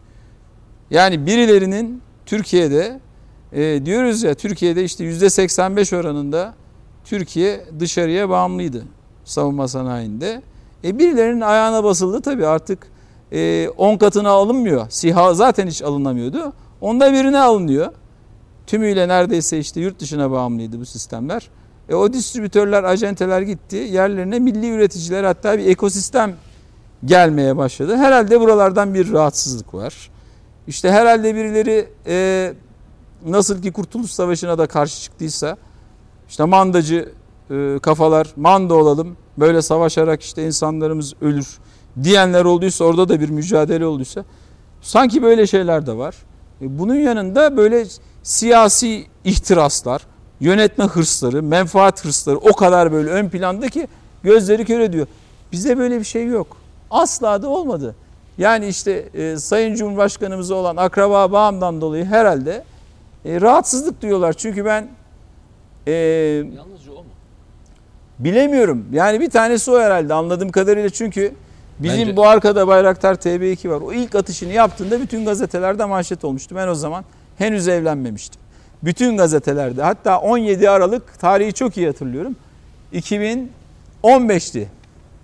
[0.90, 3.00] Yani birilerinin Türkiye'de
[3.52, 6.54] e, diyoruz ya Türkiye'de işte yüzde 85 oranında
[7.04, 8.84] Türkiye dışarıya bağımlıydı
[9.24, 10.42] savunma sanayinde.
[10.84, 12.86] E birilerinin ayağına basıldı tabii artık
[13.32, 14.86] 10 e, katına alınmıyor.
[14.90, 16.52] SİHA zaten hiç alınamıyordu.
[16.80, 17.92] Onda birine alınıyor.
[18.66, 21.50] Tümüyle neredeyse işte yurt dışına bağımlıydı bu sistemler.
[21.88, 23.76] E, o distribütörler, acenteler gitti.
[23.76, 26.34] Yerlerine milli üreticiler hatta bir ekosistem
[27.04, 27.96] gelmeye başladı.
[27.96, 30.10] Herhalde buralardan bir rahatsızlık var.
[30.66, 32.52] İşte herhalde birileri e,
[33.26, 35.56] nasıl ki Kurtuluş Savaşı'na da karşı çıktıysa
[36.28, 37.12] işte mandacı
[37.50, 41.58] e, kafalar manda olalım böyle savaşarak işte insanlarımız ölür
[42.02, 44.24] diyenler olduysa orada da bir mücadele olduysa
[44.80, 46.14] sanki böyle şeyler de var.
[46.60, 47.84] E, bunun yanında böyle
[48.22, 50.02] siyasi ihtiraslar,
[50.40, 53.88] yönetme hırsları, menfaat hırsları o kadar böyle ön planda ki
[54.22, 55.06] gözleri kör ediyor.
[55.52, 56.56] Bizde böyle bir şey yok.
[56.90, 57.94] Asla da olmadı.
[58.38, 62.64] Yani işte e, Sayın Cumhurbaşkanımıza olan akraba bağımdan dolayı herhalde
[63.24, 64.32] e, rahatsızlık duyuyorlar.
[64.32, 64.88] Çünkü ben
[65.86, 67.04] e, Yalnızca o mu?
[68.18, 68.86] bilemiyorum.
[68.92, 71.34] Yani bir tanesi o herhalde anladığım kadarıyla çünkü
[71.78, 73.80] bizim Bence- bu arkada Bayraktar TB2 var.
[73.80, 76.56] O ilk atışını yaptığında bütün gazetelerde manşet olmuştu.
[76.56, 77.04] Ben o zaman
[77.38, 78.40] henüz evlenmemiştim.
[78.84, 82.36] Bütün gazetelerde hatta 17 Aralık tarihi çok iyi hatırlıyorum.
[82.92, 84.68] 2015'ti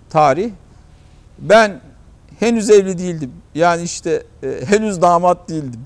[0.09, 0.51] tarih.
[1.39, 1.81] Ben
[2.39, 3.31] henüz evli değildim.
[3.55, 5.79] Yani işte e, henüz damat değildim.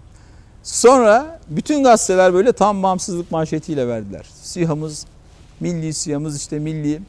[0.63, 4.26] Sonra bütün gazeteler böyle tam bağımsızlık manşetiyle verdiler.
[4.41, 5.05] SİHA'mız,
[5.59, 7.01] milli SİHA'mız işte milli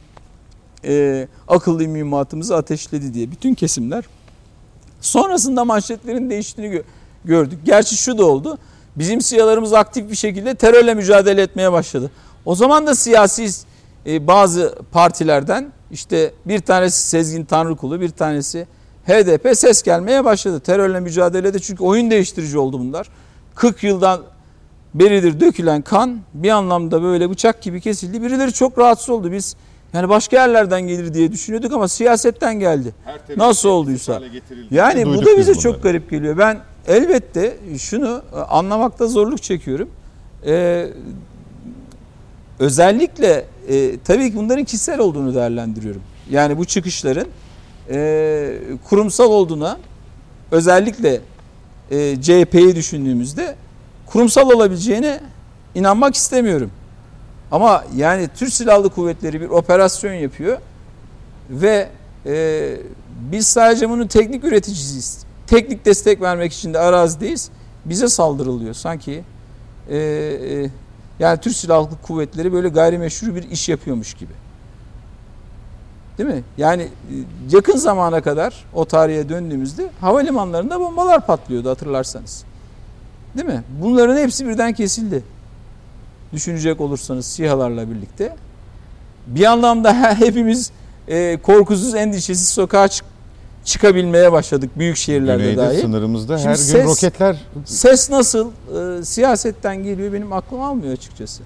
[0.85, 4.03] e, akıllı mühimmatımızı ateşledi diye bütün kesimler.
[5.01, 6.83] Sonrasında manşetlerin değiştiğini gö-
[7.25, 7.59] gördük.
[7.65, 8.57] Gerçi şu da oldu.
[8.95, 12.11] Bizim SİHA'larımız aktif bir şekilde terörle mücadele etmeye başladı.
[12.45, 13.47] O zaman da siyasi
[14.05, 18.67] e, bazı partilerden işte bir tanesi Sezgin Tanrıkulu, bir tanesi
[19.07, 20.59] HDP ses gelmeye başladı.
[20.59, 23.09] Terörle mücadelede çünkü oyun değiştirici oldu bunlar.
[23.55, 24.21] 40 yıldan
[24.93, 28.21] beridir dökülen kan bir anlamda böyle bıçak gibi kesildi.
[28.23, 29.31] Birileri çok rahatsız oldu.
[29.31, 29.55] Biz
[29.93, 32.93] yani başka yerlerden gelir diye düşünüyorduk ama siyasetten geldi.
[33.37, 34.21] Nasıl olduysa.
[34.71, 36.37] Yani bu da biz bize çok garip geliyor.
[36.37, 39.89] Ben elbette şunu e, anlamakta zorluk çekiyorum.
[40.45, 40.87] Ee,
[42.59, 46.01] özellikle e, tabii ki bunların kişisel olduğunu değerlendiriyorum.
[46.29, 47.27] Yani bu çıkışların
[47.89, 48.57] e,
[48.89, 49.79] kurumsal olduğuna
[50.51, 51.21] özellikle
[51.91, 53.55] e, CHP'yi düşündüğümüzde
[54.05, 55.19] kurumsal olabileceğine
[55.75, 56.71] inanmak istemiyorum.
[57.51, 60.57] Ama yani Türk Silahlı Kuvvetleri bir operasyon yapıyor
[61.49, 61.89] ve
[62.25, 62.75] e,
[63.31, 65.25] biz sadece bunun teknik üreticisiyiz.
[65.51, 67.49] Teknik destek vermek için de arazideyiz.
[67.85, 69.23] Bize saldırılıyor sanki.
[69.89, 70.69] E, e,
[71.19, 74.31] yani Türk Silahlı Kuvvetleri böyle gayrimeşru bir iş yapıyormuş gibi.
[76.17, 76.43] Değil mi?
[76.57, 76.87] Yani e,
[77.51, 82.43] yakın zamana kadar o tarihe döndüğümüzde havalimanlarında bombalar patlıyordu hatırlarsanız.
[83.37, 83.63] Değil mi?
[83.81, 85.23] Bunların hepsi birden kesildi.
[86.33, 88.35] Düşünecek olursanız SİHA'larla birlikte.
[89.27, 90.71] Bir anlamda he- hepimiz
[91.07, 93.10] e, korkusuz, endişesiz sokağa çık-
[93.65, 95.77] çıkabilmeye başladık büyük şehirlerde Güneyde dahi.
[95.79, 98.51] sınırımızda Şimdi her gün ses- roketler Ses nasıl
[98.99, 101.43] e, siyasetten geliyor benim aklım almıyor açıkçası.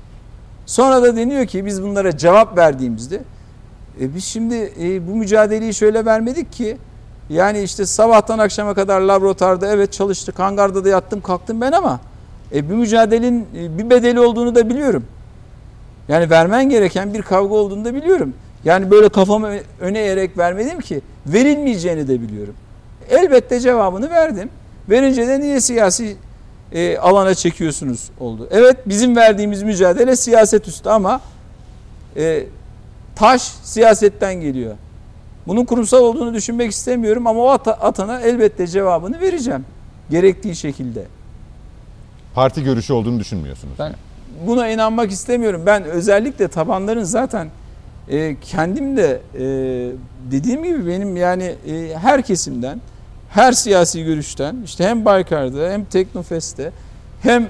[0.65, 3.21] Sonra da deniyor ki biz bunlara cevap verdiğimizde
[4.01, 6.77] e, biz şimdi e, bu mücadeleyi şöyle vermedik ki
[7.29, 11.99] yani işte sabahtan akşama kadar laboratuvarda evet çalıştık hangarda da yattım kalktım ben ama
[12.53, 15.03] e, bu mücadelenin e, bir bedeli olduğunu da biliyorum.
[16.07, 18.33] Yani vermen gereken bir kavga olduğunu da biliyorum.
[18.65, 22.53] Yani böyle kafamı öne eğerek vermedim ki verilmeyeceğini de biliyorum.
[23.09, 24.49] Elbette cevabını verdim.
[24.89, 26.17] Verince de niye siyasi
[26.71, 28.47] e, alana çekiyorsunuz oldu.
[28.51, 31.21] Evet bizim verdiğimiz mücadele siyaset üstü ama
[32.17, 32.43] e,
[33.15, 34.75] taş siyasetten geliyor.
[35.47, 39.65] Bunun kurumsal olduğunu düşünmek istemiyorum ama o ata- atana elbette cevabını vereceğim.
[40.09, 41.05] Gerektiği şekilde.
[42.33, 43.73] parti görüşü olduğunu düşünmüyorsunuz.
[43.79, 43.93] Ben
[44.47, 45.61] buna inanmak istemiyorum.
[45.65, 47.47] Ben özellikle tabanların zaten
[48.09, 49.41] e, kendim de e,
[50.31, 52.81] dediğim gibi benim yani e, her kesimden,
[53.29, 56.71] her siyasi görüşten işte hem Baykar'da hem Teknofest'te
[57.21, 57.47] hem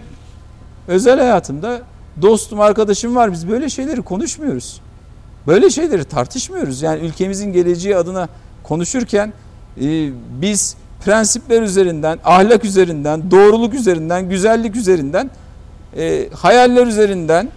[0.87, 1.81] özel hayatımda
[2.21, 3.31] dostum, arkadaşım var.
[3.31, 4.81] Biz böyle şeyleri konuşmuyoruz.
[5.47, 6.81] Böyle şeyleri tartışmıyoruz.
[6.81, 8.27] Yani ülkemizin geleceği adına
[8.63, 9.33] konuşurken
[9.81, 10.09] e,
[10.41, 10.75] biz
[11.05, 15.29] prensipler üzerinden, ahlak üzerinden, doğruluk üzerinden, güzellik üzerinden,
[15.97, 17.49] e, hayaller üzerinden,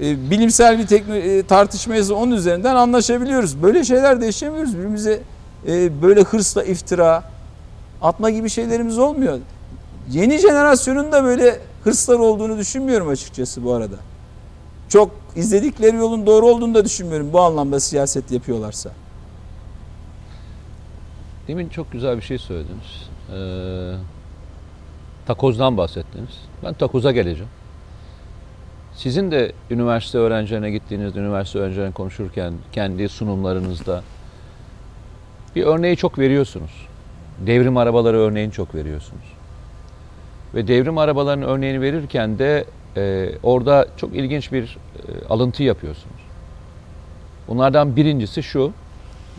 [0.00, 3.62] e, bilimsel bir e, tartışmaysa onun üzerinden anlaşabiliyoruz.
[3.62, 4.74] Böyle şeyler de yaşamıyoruz.
[4.74, 5.22] Birbirimize
[5.68, 7.24] e, böyle hırsla iftira
[8.02, 9.38] atma gibi şeylerimiz olmuyor.
[10.10, 13.96] Yeni jenerasyonun da böyle hırslar olduğunu düşünmüyorum açıkçası bu arada.
[14.88, 18.90] Çok izledikleri yolun doğru olduğunu da düşünmüyorum bu anlamda siyaset yapıyorlarsa.
[21.48, 23.08] Demin çok güzel bir şey söylediniz.
[23.32, 23.94] Ee,
[25.26, 26.38] takozdan bahsettiniz.
[26.64, 27.50] Ben takoza geleceğim.
[29.02, 34.02] Sizin de üniversite öğrencilerine gittiğinizde, üniversite öğrencilerine konuşurken kendi sunumlarınızda
[35.56, 36.70] bir örneği çok veriyorsunuz.
[37.46, 39.24] Devrim arabaları örneğini çok veriyorsunuz.
[40.54, 42.64] Ve devrim arabalarının örneğini verirken de
[42.96, 46.20] e, orada çok ilginç bir e, alıntı yapıyorsunuz.
[47.48, 48.72] Bunlardan birincisi şu.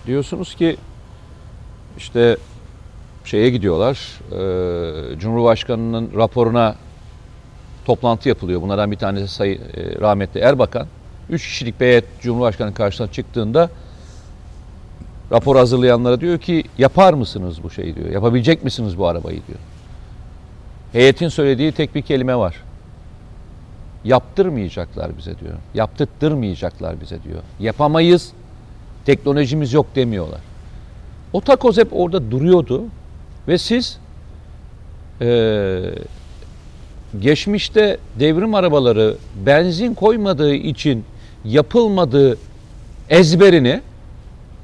[0.07, 0.77] Diyorsunuz ki
[1.97, 2.37] işte
[3.25, 4.19] şeye gidiyorlar.
[4.31, 6.75] E, Cumhurbaşkanının raporuna
[7.85, 8.61] toplantı yapılıyor.
[8.61, 10.87] Bunlardan bir tanesi Sayı e, rahmetli Erbakan.
[11.29, 13.69] Üç kişilik bir heyet Cumhurbaşkanı karşısına çıktığında
[15.31, 18.09] rapor hazırlayanlara diyor ki yapar mısınız bu şeyi diyor.
[18.09, 19.59] Yapabilecek misiniz bu arabayı diyor.
[20.91, 22.55] Heyetin söylediği tek bir kelime var.
[24.03, 25.53] Yaptırmayacaklar bize diyor.
[25.73, 27.39] Yaptırtırmayacaklar bize diyor.
[27.59, 28.31] Yapamayız.
[29.05, 30.39] Teknolojimiz yok demiyorlar.
[31.33, 32.83] O takoz hep orada duruyordu
[33.47, 33.99] ve siz
[35.21, 35.93] eee
[37.19, 39.15] geçmişte devrim arabaları
[39.45, 41.05] benzin koymadığı için
[41.45, 42.37] yapılmadığı
[43.09, 43.81] ezberini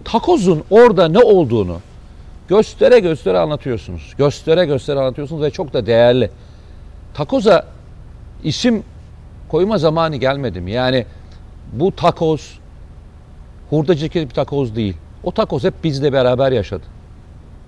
[0.05, 1.77] takozun orada ne olduğunu
[2.47, 4.13] göstere göstere anlatıyorsunuz.
[4.17, 6.29] Göstere göstere anlatıyorsunuz ve çok da değerli.
[7.13, 7.65] Takoza
[8.43, 8.83] isim
[9.49, 10.71] koyma zamanı gelmedi mi?
[10.71, 11.05] Yani
[11.73, 12.59] bu takoz
[13.69, 14.97] hurdacılık bir takoz değil.
[15.23, 16.83] O takoz hep bizle beraber yaşadı.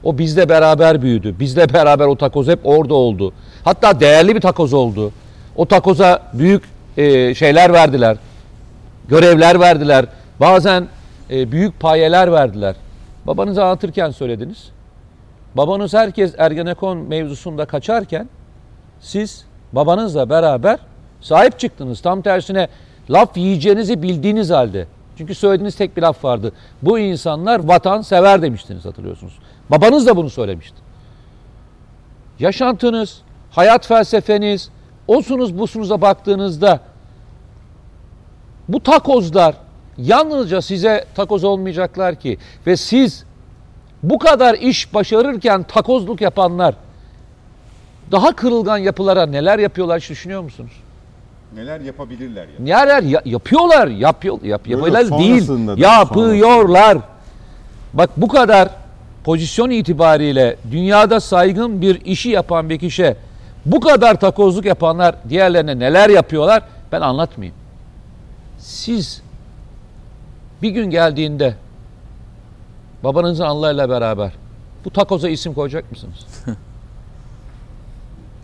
[0.04, 1.36] O bizle beraber büyüdü.
[1.40, 3.34] Bizle beraber o takoz hep orada oldu.
[3.64, 5.12] Hatta değerli bir takoz oldu.
[5.56, 6.64] O takoza büyük
[6.98, 8.18] e, şeyler verdiler.
[9.08, 10.06] Görevler verdiler.
[10.40, 10.88] Bazen
[11.32, 12.76] e, büyük payeler verdiler.
[13.28, 14.72] Babanızı anlatırken söylediniz.
[15.56, 18.30] Babanız herkes Ergenekon mevzusunda kaçarken
[19.00, 20.80] siz babanızla beraber
[21.22, 22.02] sahip çıktınız.
[22.02, 22.68] Tam tersine
[23.10, 24.88] laf yiyeceğinizi bildiğiniz halde.
[25.18, 26.52] Çünkü söylediğiniz tek bir laf vardı.
[26.82, 29.40] Bu insanlar vatan sever demiştiniz hatırlıyorsunuz.
[29.72, 30.78] Babanız da bunu söylemişti.
[32.40, 33.22] Yaşantınız,
[33.52, 34.70] hayat felsefeniz,
[35.08, 36.80] osunuz busunuza baktığınızda
[38.70, 39.56] bu takozlar
[39.98, 42.38] yalnızca size takoz olmayacaklar ki
[42.68, 43.26] ve siz
[44.04, 46.76] bu kadar iş başarırken takozluk yapanlar
[48.12, 50.72] daha kırılgan yapılara neler yapıyorlar hiç düşünüyor musunuz?
[51.56, 52.54] Neler yapabilirler ya?
[52.60, 53.88] Neler ya- yapıyorlar?
[53.88, 55.50] Yapıyor, yap, yapıyorlar değil.
[55.78, 56.98] Yapıyorlar.
[57.94, 58.70] Bak bu kadar
[59.30, 63.16] pozisyon itibariyle dünyada saygın bir işi yapan bir kişi
[63.66, 67.56] bu kadar takozluk yapanlar diğerlerine neler yapıyorlar ben anlatmayayım.
[68.60, 69.22] Siz
[70.62, 71.56] bir gün geldiğinde
[73.04, 74.32] babanızın Allah ile beraber
[74.86, 76.28] bu takoza isim koyacak mısınız?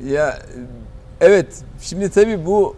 [0.05, 0.39] Ya
[1.21, 2.75] evet şimdi tabii bu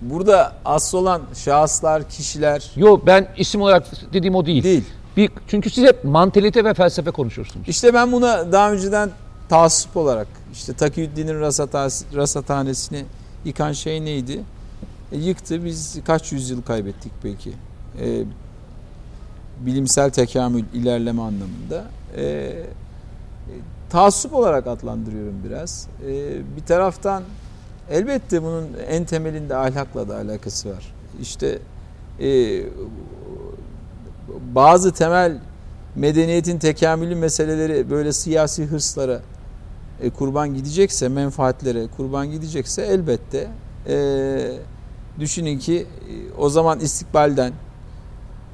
[0.00, 4.62] burada asıl olan şahıslar, kişiler Yok ben isim olarak dediğim o değil.
[4.62, 4.84] değil.
[5.18, 7.68] Bir, çünkü siz hep mantalite ve felsefe konuşuyorsunuz.
[7.68, 9.10] İşte ben buna daha önceden
[9.48, 13.04] taassup olarak işte Takiyüddin'in rasathanesi- rasathanesini
[13.44, 14.40] yıkan şey neydi?
[15.12, 15.64] E, yıktı.
[15.64, 17.52] Biz kaç yüzyıl kaybettik belki.
[18.00, 18.24] E,
[19.60, 21.84] bilimsel tekamül, ilerleme anlamında.
[22.16, 22.64] E, e,
[23.90, 25.88] taassup olarak adlandırıyorum biraz.
[26.06, 26.12] E,
[26.56, 27.22] bir taraftan
[27.90, 30.94] elbette bunun en temelinde ahlakla da alakası var.
[31.20, 31.58] İşte
[32.20, 32.28] e,
[34.54, 35.38] bazı temel
[35.96, 39.20] medeniyetin tekamülü meseleleri böyle siyasi hırslara
[40.02, 43.48] e, kurban gidecekse, menfaatlere kurban gidecekse elbette
[43.88, 43.96] e,
[45.20, 47.52] düşünün ki e, o zaman istikbalden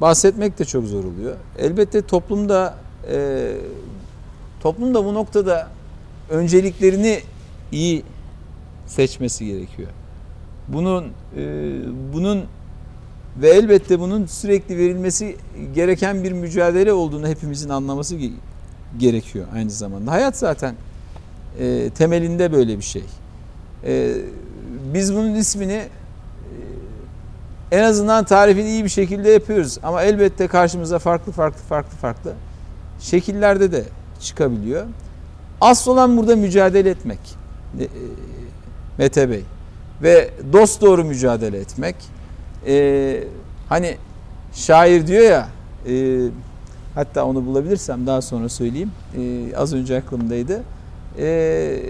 [0.00, 1.36] bahsetmek de çok zor oluyor.
[1.58, 2.74] Elbette toplumda
[3.10, 3.50] e,
[4.60, 5.68] toplumda bu noktada
[6.30, 7.20] önceliklerini
[7.72, 8.02] iyi
[8.86, 9.88] seçmesi gerekiyor.
[10.68, 11.04] Bunun
[11.36, 11.42] e,
[12.12, 12.44] bunun
[13.36, 15.36] ve elbette bunun sürekli verilmesi
[15.74, 18.32] gereken bir mücadele olduğunu hepimizin anlaması ge-
[18.98, 20.10] gerekiyor aynı zamanda.
[20.10, 20.74] Hayat zaten
[21.58, 23.04] e, temelinde böyle bir şey.
[23.84, 24.14] E,
[24.94, 25.88] biz bunun ismini e,
[27.72, 32.32] en azından tarifini iyi bir şekilde yapıyoruz ama elbette karşımıza farklı farklı farklı farklı
[33.00, 33.84] şekillerde de
[34.20, 34.86] çıkabiliyor.
[35.60, 37.18] Asıl olan burada mücadele etmek.
[37.80, 37.88] E,
[38.98, 39.42] Mete Bey
[40.02, 41.96] ve dost doğru mücadele etmek.
[42.66, 43.24] Ee,
[43.68, 43.96] hani
[44.52, 45.48] şair diyor ya
[45.88, 46.24] e,
[46.94, 48.90] hatta onu bulabilirsem daha sonra söyleyeyim.
[49.18, 50.62] E, az önce aklımdaydı.
[51.18, 51.80] E,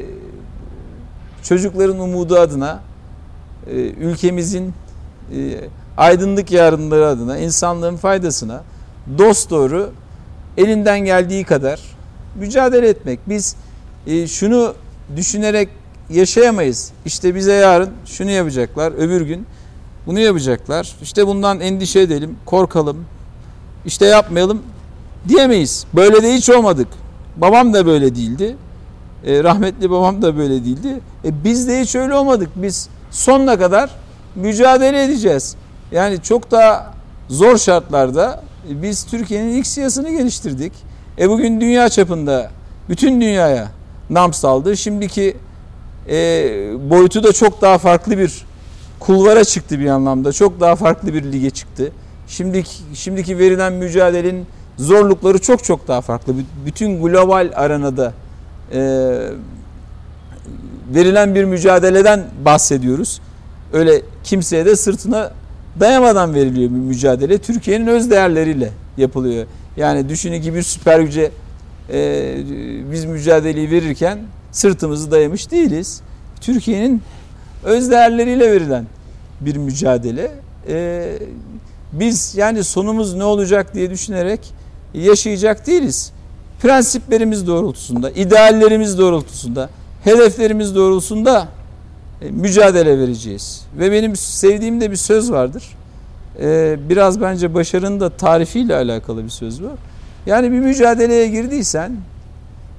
[1.42, 2.80] çocukların umudu adına
[3.66, 4.74] e, ülkemizin
[5.36, 5.60] e,
[5.96, 8.62] aydınlık yarınları adına insanlığın faydasına
[9.18, 9.92] dost doğru
[10.56, 11.80] elinden geldiği kadar
[12.34, 13.20] mücadele etmek.
[13.28, 13.56] Biz
[14.06, 14.74] e, şunu
[15.16, 15.68] düşünerek
[16.10, 16.92] yaşayamayız.
[17.06, 19.46] İşte bize yarın şunu yapacaklar, öbür gün
[20.06, 20.96] bunu yapacaklar.
[21.02, 23.04] İşte bundan endişe edelim, korkalım.
[23.86, 24.62] İşte yapmayalım
[25.28, 25.86] diyemeyiz.
[25.94, 26.88] Böyle de hiç olmadık.
[27.36, 28.56] Babam da böyle değildi.
[29.26, 31.00] E, rahmetli babam da böyle değildi.
[31.24, 32.48] E, biz de hiç öyle olmadık.
[32.56, 33.90] Biz sonuna kadar
[34.34, 35.56] mücadele edeceğiz.
[35.92, 36.94] Yani çok daha
[37.28, 40.72] zor şartlarda biz Türkiye'nin ilk siyasını geliştirdik.
[41.18, 42.50] E bugün dünya çapında
[42.88, 43.68] bütün dünyaya
[44.10, 44.76] nam saldı.
[44.76, 45.36] Şimdiki
[46.08, 46.16] e,
[46.90, 48.44] boyutu da çok daha farklı bir
[49.06, 50.32] kulvara çıktı bir anlamda.
[50.32, 51.92] Çok daha farklı bir lige çıktı.
[52.28, 54.46] Şimdiki, şimdiki verilen mücadelenin
[54.78, 56.34] zorlukları çok çok daha farklı.
[56.66, 58.12] Bütün global arenada
[58.72, 58.80] e,
[60.94, 63.20] verilen bir mücadeleden bahsediyoruz.
[63.72, 65.30] Öyle kimseye de sırtına
[65.80, 67.38] dayamadan veriliyor bir mücadele.
[67.38, 69.46] Türkiye'nin öz değerleriyle yapılıyor.
[69.76, 71.30] Yani düşünün ki bir süper güce
[71.92, 72.36] e,
[72.92, 74.18] biz mücadeleyi verirken
[74.52, 76.00] sırtımızı dayamış değiliz.
[76.40, 77.02] Türkiye'nin
[77.64, 78.86] öz değerleriyle verilen
[79.40, 80.32] bir mücadele.
[80.68, 81.18] E,
[81.92, 84.40] biz yani sonumuz ne olacak diye düşünerek
[84.94, 86.12] yaşayacak değiliz.
[86.60, 89.70] Prensiplerimiz doğrultusunda, ideallerimiz doğrultusunda,
[90.04, 91.48] hedeflerimiz doğrultusunda
[92.22, 93.66] e, mücadele vereceğiz.
[93.78, 95.64] Ve benim sevdiğim de bir söz vardır.
[96.40, 99.70] E, biraz bence başarının da tarifiyle alakalı bir söz bu.
[100.26, 101.96] Yani bir mücadeleye girdiysen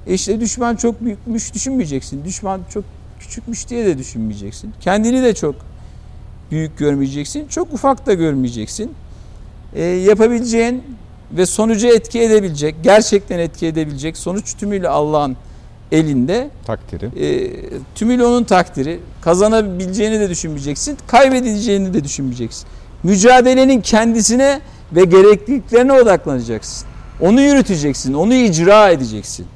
[0.06, 2.24] işte düşman çok büyükmüş düşünmeyeceksin.
[2.24, 2.84] Düşman çok
[3.26, 4.74] küçükmüş diye de düşünmeyeceksin.
[4.80, 5.54] Kendini de çok
[6.50, 7.48] büyük görmeyeceksin.
[7.48, 8.94] Çok ufak da görmeyeceksin.
[9.74, 10.84] E, yapabileceğin
[11.32, 15.36] ve sonucu etki edebilecek, gerçekten etki edebilecek sonuç tümüyle Allah'ın
[15.92, 16.50] elinde.
[16.64, 17.06] Takdiri.
[17.06, 17.52] E,
[17.94, 19.00] tümüyle onun takdiri.
[19.20, 22.68] Kazanabileceğini de düşünmeyeceksin, kaybedileceğini de düşünmeyeceksin.
[23.02, 24.60] Mücadelenin kendisine
[24.92, 26.88] ve gerekliliklerine odaklanacaksın.
[27.20, 29.46] Onu yürüteceksin, onu icra edeceksin.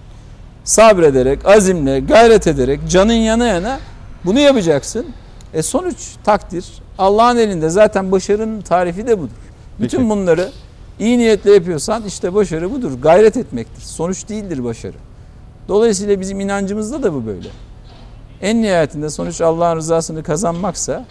[0.70, 3.80] Sabrederek, azimle, gayret ederek, canın yana yana
[4.24, 5.06] bunu yapacaksın.
[5.54, 6.66] E sonuç takdir.
[6.98, 9.30] Allah'ın elinde zaten başarının tarifi de budur.
[9.80, 10.10] Bütün Peki.
[10.10, 10.50] bunları
[10.98, 12.92] iyi niyetle yapıyorsan işte başarı budur.
[13.02, 13.82] Gayret etmektir.
[13.82, 14.96] Sonuç değildir başarı.
[15.68, 17.48] Dolayısıyla bizim inancımızda da bu böyle.
[18.42, 21.04] En nihayetinde sonuç Allah'ın rızasını kazanmaksa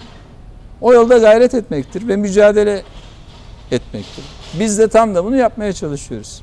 [0.82, 2.84] o yolda gayret etmektir ve mücadele
[3.72, 4.24] etmektir.
[4.60, 6.42] Biz de tam da bunu yapmaya çalışıyoruz.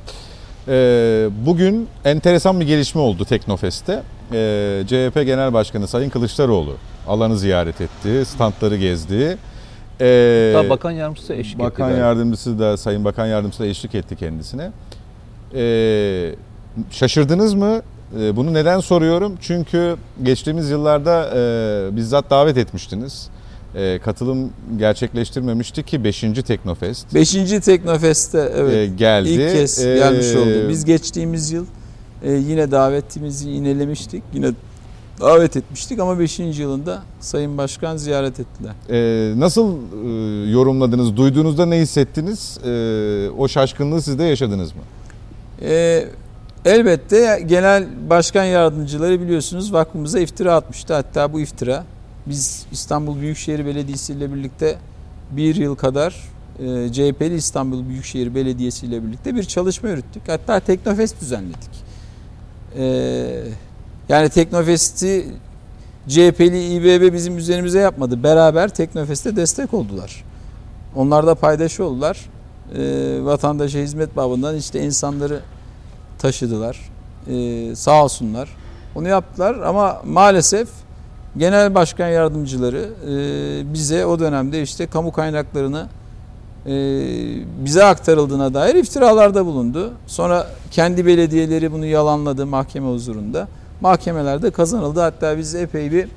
[0.68, 4.02] Ee, bugün enteresan bir gelişme oldu Teknofest'te.
[4.32, 6.74] Ee, CHP Genel Başkanı Sayın Kılıçdaroğlu
[7.09, 9.38] alanı ziyaret etti, standları gezdi.
[10.01, 11.59] Ee, Hatta bakan yardımcısı eşlik etti.
[11.64, 12.06] Bakan galiba.
[12.06, 14.70] Yardımcısı da Sayın Bakan Yardımcısı da eşlik etti kendisine.
[15.55, 16.34] Ee,
[16.90, 17.82] şaşırdınız mı?
[18.20, 19.34] Ee, bunu neden soruyorum?
[19.40, 23.28] Çünkü geçtiğimiz yıllarda e, bizzat davet etmiştiniz.
[23.77, 26.20] E, katılım gerçekleştirmemişti ki 5.
[26.47, 29.28] Teknofest Beşinci Teknofest'te evet e, geldi.
[29.28, 30.69] ilk kez Ee, gelmiş oldu.
[30.69, 31.66] Biz geçtiğimiz yıl
[32.23, 34.23] e, yine davetimizi yinelemiştik.
[34.35, 34.51] Yine
[35.20, 36.39] davet etmiştik ama 5.
[36.39, 38.73] yılında Sayın Başkan ziyaret ettiler.
[38.90, 41.16] e, nasıl e, yorumladınız?
[41.16, 42.59] Duyduğunuzda ne hissettiniz?
[42.65, 44.81] E, o şaşkınlığı siz de yaşadınız mı?
[45.62, 46.05] Ee,
[46.65, 50.94] elbette genel başkan yardımcıları biliyorsunuz vakfımıza iftira atmıştı.
[50.94, 51.85] Hatta bu iftira
[52.27, 54.78] biz İstanbul Büyükşehir Belediyesi ile birlikte
[55.31, 60.23] bir yıl kadar e, CHP'li İstanbul Büyükşehir Belediyesi ile birlikte bir çalışma yürüttük.
[60.28, 61.86] Hatta Teknofest düzenledik.
[62.78, 63.43] Ee,
[64.09, 65.27] yani Teknofest'i
[66.09, 68.23] CHP'li İBB bizim üzerimize yapmadı.
[68.23, 70.24] Beraber Teknofest'e destek oldular.
[70.97, 72.27] Onlar da paydaşı oldular.
[72.74, 75.40] Ee, vatandaşa hizmet babından işte insanları
[76.19, 76.90] taşıdılar.
[77.28, 78.57] Ee, sağ olsunlar.
[78.94, 80.69] Onu yaptılar ama maalesef
[81.38, 85.86] genel başkan yardımcıları e, bize o dönemde işte kamu kaynaklarını
[86.66, 86.74] e,
[87.64, 89.92] bize aktarıldığına dair iftiralarda bulundu.
[90.06, 93.48] Sonra kendi belediyeleri bunu yalanladı mahkeme huzurunda.
[93.80, 95.00] Mahkemelerde kazanıldı.
[95.00, 96.08] Hatta biz epey bir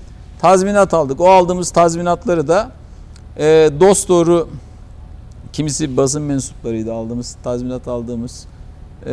[0.42, 1.22] tazminat aldık.
[1.22, 2.72] O aldığımız tazminatları da
[3.38, 4.50] e, dost doğru
[5.54, 8.46] kimisi basın mensuplarıydı aldığımız tazminat aldığımız
[9.06, 9.12] e,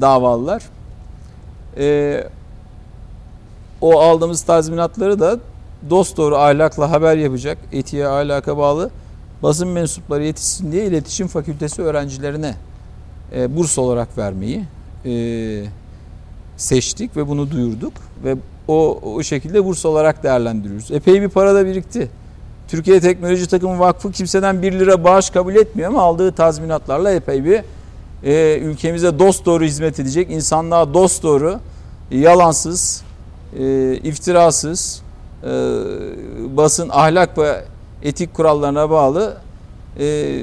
[0.00, 0.62] davalılar.
[3.80, 5.38] O aldığımız tazminatları da
[5.90, 8.90] dost doğru ahlakla haber yapacak, etiğe ahlaka bağlı
[9.42, 12.54] basın mensupları yetişsin diye iletişim fakültesi öğrencilerine
[13.36, 14.64] e, burs olarak vermeyi
[15.04, 15.64] e,
[16.56, 17.92] seçtik ve bunu duyurduk
[18.24, 18.36] ve
[18.68, 20.90] o o şekilde burs olarak değerlendiriyoruz.
[20.90, 22.10] Epey bir para da birikti.
[22.68, 27.60] Türkiye Teknoloji Takımı Vakfı kimseden 1 lira bağış kabul etmiyor ama aldığı tazminatlarla epey bir
[28.24, 31.60] e, ülkemize dost doğru hizmet edecek, insanlığa dost doğru,
[32.10, 33.02] yalansız,
[33.58, 35.02] e, iftirasız,
[36.56, 37.64] basın ahlak ve
[38.02, 39.36] etik kurallarına bağlı
[39.98, 40.38] e,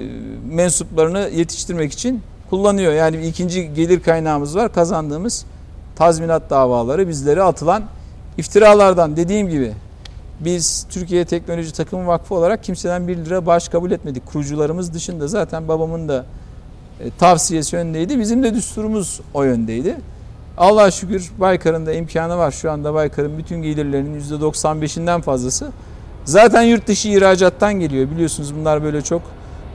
[0.49, 2.93] mensuplarını yetiştirmek için kullanıyor.
[2.93, 4.73] Yani ikinci gelir kaynağımız var.
[4.73, 5.45] Kazandığımız
[5.95, 7.83] tazminat davaları bizlere atılan
[8.37, 9.73] iftiralardan dediğim gibi
[10.39, 14.25] biz Türkiye Teknoloji Takımı Vakfı olarak kimseden 1 lira bağış kabul etmedik.
[14.25, 16.25] Kurucularımız dışında zaten babamın da
[16.99, 18.19] e, tavsiyesi yöndeydi.
[18.19, 19.97] Bizim de düsturumuz o yöndeydi.
[20.57, 22.51] Allah'a şükür Baykar'ın da imkanı var.
[22.51, 25.71] Şu anda Baykar'ın bütün gelirlerinin %95'inden fazlası
[26.25, 28.09] zaten yurt dışı ihracattan geliyor.
[28.11, 29.21] Biliyorsunuz bunlar böyle çok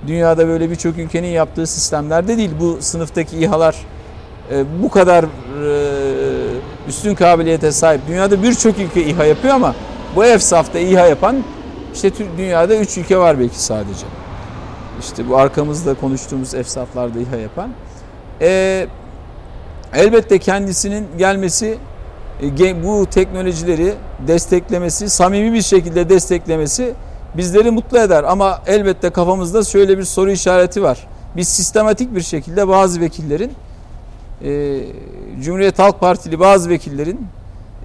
[0.07, 2.51] dünyada böyle birçok ülkenin yaptığı sistemlerde değil.
[2.61, 3.77] Bu sınıftaki İHA'lar
[4.53, 5.29] e, bu kadar e,
[6.89, 8.01] üstün kabiliyete sahip.
[8.09, 9.75] Dünyada birçok ülke İHA yapıyor ama
[10.17, 11.37] bu EFSAF'ta İHA yapan
[11.95, 14.07] işte dünyada 3 ülke var belki sadece.
[15.01, 17.71] İşte bu arkamızda konuştuğumuz EFSAF'larda İHA yapan.
[18.41, 18.87] E,
[19.95, 21.79] elbette kendisinin gelmesi
[22.43, 23.95] e, bu teknolojileri
[24.27, 26.95] desteklemesi, samimi bir şekilde desteklemesi
[27.37, 28.25] bizleri mutlu eder.
[28.25, 31.07] Ama elbette kafamızda şöyle bir soru işareti var.
[31.37, 33.53] Biz sistematik bir şekilde bazı vekillerin
[34.45, 34.81] e,
[35.41, 37.27] Cumhuriyet Halk Partili bazı vekillerin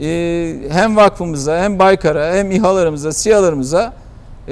[0.02, 3.94] e, hem vakfımıza hem Baykar'a hem İHA'larımıza, SİHA'larımıza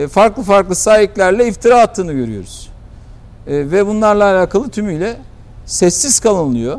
[0.09, 2.69] farklı farklı sahiplerle iftira attığını görüyoruz.
[3.47, 5.15] Ve bunlarla alakalı tümüyle
[5.65, 6.77] sessiz kalınıyor.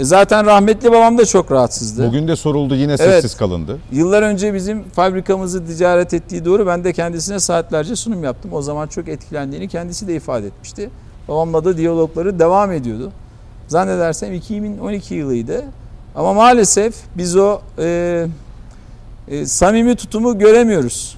[0.00, 2.06] E, zaten rahmetli babam da çok rahatsızdı.
[2.08, 3.00] Bugün de soruldu yine Evet.
[3.00, 3.78] sessiz kalındı.
[3.92, 8.52] Yıllar önce bizim fabrikamızı ticaret ettiği doğru ben de kendisine saatlerce sunum yaptım.
[8.52, 10.90] O zaman çok etkilendiğini kendisi de ifade etmişti.
[11.28, 13.12] Babamla da diyalogları devam ediyordu.
[13.68, 15.64] Zannedersem 2012 yılıydı.
[16.14, 18.26] Ama maalesef biz o e,
[19.28, 21.16] e, samimi tutumu göremiyoruz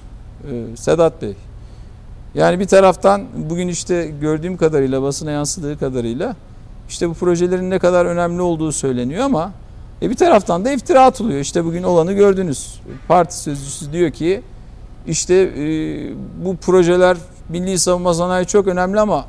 [0.51, 1.35] e, Sedat Bey.
[2.35, 6.35] Yani bir taraftan bugün işte gördüğüm kadarıyla basına yansıdığı kadarıyla
[6.93, 9.51] işte bu projelerin ne kadar önemli olduğu söyleniyor ama
[10.01, 11.39] e bir taraftan da iftira atılıyor.
[11.39, 12.79] İşte bugün olanı gördünüz.
[13.07, 14.41] Parti sözcüsü diyor ki
[15.07, 15.65] işte e,
[16.45, 17.17] bu projeler
[17.49, 19.25] milli savunma sanayi çok önemli ama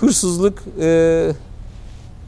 [0.00, 1.28] hırsızlık e,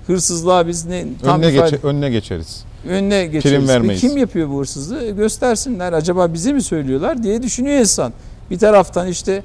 [0.07, 2.65] hırsızlığa biz ne tam Önüne, ifade- önüne geçeriz.
[2.89, 3.69] önüne geçeriz.
[3.69, 4.01] Ve vermeyiz.
[4.01, 5.05] Kim yapıyor bu hırsızlığı?
[5.05, 5.93] E, Göstersinler.
[5.93, 8.12] Acaba bize mi söylüyorlar diye düşünüyor insan.
[8.51, 9.43] Bir taraftan işte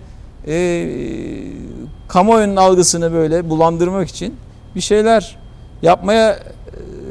[0.47, 0.89] e,
[2.07, 4.35] kamuoyunun algısını böyle bulandırmak için
[4.75, 5.37] bir şeyler
[5.81, 6.39] yapmaya e,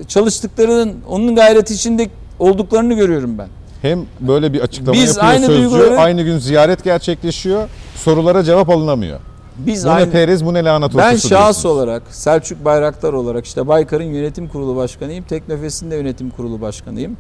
[0.09, 2.09] çalıştıklarının onun gayreti içinde
[2.39, 3.49] olduklarını görüyorum ben.
[3.83, 7.69] Hem böyle bir açıklama Biz yapıyor aynı sözcü, duyguları- aynı gün ziyaret gerçekleşiyor.
[7.97, 9.21] Sorulara cevap alınamıyor.
[9.59, 11.67] Biz Bu ne aynı Perez bu ne lanet Ben şahıs diyorsunuz.
[11.67, 15.25] olarak Selçuk Bayraktar olarak işte Baykar'ın yönetim kurulu başkanıyım.
[15.25, 17.17] Teknofest'in de yönetim kurulu başkanıyım.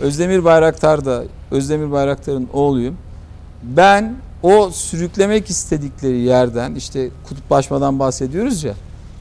[0.00, 2.96] Özdemir Bayraktar da Özdemir Bayraktar'ın oğluyum.
[3.62, 8.74] Ben o sürüklemek istedikleri yerden işte kutuplaşmadan bahsediyoruz ya.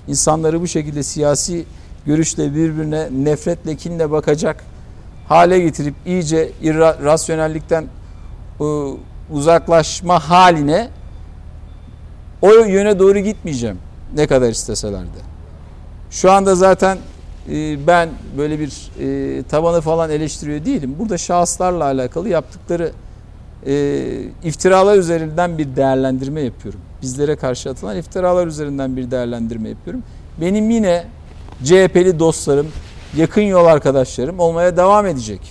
[0.07, 1.65] İnsanları bu şekilde siyasi
[2.05, 4.63] görüşle birbirine nefretle kinle bakacak
[5.27, 7.85] hale getirip iyice irra- rasyonellikten
[8.61, 8.91] ı,
[9.31, 10.89] uzaklaşma haline
[12.41, 13.77] o yöne doğru gitmeyeceğim
[14.15, 15.19] ne kadar isteseler de.
[16.11, 16.97] Şu anda zaten
[17.51, 20.95] e, ben böyle bir e, tabanı falan eleştiriyor değilim.
[20.99, 22.91] Burada şahıslarla alakalı yaptıkları
[24.43, 26.79] iftiralar üzerinden bir değerlendirme yapıyorum.
[27.01, 30.03] Bizlere karşı atılan iftiralar üzerinden bir değerlendirme yapıyorum.
[30.41, 31.03] Benim yine
[31.63, 32.67] CHP'li dostlarım,
[33.17, 35.41] yakın yol arkadaşlarım olmaya devam edecek.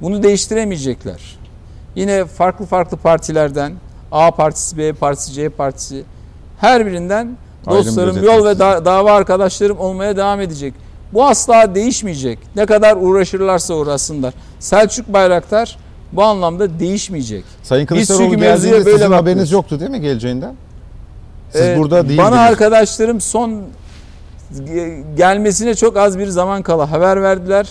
[0.00, 1.38] Bunu değiştiremeyecekler.
[1.94, 3.72] Yine farklı farklı partilerden
[4.12, 6.04] A partisi, B partisi, C partisi
[6.60, 7.36] her birinden
[7.66, 10.74] Ayrım dostlarım, yol ve da- dava arkadaşlarım olmaya devam edecek.
[11.12, 12.38] Bu asla değişmeyecek.
[12.56, 14.34] Ne kadar uğraşırlarsa uğraşsınlar.
[14.58, 15.78] Selçuk Bayraktar
[16.12, 17.44] bu anlamda değişmeyecek.
[17.62, 20.54] Sayın Kılıçdaroğlu geldiğinde böyle sizin haberiniz yoktu değil mi geleceğinden?
[21.52, 22.18] Siz Ee, burada değildiniz.
[22.18, 23.62] Bana arkadaşlarım son
[24.58, 27.68] ge- gelmesine çok az bir zaman kala haber verdiler.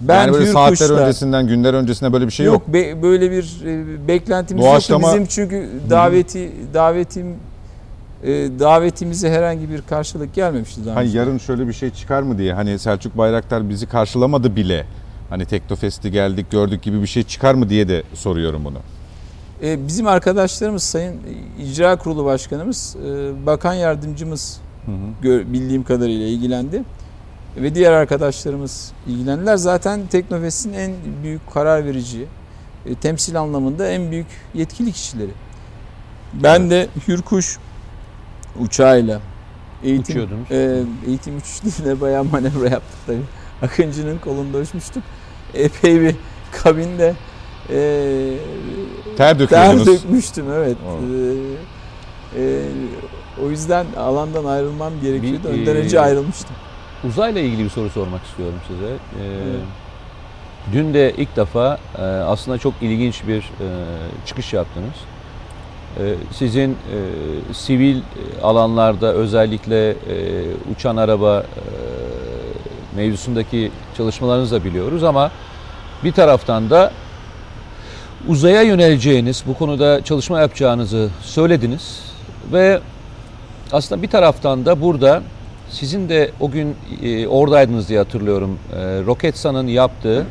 [0.00, 2.54] Ben yani böyle saatler öncesinden, günler öncesinde böyle bir şey yok.
[2.54, 5.08] Yok, be- böyle bir e, beklentimiz Doğaçlama- yoktu.
[5.14, 7.26] Bizim çünkü daveti davetim
[8.24, 8.28] e,
[8.58, 11.18] davetimize herhangi bir karşılık gelmemişti daha Hani önce.
[11.18, 12.52] yarın şöyle bir şey çıkar mı diye.
[12.54, 14.84] Hani Selçuk Bayraktar bizi karşılamadı bile.
[15.30, 18.78] Hani Teknofest'i geldik gördük gibi bir şey çıkar mı diye de soruyorum bunu.
[19.64, 21.20] E, bizim arkadaşlarımız Sayın
[21.60, 24.60] İcra Kurulu Başkanımız, e, Bakan Yardımcımız
[25.22, 26.82] bildiğim kadarıyla ilgilendi.
[27.56, 29.56] Ve diğer arkadaşlarımız ilgilendiler.
[29.56, 30.92] Zaten Teknofest'in en
[31.22, 32.26] büyük karar verici,
[32.86, 35.30] e, temsil anlamında en büyük yetkili kişileri.
[36.32, 37.58] Ben de Hürkuş
[38.60, 39.20] uçağıyla
[39.82, 43.24] eğitim, e, eğitim uçuşlarıyla bayağı manevra yaptık tabii.
[43.62, 45.02] Akıncı'nın kolunda uçmuştuk.
[45.54, 46.16] Epey bir
[46.52, 47.14] kabinde
[47.70, 48.36] e,
[49.16, 50.76] Ter ter dökmüştüm evet.
[52.36, 52.62] E, e,
[53.44, 55.48] o yüzden alandan ayrılmam gerekiyordu.
[55.52, 56.56] Bir, Önden e, önce ayrılmıştım.
[57.08, 58.86] Uzayla ilgili bir soru sormak istiyorum size.
[58.92, 59.26] Ee,
[60.72, 63.66] Dün de ilk defa e, aslında çok ilginç bir e,
[64.26, 64.94] çıkış yaptınız.
[65.98, 66.74] E, Sizin e,
[67.54, 68.00] sivil
[68.42, 69.94] alanlarda özellikle e,
[70.74, 71.62] uçan araba e,
[72.96, 75.30] mevzusundaki çalışmalarınızı da biliyoruz ama
[76.04, 76.92] bir taraftan da
[78.28, 82.00] uzaya yöneleceğiniz, bu konuda çalışma yapacağınızı söylediniz
[82.52, 82.80] ve
[83.72, 85.22] aslında bir taraftan da burada
[85.70, 88.58] sizin de o gün e, oradaydınız diye hatırlıyorum.
[88.72, 88.76] E,
[89.06, 90.26] Roketsan'ın yaptığı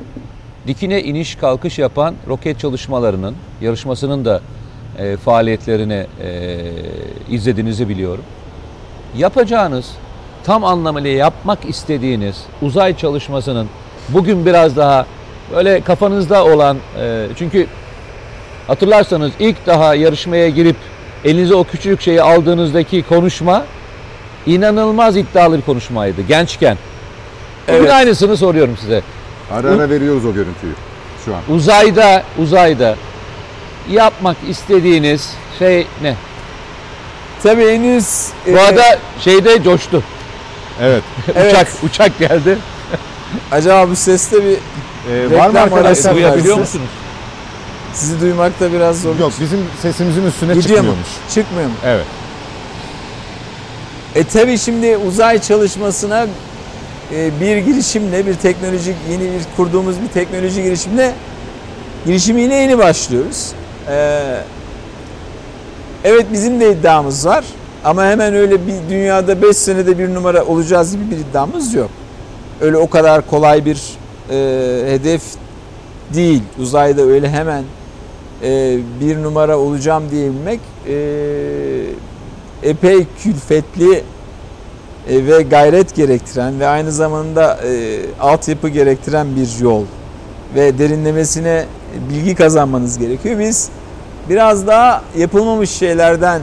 [0.67, 4.41] dikine iniş kalkış yapan roket çalışmalarının, yarışmasının da
[4.99, 6.59] e, faaliyetlerini e,
[7.29, 8.23] izlediğinizi biliyorum.
[9.17, 9.91] Yapacağınız,
[10.43, 13.67] tam anlamıyla yapmak istediğiniz uzay çalışmasının
[14.09, 15.05] bugün biraz daha
[15.55, 17.67] böyle kafanızda olan, e, çünkü
[18.67, 20.75] hatırlarsanız ilk daha yarışmaya girip
[21.25, 23.65] elinize o küçücük şeyi aldığınızdaki konuşma
[24.45, 26.77] inanılmaz iddialı bir konuşmaydı gençken.
[27.67, 27.91] Bugün Evet.
[27.91, 29.01] aynısını soruyorum size.
[29.51, 30.73] Ara ara veriyoruz o görüntüyü
[31.25, 31.41] şu an.
[31.55, 32.95] Uzayda, uzayda
[33.91, 36.15] yapmak istediğiniz şey ne?
[37.43, 38.83] Tabii henüz Bu e, arada
[39.19, 40.03] şeyde coştu.
[40.81, 41.03] Evet.
[41.35, 41.53] Evet.
[41.53, 42.57] Uçak uçak geldi.
[43.51, 44.57] acaba bu seste bir
[45.11, 46.15] Ee, var mı arkadaşlar?
[46.15, 46.85] Duyabiliyor siz- musunuz?
[47.93, 49.19] Sizi duymakta biraz zor.
[49.19, 50.85] Yok bizim sesimizin üstüne Gidiyor mu?
[50.85, 51.07] çıkmıyormuş.
[51.33, 51.75] Çıkmıyor mu?
[51.85, 52.05] Evet.
[54.15, 56.27] E tabii şimdi uzay çalışmasına
[57.15, 61.13] e, bir girişimle, bir teknolojik yeni bir kurduğumuz bir teknoloji girişimle
[62.05, 63.51] girişimiyle yeni başlıyoruz.
[63.89, 64.19] E,
[66.03, 67.45] evet bizim de iddiamız var
[67.85, 71.89] ama hemen öyle bir dünyada 5 senede bir numara olacağız gibi bir iddiamız yok.
[72.61, 73.81] Öyle o kadar kolay bir
[74.29, 74.35] e,
[74.91, 75.21] hedef
[76.13, 76.41] değil.
[76.59, 77.63] Uzayda öyle hemen
[78.43, 80.95] e, bir numara olacağım diyebilmek e,
[82.63, 84.03] epey külfetli
[85.09, 89.83] e, ve gayret gerektiren ve aynı zamanda e, altyapı gerektiren bir yol
[90.55, 91.65] ve derinlemesine
[92.09, 93.39] bilgi kazanmanız gerekiyor.
[93.39, 93.69] Biz
[94.29, 96.41] biraz daha yapılmamış şeylerden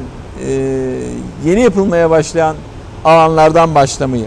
[1.45, 2.57] yeni yapılmaya başlayan
[3.05, 4.27] alanlardan başlamayı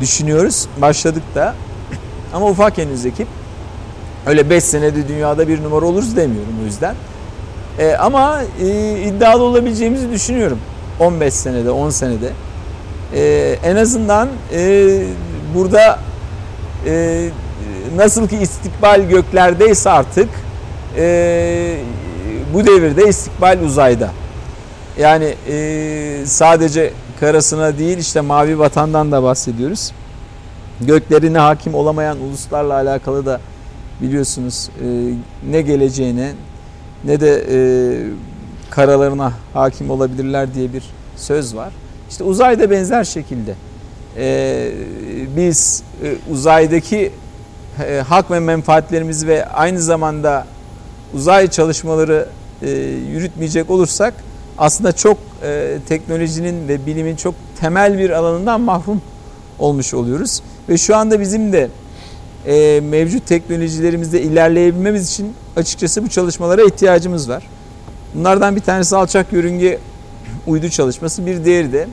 [0.00, 0.68] düşünüyoruz.
[0.80, 1.54] Başladık da
[2.34, 3.26] ama ufak henüz ekip.
[4.26, 6.94] Öyle 5 senede dünyada bir numara oluruz demiyorum o yüzden.
[7.78, 10.58] E, ama e, iddialı olabileceğimizi düşünüyorum.
[11.00, 12.30] 15 senede, 10 senede.
[13.14, 15.02] E, en azından e,
[15.54, 15.98] burada
[16.86, 17.28] e,
[17.96, 20.28] nasıl ki istikbal göklerdeyse artık
[20.96, 21.76] e,
[22.54, 24.10] bu devirde istikbal uzayda.
[24.98, 29.92] Yani e, sadece karasına değil işte mavi vatandan da bahsediyoruz.
[30.80, 33.40] Göklerine hakim olamayan uluslarla alakalı da
[34.02, 35.14] biliyorsunuz e,
[35.50, 36.32] ne geleceğine
[37.04, 37.58] ne de e,
[38.70, 40.82] karalarına hakim olabilirler diye bir
[41.16, 41.72] söz var.
[42.10, 43.54] İşte uzayda benzer şekilde
[44.16, 44.72] e,
[45.36, 45.82] biz
[46.30, 47.12] uzaydaki
[48.08, 50.46] hak ve menfaatlerimizi ve aynı zamanda
[51.14, 52.28] uzay çalışmaları
[53.12, 54.14] yürütmeyecek olursak
[54.58, 55.18] aslında çok
[55.88, 59.02] teknolojinin ve bilimin çok temel bir alanından mahrum
[59.58, 60.42] olmuş oluyoruz.
[60.68, 61.68] Ve şu anda bizim de
[62.46, 67.46] e, mevcut teknolojilerimizde ilerleyebilmemiz için açıkçası bu çalışmalara ihtiyacımız var.
[68.14, 69.78] Bunlardan bir tanesi alçak yörünge
[70.46, 71.26] uydu çalışması.
[71.26, 71.88] Bir diğeri de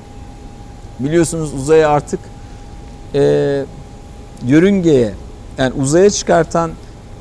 [0.99, 2.19] biliyorsunuz uzaya artık
[3.15, 3.64] e,
[4.45, 5.14] yörüngeye
[5.57, 6.72] yani uzaya çıkartan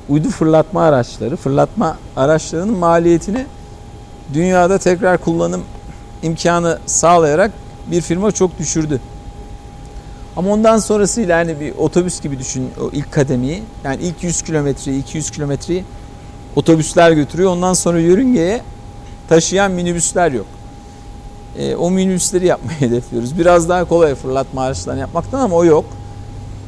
[0.08, 3.46] uydu fırlatma araçları, fırlatma araçlarının maliyetini
[4.34, 5.64] dünyada tekrar kullanım
[6.22, 7.52] imkanı sağlayarak
[7.90, 9.00] bir firma çok düşürdü.
[10.36, 13.62] Ama ondan sonrasıyla hani bir otobüs gibi düşün o ilk kademeyi.
[13.84, 15.84] Yani ilk 100 kilometreyi, 200 kilometreyi
[16.56, 17.50] otobüsler götürüyor.
[17.50, 18.62] Ondan sonra yörüngeye
[19.28, 20.46] taşıyan minibüsler yok.
[21.58, 23.38] E, o minibüsleri yapmayı hedefliyoruz.
[23.38, 25.84] Biraz daha kolay fırlatma araçlarını yapmaktan ama o yok.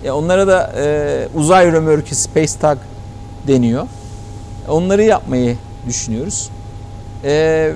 [0.04, 2.78] E, onlara da e, uzay römorku Space Tug
[3.46, 3.86] deniyor.
[4.68, 6.50] Onları yapmayı düşünüyoruz.
[7.24, 7.72] E,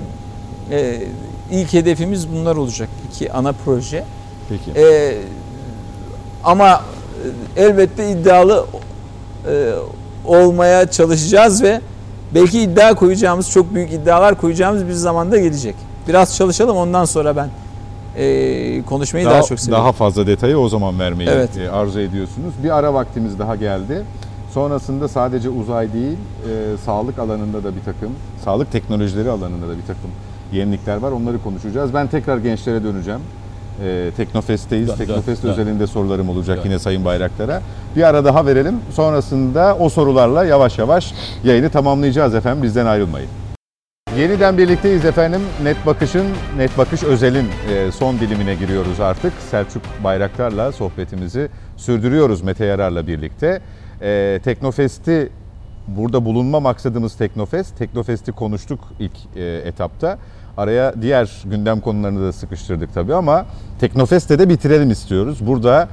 [0.71, 1.03] e,
[1.51, 2.89] ilk hedefimiz bunlar olacak.
[3.11, 4.05] İki ana proje.
[4.49, 4.81] Peki.
[4.81, 5.19] E,
[6.45, 6.83] ama
[7.57, 8.67] e, elbette iddialı
[9.49, 9.73] e,
[10.25, 11.81] olmaya çalışacağız ve
[12.35, 15.75] belki iddia koyacağımız, çok büyük iddialar koyacağımız bir zamanda gelecek.
[16.09, 17.49] Biraz çalışalım ondan sonra ben
[18.17, 19.85] e, konuşmayı daha, daha, çok seviyorum.
[19.85, 21.59] daha fazla detayı o zaman vermeyi Evet.
[21.59, 22.55] e, arzu ediyorsunuz.
[22.65, 24.05] Bir ara vaktimiz daha geldi.
[24.55, 28.13] Sonrasında sadece uzay değil, e, sağlık alanında da bir takım,
[28.45, 30.11] sağlık teknolojileri alanında da bir takım
[30.53, 31.13] yenilikler var.
[31.13, 31.95] Onları konuşacağız.
[31.95, 33.21] Ben tekrar gençlere döneceğim.
[33.85, 34.89] E, Teknofest'teyiz.
[34.89, 35.49] Da- da- Teknofest da.
[35.49, 36.63] özelinde sorularım olacak Da.
[36.65, 37.63] yine Sayın Bayraktar'a.
[37.97, 38.77] Bir ara daha verelim.
[38.91, 42.63] Sonrasında o sorularla yavaş yavaş yayını tamamlayacağız efendim.
[42.63, 43.29] Bizden ayrılmayın.
[44.19, 45.41] Yeniden birlikteyiz efendim.
[45.63, 46.27] Net Bakış'ın,
[46.57, 49.33] Net Bakış Özel'in e, son dilimine giriyoruz artık.
[49.51, 53.61] Selçuk Bayraktar'la sohbetimizi sürdürüyoruz Mete Yarar'la birlikte.
[54.03, 55.29] E, Teknofest'i
[55.89, 57.79] burada bulunma maksadımız Teknofest.
[57.79, 60.19] Teknofest'i konuştuk ilk e, etapta.
[60.57, 63.47] Araya diğer gündem konularını da sıkıştırdık tabii ama
[63.81, 65.47] Teknofest'te de bitirelim istiyoruz.
[65.47, 65.89] Burada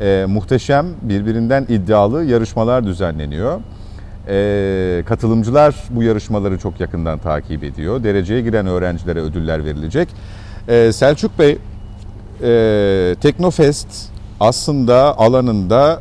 [0.00, 3.60] e, muhteşem, birbirinden iddialı yarışmalar düzenleniyor.
[4.28, 8.04] Ee, katılımcılar bu yarışmaları çok yakından takip ediyor.
[8.04, 10.08] Dereceye giren öğrencilere ödüller verilecek.
[10.68, 11.58] Ee, Selçuk Bey,
[12.42, 13.88] e, Teknofest
[14.40, 16.00] aslında alanında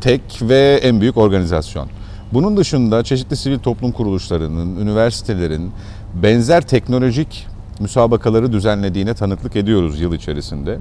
[0.00, 1.88] tek ve en büyük organizasyon.
[2.32, 5.72] Bunun dışında çeşitli sivil toplum kuruluşlarının, üniversitelerin
[6.14, 7.46] benzer teknolojik
[7.80, 10.78] müsabakaları düzenlediğine tanıklık ediyoruz yıl içerisinde.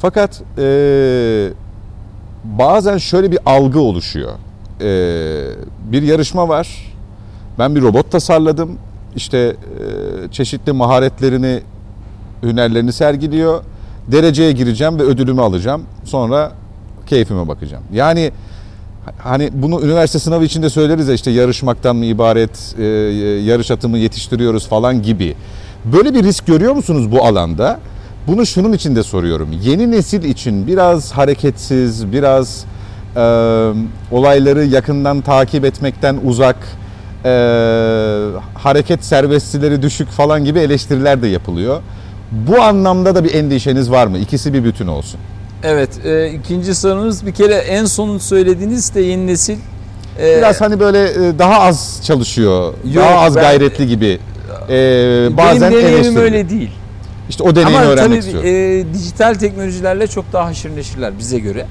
[0.00, 1.50] Fakat e,
[2.44, 4.32] bazen şöyle bir algı oluşuyor.
[4.80, 5.44] Ee,
[5.92, 6.94] bir yarışma var.
[7.58, 8.78] Ben bir robot tasarladım.
[9.16, 9.56] İşte e,
[10.32, 11.60] çeşitli maharetlerini,
[12.42, 13.62] hünerlerini sergiliyor.
[14.12, 15.82] Dereceye gireceğim ve ödülümü alacağım.
[16.04, 16.52] Sonra
[17.06, 17.84] keyfime bakacağım.
[17.92, 18.32] Yani
[19.18, 22.84] hani bunu üniversite sınavı içinde söyleriz ya işte yarışmaktan mı ibaret, e,
[23.44, 25.34] yarış atımı yetiştiriyoruz falan gibi.
[25.84, 27.80] Böyle bir risk görüyor musunuz bu alanda?
[28.26, 29.48] Bunu şunun için de soruyorum.
[29.62, 32.64] Yeni nesil için biraz hareketsiz, biraz
[33.16, 33.20] e,
[34.10, 36.56] olayları yakından takip etmekten uzak,
[37.24, 37.28] e,
[38.54, 41.82] hareket serbestlileri düşük falan gibi eleştiriler de yapılıyor.
[42.32, 44.18] Bu anlamda da bir endişeniz var mı?
[44.18, 45.20] İkisi bir bütün olsun.
[45.64, 49.56] Evet, e, ikinci sorunuz bir kere en son söylediğiniz de yeni nesil.
[50.20, 54.18] e, Biraz hani böyle e, daha az çalışıyor, Yok, daha az ben- gayretli gibi.
[54.68, 56.22] E, benim bazen deneyimim eleştiriliyor.
[56.22, 56.70] öyle değil.
[57.28, 58.90] İşte o deneyimi Ama öğrenmek tabii istiyorum.
[58.90, 61.66] e, dijital teknolojilerle çok daha haşır neşirler bize göre.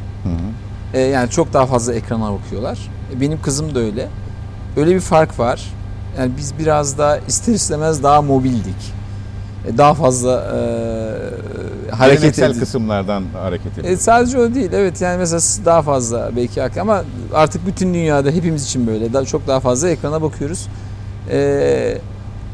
[0.93, 2.77] E, yani çok daha fazla ekrana bakıyorlar.
[3.17, 4.07] E, benim kızım da öyle.
[4.77, 5.61] Öyle bir fark var.
[6.19, 8.93] Yani biz biraz daha ister istemez daha mobildik.
[9.67, 13.93] E, daha fazla e, hareket Geleneksel kısımlardan hareket ediyor.
[13.93, 14.69] E, sadece o değil.
[14.73, 17.03] Evet yani mesela daha fazla belki ama
[17.33, 19.13] artık bütün dünyada hepimiz için böyle.
[19.13, 20.67] Daha, çok daha fazla ekrana bakıyoruz.
[21.31, 21.97] E,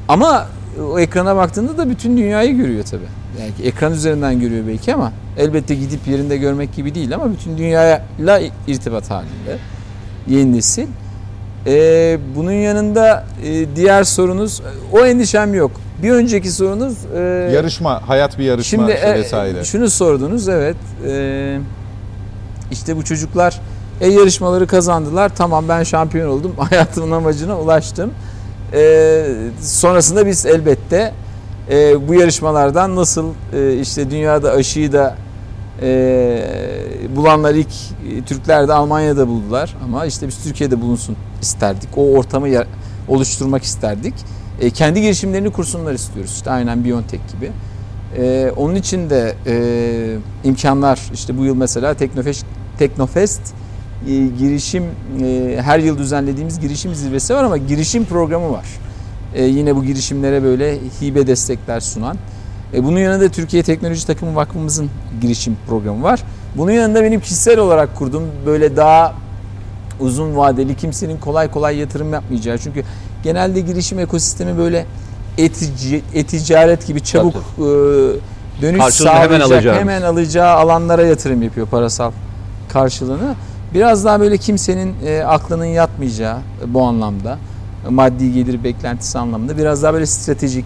[0.08, 0.48] ama
[0.92, 3.08] o ekrana baktığında da bütün dünyayı görüyor tabii.
[3.40, 8.42] Yani ekran üzerinden görüyor belki ama elbette gidip yerinde görmek gibi değil ama bütün dünyayla
[8.68, 9.58] irtibat halinde.
[10.28, 10.88] Yeni nesil.
[11.66, 14.62] E, bunun yanında e, diğer sorunuz
[14.92, 15.72] o endişem yok.
[16.04, 17.20] Bir önceki sorunuz e,
[17.54, 19.64] yarışma, hayat bir yarışma Şimdi işte e, vesaire.
[19.64, 20.76] şunu sordunuz evet.
[21.08, 21.60] E,
[22.72, 23.60] işte bu çocuklar
[24.02, 25.32] e, yarışmaları kazandılar.
[25.36, 26.56] Tamam ben şampiyon oldum.
[26.70, 28.12] Hayatımın amacına ulaştım.
[28.74, 29.26] E,
[29.62, 31.14] sonrasında biz elbette
[31.72, 35.16] e, bu yarışmalardan nasıl e, işte dünyada aşıyı da
[35.82, 36.42] e,
[37.16, 41.90] bulanlar ilk e, Türkler de Almanya'da buldular ama işte biz Türkiye'de bulunsun isterdik.
[41.98, 42.48] O ortamı
[43.08, 44.14] oluşturmak isterdik.
[44.60, 46.32] E, kendi girişimlerini kursunlar istiyoruz.
[46.32, 47.52] İşte aynen Biontech gibi.
[48.18, 49.58] E, onun için de e,
[50.44, 52.46] imkanlar işte bu yıl mesela Teknofest,
[52.80, 53.42] Teknofest
[54.08, 54.84] e, girişim
[55.22, 58.66] e, her yıl düzenlediğimiz girişim zirvesi var ama girişim programı var.
[59.36, 62.18] E, yine bu girişimlere böyle hibe destekler sunan.
[62.74, 64.90] E, bunun yanında Türkiye Teknoloji Takımı Vakfımızın
[65.22, 66.24] girişim programı var.
[66.56, 69.14] Bunun yanında benim kişisel olarak kurduğum böyle daha
[70.00, 72.58] uzun vadeli kimsenin kolay kolay yatırım yapmayacağı.
[72.58, 72.84] Çünkü
[73.24, 74.86] genelde girişim ekosistemi böyle
[75.38, 77.62] etici, e-ticaret gibi çabuk e,
[78.62, 79.82] dönüş Karşılığını hemen sağlayacak, alacağımız.
[79.82, 82.12] hemen alacağı alanlara yatırım yapıyor parasal
[82.70, 83.36] karşılığını.
[83.74, 87.38] Biraz daha böyle kimsenin e, aklının yatmayacağı e, bu anlamda
[87.90, 90.66] maddi gelir beklentisi anlamında biraz daha böyle stratejik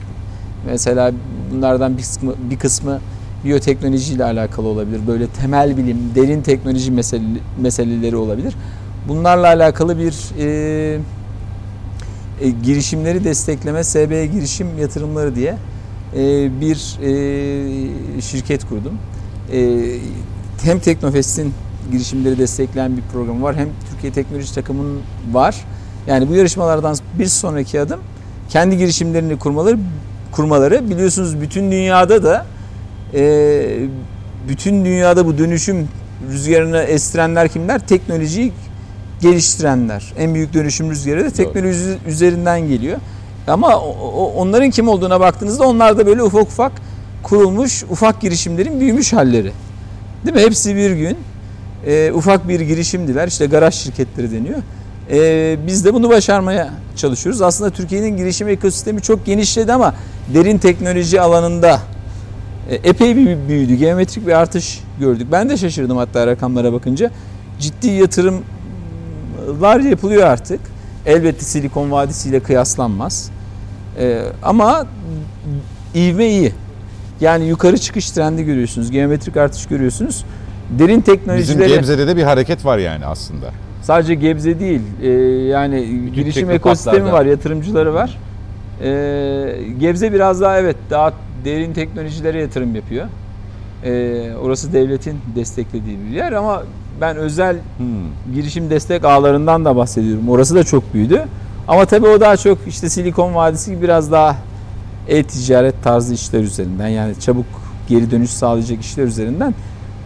[0.65, 1.11] mesela
[1.51, 2.99] bunlardan bir kısmı, bir kısmı
[3.45, 5.01] biyoteknolojiyle alakalı olabilir.
[5.07, 7.23] Böyle temel bilim, derin teknoloji mesele,
[7.61, 8.53] meseleleri olabilir.
[9.07, 10.99] Bunlarla alakalı bir e,
[12.41, 15.57] e, girişimleri destekleme SB girişim yatırımları diye
[16.15, 18.93] e, bir e, şirket kurdum.
[20.64, 21.53] Hem Teknofest'in
[21.91, 25.01] girişimleri destekleyen bir programı var hem Türkiye Teknoloji Takımı'nın
[25.31, 25.65] var.
[26.07, 27.99] Yani bu yarışmalardan bir sonraki adım
[28.49, 29.77] kendi girişimlerini kurmaları
[30.31, 32.45] kurmaları biliyorsunuz bütün dünyada da
[34.47, 35.88] bütün dünyada bu dönüşüm
[36.31, 37.88] rüzgarını estirenler kimler?
[37.88, 38.51] Teknolojiyi
[39.23, 40.13] geliştirenler.
[40.17, 42.97] En büyük dönüşüm rüzgarı da teknoloji üzerinden geliyor.
[43.47, 43.79] Ama
[44.35, 46.71] onların kim olduğuna baktığınızda onlar da böyle ufak ufak
[47.23, 49.51] kurulmuş ufak girişimlerin büyümüş halleri.
[50.25, 50.41] Değil mi?
[50.41, 51.17] Hepsi bir gün
[51.85, 53.27] e, ufak bir girişimdiler.
[53.27, 54.57] İşte garaj şirketleri deniyor.
[55.11, 57.41] E, biz de bunu başarmaya çalışıyoruz.
[57.41, 59.95] Aslında Türkiye'nin girişim ekosistemi çok genişledi ama
[60.33, 61.79] derin teknoloji alanında
[62.69, 63.75] E, epey bir büyüdü.
[63.75, 65.27] Geometrik bir artış gördük.
[65.31, 67.11] Ben de şaşırdım hatta rakamlara bakınca.
[67.59, 67.87] Ciddi
[69.48, 70.60] yatırımlar yapılıyor artık.
[71.06, 73.30] Elbette Silikon Vadisi ile kıyaslanmaz.
[73.99, 74.86] E, ama
[75.95, 76.52] ivme iyi.
[77.22, 78.91] Yani yukarı çıkış trendi görüyorsunuz.
[78.91, 80.26] Geometrik artış görüyorsunuz.
[80.70, 83.45] Derin Bizim teknolojileri Gebze'de de bir hareket var yani aslında.
[83.82, 84.82] sadece Gebze değil.
[85.02, 85.10] e,
[85.48, 88.18] yani girişim ekosistemi var, yatırımcıları var.
[88.84, 88.90] E,
[89.80, 91.14] Gebze biraz daha evet daha
[91.45, 93.07] derin teknolojilere yatırım yapıyor.
[93.86, 96.64] E, orası devletin desteklediği bir yer ama
[97.02, 98.34] ben özel Hmm.
[98.34, 100.30] girişim destek ağlarından da bahsediyorum.
[100.30, 101.26] Orası da çok büyüdü.
[101.68, 104.36] Ama tabii o daha çok işte Silikon Vadisi gibi biraz daha
[105.07, 107.45] e-ticaret tarzı işler üzerinden yani çabuk
[107.88, 109.53] geri dönüş sağlayacak işler üzerinden.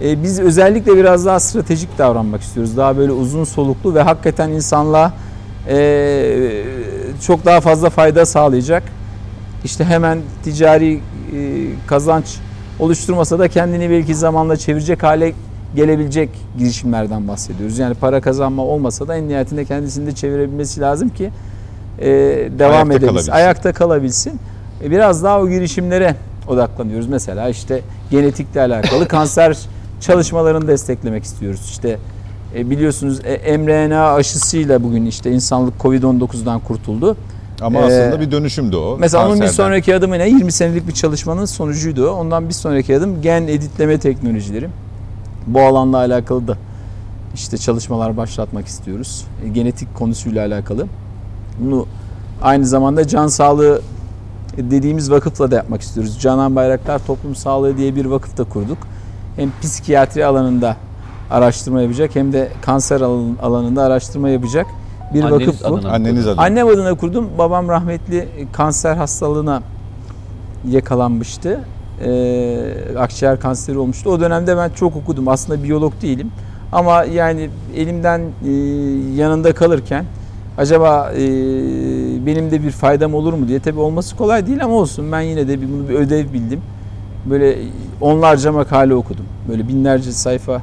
[0.04, 2.78] E, biz özellikle biraz daha stratejik davranmak istiyoruz.
[2.78, 5.14] Daha böyle uzun soluklu ve hakikaten insanlığa
[5.70, 6.64] e,
[7.22, 8.84] çok daha fazla fayda sağlayacak.
[9.64, 11.00] İşte hemen ticari e,
[11.88, 12.26] kazanç
[12.80, 15.34] oluşturmasa da kendini belki zamanla çevirecek hale
[15.76, 17.78] gelebilecek girişimlerden bahsediyoruz.
[17.78, 21.32] Yani para kazanma olmasa da en nihayetinde kendisini de çevirebilmesi lazım ki
[22.00, 22.06] e,
[22.60, 23.08] devam Ayakta edebilsin.
[23.08, 23.32] kalabilsin.
[23.32, 24.40] Ayakta kalabilsin.
[24.84, 26.16] E, biraz daha o girişimlere
[26.48, 27.08] odaklanıyoruz.
[27.08, 27.82] Mesela işte
[28.12, 29.58] genetikle alakalı kanser
[30.02, 31.62] çalışmalarını desteklemek istiyoruz.
[31.70, 31.98] İşte
[32.56, 37.18] e, biliyorsunuz e, mRNA aşısıyla bugün işte insanlık Covid-19'dan kurtuldu.
[37.62, 38.98] Ama Ee, aslında bir dönüşümdü o.
[39.00, 39.64] Mesela onun bir kanserden.
[39.64, 40.28] sonraki adımı ne?
[40.30, 42.12] 20 senelik bir çalışmanın sonucuydu o.
[42.14, 44.68] Ondan bir sonraki adım gen editleme teknolojileri.
[45.48, 46.58] Bu alanla alakalı da
[47.36, 49.26] işte çalışmalar başlatmak istiyoruz.
[49.46, 50.88] E, genetik konusuyla alakalı.
[51.60, 51.86] Bunu
[52.42, 53.82] aynı zamanda can sağlığı
[54.58, 56.18] dediğimiz vakıfla da yapmak istiyoruz.
[56.22, 58.78] Canan Bayraktar Toplum Sağlığı diye bir vakıf da kurduk.
[59.36, 60.76] Hem psikiyatri alanında
[61.32, 64.66] araştırma yapacak hem de kanser alan- alanında araştırma yapacak
[65.14, 65.88] bir Anneniz vakıf bu.
[65.90, 66.42] Anneniz adına.
[66.42, 67.30] Annem adına kurdum.
[67.38, 69.62] Babam rahmetli kanser hastalığına
[70.70, 71.60] yakalanmıştı.
[72.02, 74.10] Ee, akciğer kanseri olmuştu.
[74.10, 75.28] O dönemde ben çok okudum.
[75.28, 76.32] Aslında biyolog değilim.
[76.72, 78.52] Ama yani elimden e,
[79.16, 80.06] yanında kalırken
[80.58, 81.22] acaba e,
[82.26, 85.48] benim de bir faydam olur mu diye tabii olması kolay değil ama olsun ben yine
[85.48, 86.62] de bir, bunu bir ödev bildim.
[87.26, 87.58] Böyle
[88.02, 89.26] onlarca makale okudum.
[89.50, 90.62] Böyle binlerce sayfa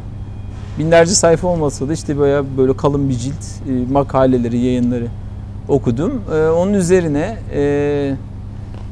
[0.78, 3.34] binlerce sayfa olmasa da işte bayağı böyle kalın bir cilt
[3.68, 5.06] e, makaleleri, yayınları
[5.68, 6.22] okudum.
[6.34, 8.14] E, onun üzerine e,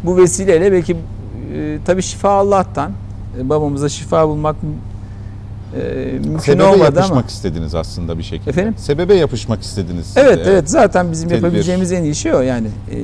[0.04, 0.96] bu vesileyle belki
[1.54, 2.90] e, tabii şifa Allah'tan.
[3.40, 4.56] E, babamıza şifa bulmak
[5.76, 7.22] e, mümkün Sebebe olmadı yapışmak ama.
[7.28, 8.50] istediniz aslında bir şekilde.
[8.50, 8.74] Efendim?
[8.76, 10.06] Sebebe yapışmak istediniz.
[10.06, 10.50] siz Evet de.
[10.52, 11.42] evet zaten bizim Tedbir.
[11.42, 12.66] yapabileceğimiz en iyi şey o yani.
[12.90, 12.96] E,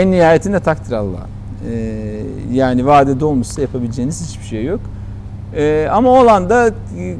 [0.00, 1.26] en nihayetinde takdir Allah.
[1.72, 2.22] E,
[2.52, 4.80] yani vadede olmuşsa yapabileceğiniz hiçbir şey yok.
[5.56, 7.16] E, ama o alanda e,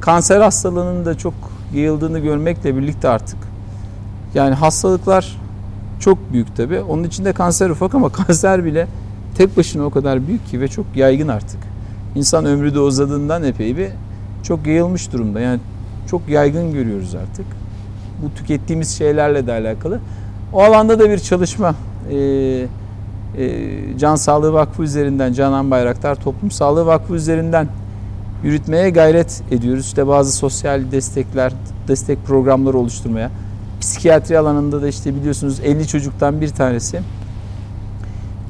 [0.00, 1.34] kanser hastalığının da çok
[1.74, 3.38] yayıldığını görmekle birlikte artık
[4.34, 5.39] yani hastalıklar
[6.00, 6.80] çok büyük tabi.
[6.80, 8.86] Onun içinde kanser ufak ama kanser bile
[9.34, 11.60] tek başına o kadar büyük ki ve çok yaygın artık.
[12.14, 13.88] İnsan ömrü de uzadığından epey bir
[14.42, 15.40] çok yayılmış durumda.
[15.40, 15.60] Yani
[16.10, 17.46] çok yaygın görüyoruz artık.
[18.22, 20.00] Bu tükettiğimiz şeylerle de alakalı.
[20.52, 21.74] O alanda da bir çalışma
[22.10, 27.68] e, e, Can Sağlığı Vakfı üzerinden, Canan Bayraktar Toplum Sağlığı Vakfı üzerinden
[28.44, 29.86] yürütmeye gayret ediyoruz.
[29.86, 31.52] İşte bazı sosyal destekler,
[31.88, 33.30] destek programları oluşturmaya.
[33.80, 37.00] Psikiyatri alanında da işte biliyorsunuz 50 çocuktan bir tanesi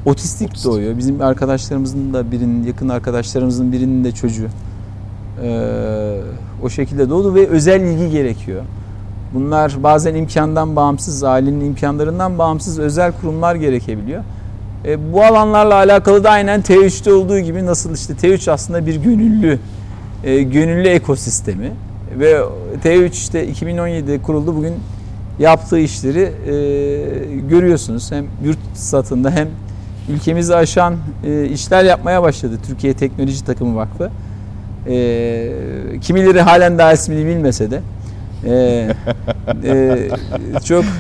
[0.07, 0.73] otistik Otistik.
[0.73, 0.99] doğuyor.
[0.99, 4.49] Bizim arkadaşlarımızın da birinin, yakın arkadaşlarımızın birinin de çocuğu
[5.43, 6.21] ee,
[6.63, 8.63] o şekilde doğdu ve özel ilgi gerekiyor.
[9.35, 14.23] Bunlar bazen imkandan bağımsız, ailenin imkanlarından bağımsız özel kurumlar gerekebiliyor.
[14.85, 19.59] E, bu alanlarla alakalı da aynen T3'te olduğu gibi nasıl işte T3 aslında bir gönüllü
[20.25, 21.73] e, gönüllü ekosistemi
[22.19, 22.41] ve
[22.85, 24.57] T3 işte 2017'de kuruldu.
[24.57, 24.75] Bugün
[25.41, 26.53] yaptığı işleri e,
[27.49, 28.13] görüyorsunuz.
[28.13, 29.49] Hem yurt satında hem
[30.09, 30.97] ülkemizi aşan
[31.27, 34.11] e, işler yapmaya başladı Türkiye Teknoloji Takımı Vakfı.
[34.87, 35.53] E,
[36.01, 37.81] kimileri halen daha ismini bilmese de
[38.45, 38.89] e,
[39.65, 40.09] e,
[40.65, 40.85] çok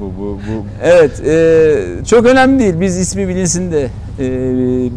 [0.00, 2.80] Bu, bu, bu Evet, e, çok önemli değil.
[2.80, 3.88] Biz ismi bilinsin de
[4.18, 4.28] e,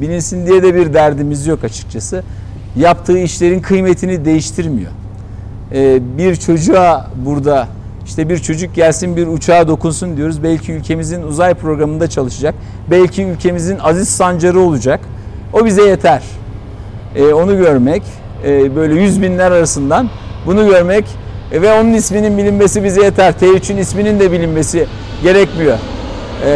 [0.01, 2.23] bilinsin diye de bir derdimiz yok açıkçası.
[2.75, 4.91] Yaptığı işlerin kıymetini değiştirmiyor.
[5.73, 7.67] E, bir çocuğa burada
[8.07, 10.43] işte bir çocuk gelsin bir uçağa dokunsun diyoruz.
[10.43, 12.55] Belki ülkemizin uzay programında çalışacak.
[12.91, 14.99] Belki ülkemizin aziz sancarı olacak.
[15.53, 16.23] O bize yeter.
[17.15, 18.03] E, onu görmek
[18.45, 20.09] e, böyle yüz binler arasından
[20.45, 21.05] bunu görmek
[21.51, 23.33] e, ve onun isminin bilinmesi bize yeter.
[23.41, 24.87] T3'ün isminin de bilinmesi
[25.23, 25.77] gerekmiyor.
[26.45, 26.49] E,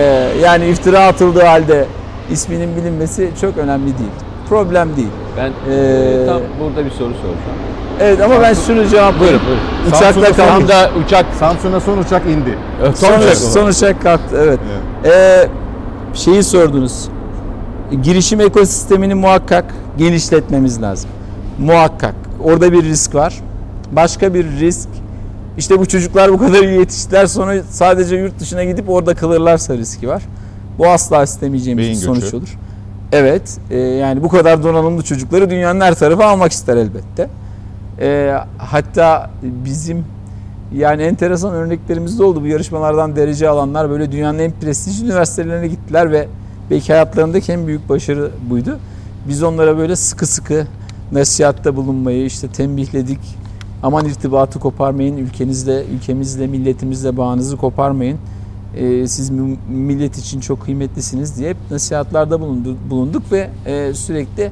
[0.44, 1.86] yani iftira atıldığı halde
[2.32, 4.12] isminin bilinmesi çok önemli değil.
[4.50, 5.08] Problem değil.
[5.38, 7.60] Ben Ee, tam burada bir soru soracağım.
[8.02, 9.20] Evet ama ben şunu cevaplayayım.
[9.20, 9.98] Buyurun, buyurun.
[9.98, 12.58] Uçakla Samsun'da da uçak Samsun'a son uçak indi.
[12.96, 14.60] Son, uçak son uçak kalktı evet.
[15.06, 15.48] Ee,
[16.14, 17.10] şeyi sordunuz.
[18.04, 19.66] girişim ekosistemini muhakkak
[19.98, 21.10] genişletmemiz lazım.
[21.60, 22.16] Muhakkak.
[22.44, 23.34] Orada bir risk var.
[23.92, 24.90] Başka bir risk
[25.58, 30.08] işte bu çocuklar bu kadar iyi yetiştiler sonra sadece yurt dışına gidip orada kalırlarsa riski
[30.08, 30.24] var.
[30.78, 32.38] Bu asla istemeyeceğimiz Beyin bir sonuç göçü.
[32.38, 32.58] olur.
[33.12, 37.30] Evet, e, yani bu kadar donanımlı çocukları dünyanın her tarafı almak ister elbette.
[38.02, 40.06] E, hatta bizim
[40.76, 42.42] yani enteresan örneklerimiz de oldu.
[42.42, 46.28] Bu yarışmalardan derece alanlar böyle dünyanın en prestijli üniversitelerine gittiler ve
[46.70, 48.80] belki hayatlarındaki en büyük başarı buydu.
[49.28, 50.68] Biz onlara böyle sıkı sıkı
[51.12, 53.20] nasihatte bulunmayı işte tembihledik.
[53.84, 58.18] Aman irtibatı koparmayın, ülkenizle, ülkemizle, milletimizle bağınızı koparmayın.
[58.78, 59.30] Ee, siz
[59.70, 64.52] millet için çok kıymetlisiniz diye hep nasihatlarda bulundu, bulunduk ve e, sürekli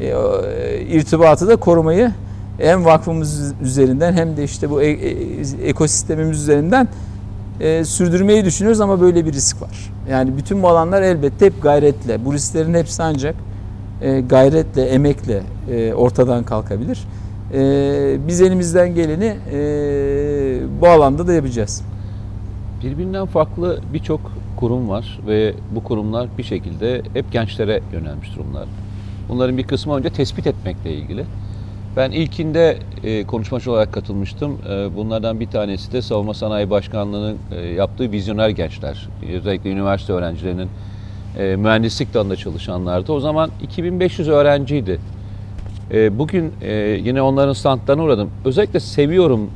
[0.00, 2.12] e, e, irtibatı da korumayı
[2.60, 6.88] hem vakfımız üzerinden hem de işte bu e- e- ekosistemimiz üzerinden
[7.60, 9.92] e, sürdürmeyi düşünüyoruz ama böyle bir risk var.
[10.10, 12.24] Yani bütün bu alanlar elbette hep gayretle.
[12.24, 13.34] Bu risklerin hepsi ancak
[14.02, 16.98] e, gayretle, emekle e, ortadan kalkabilir.
[17.54, 19.60] E, biz elimizden geleni e,
[20.80, 21.82] bu alanda da yapacağız.
[22.84, 24.20] Birbirinden farklı birçok
[24.56, 28.68] kurum var ve bu kurumlar bir şekilde hep gençlere yönelmiş durumlar.
[29.28, 31.24] Bunların bir kısmı önce tespit etmekle ilgili.
[31.96, 34.58] Ben ilkinde e, konuşmacı olarak katılmıştım.
[34.68, 39.08] E, bunlardan bir tanesi de Savunma Sanayi Başkanlığı'nın e, yaptığı vizyoner gençler.
[39.32, 40.68] Özellikle üniversite öğrencilerinin
[41.38, 43.12] e, mühendislik dalında çalışanlardı.
[43.12, 45.00] O zaman 2500 öğrenciydi.
[45.92, 46.72] E, bugün e,
[47.04, 48.30] yine onların standlarına uğradım.
[48.44, 49.50] Özellikle seviyorum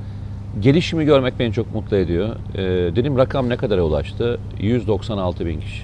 [0.61, 2.29] Gelişimi görmek beni çok mutlu ediyor.
[2.55, 4.39] Ee, dedim rakam ne kadara ulaştı?
[4.61, 5.83] 196 bin kişi.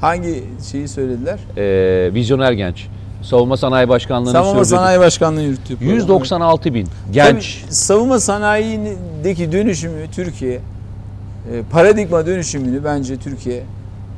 [0.00, 1.38] Hangi şeyi söylediler?
[1.56, 2.86] Ee, vizyoner genç.
[3.22, 5.88] Savunma Sanayi Başkanlığı'nın Savunma sürdürdüğü- Sanayi Başkanlığı program.
[5.94, 7.60] 196 bin genç.
[7.64, 10.60] Tabii savunma sanayindeki dönüşümü Türkiye e,
[11.72, 13.62] paradigma dönüşümünü bence Türkiye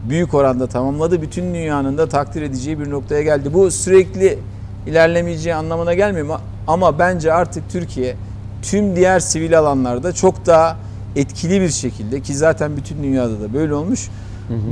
[0.09, 1.23] büyük oranda tamamladı.
[1.23, 3.55] Bütün dünyanın da takdir edeceği bir noktaya geldi.
[3.55, 4.39] Bu sürekli
[4.87, 8.17] ilerlemeyeceği anlamına gelmiyor ama, bence artık Türkiye
[8.63, 10.77] tüm diğer sivil alanlarda çok daha
[11.17, 14.09] etkili bir şekilde ki zaten bütün dünyada da böyle olmuş.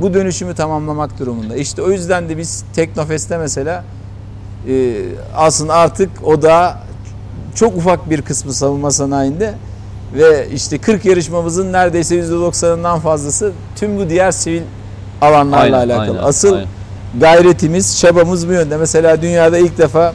[0.01, 1.55] Bu dönüşümü tamamlamak durumunda.
[1.55, 3.83] İşte o yüzden de biz Teknofest'te mesela
[4.69, 4.95] e,
[5.35, 6.77] aslında artık o da
[7.55, 9.53] çok ufak bir kısmı savunma sanayinde
[10.13, 14.61] ve işte 40 yarışmamızın neredeyse %90'ından fazlası tüm bu diğer sivil
[15.21, 16.17] alanlarla Aynen, alakalı.
[16.17, 16.67] aynen, Asıl aynen.
[17.19, 18.77] gayretimiz, çabamız bu yönde.
[18.77, 20.13] Mesela dünyada ilk defa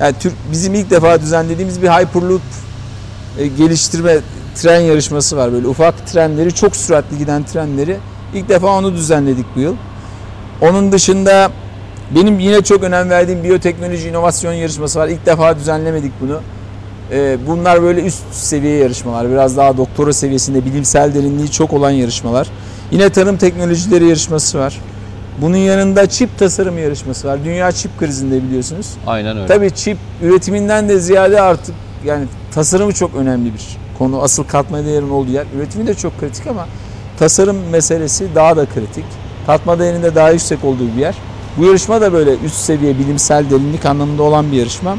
[0.00, 2.42] yani Türk bizim ilk defa düzenlediğimiz bir Hyperloop
[3.38, 4.16] e, geliştirme
[4.54, 5.52] tren yarışması var.
[5.52, 7.96] Böyle ufak trenleri, çok süratli giden trenleri
[8.34, 9.74] ilk defa onu düzenledik bu yıl.
[10.60, 11.50] Onun dışında
[12.10, 15.08] benim yine çok önem verdiğim biyoteknoloji inovasyon yarışması var.
[15.08, 16.40] İlk defa düzenlemedik bunu.
[17.12, 19.30] Ee, bunlar böyle üst seviye yarışmalar.
[19.30, 22.48] Biraz daha doktora seviyesinde bilimsel derinliği çok olan yarışmalar.
[22.90, 24.80] Yine tarım teknolojileri yarışması var.
[25.40, 27.38] Bunun yanında çip tasarım yarışması var.
[27.44, 28.86] Dünya çip krizinde biliyorsunuz.
[29.06, 29.46] Aynen öyle.
[29.46, 31.74] Tabii çip üretiminden de ziyade artık
[32.04, 32.24] yani
[32.54, 34.22] tasarımı çok önemli bir konu.
[34.22, 35.46] Asıl katma değerin olduğu yer.
[35.56, 36.66] Üretimi de çok kritik ama
[37.18, 39.04] tasarım meselesi daha da kritik.
[39.46, 41.14] Katma değerinde daha yüksek olduğu bir yer.
[41.56, 44.96] Bu yarışma da böyle üst seviye bilimsel derinlik anlamında olan bir yarışma.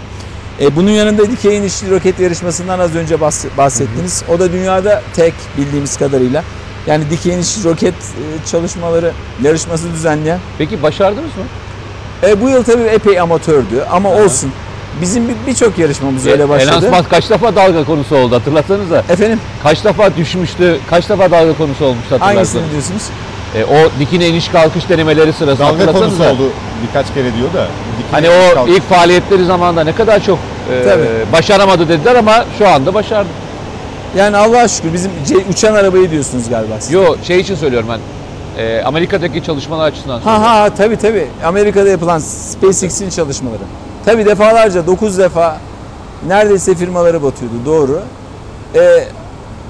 [0.62, 4.24] E, bunun yanında dikey inişli roket yarışmasından az önce bahs- bahsettiniz.
[4.36, 6.44] O da dünyada tek bildiğimiz kadarıyla.
[6.88, 9.12] Yani dikey inişli roket e, çalışmaları
[9.44, 11.44] yarışması düzenleyen Peki başardınız mı?
[12.30, 14.52] e, bu yıl tabii epey amatördü ama olsun.
[15.02, 16.86] Bizim bir- birçok yarışmamız öyle başladı.
[16.86, 18.98] Elon Musk kaç defa dalga konusu oldu hatırlatsanıza.
[19.10, 22.38] Efendim Kaç defa düşmüştü, kaç defa dalga konusu olmuştu hatırlarsanız.
[22.56, 23.04] hangisini diyorsunuz?
[23.56, 26.32] E, o dikine iniş kalkış denemeleri sırasında Dalga konusu hatırlatsanıza.
[26.44, 26.50] oldu
[26.88, 27.68] birkaç kere diyor da.
[28.00, 30.40] Dikine Hani o kalk- ilk faaliyetleri zamanında ne kadar çok
[30.74, 31.06] e, Tabii.
[31.34, 33.30] başaramadı dediler ama şu anda başardı.
[34.18, 35.12] Yani Allah'a şükür bizim
[35.52, 36.74] uçan arabayı diyorsunuz galiba.
[36.80, 36.92] siz.
[36.92, 38.00] Yo şey için söylüyorum ben.
[38.64, 40.44] E, Amerika'daki çalışmalar açısından Ha söylüyorum.
[40.48, 41.28] ha tabii tabii.
[41.46, 43.60] Amerika'da yapılan SpaceX'in çalışmaları.
[44.06, 45.58] Tabii defalarca 9 defa
[46.28, 48.02] neredeyse firmaları batıyordu doğru.
[48.76, 49.04] Ee,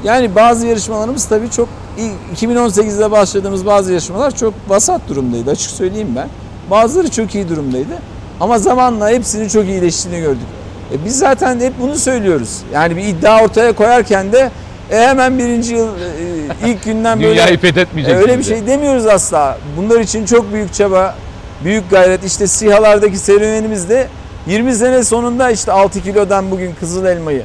[0.06, 6.14] yani bazı yarışmalarımız tabii çok ilk 2018'de başladığımız bazı yarışmalar çok vasat durumdaydı açık söyleyeyim
[6.16, 6.28] ben.
[6.72, 7.98] Bazıları çok iyi durumdaydı.
[8.40, 10.48] Ama zamanla hepsinin çok iyileştiğini gördük.
[10.94, 12.58] E biz zaten hep bunu söylüyoruz.
[12.74, 14.52] Yani bir iddia ortaya koyarken de
[14.92, 18.16] e hemen birinci yıl e, ilk günden böyle Dünyayı fethetmeyecek.
[18.16, 19.58] e, Öyle bir şey demiyoruz asla.
[19.78, 21.16] Bunlar için çok büyük çaba,
[21.64, 22.24] büyük gayret.
[22.26, 24.08] İşte SİHA'lardaki serüvenimizde
[24.48, 27.44] 20 sene sonunda işte 6 kilodan bugün kızıl elmayı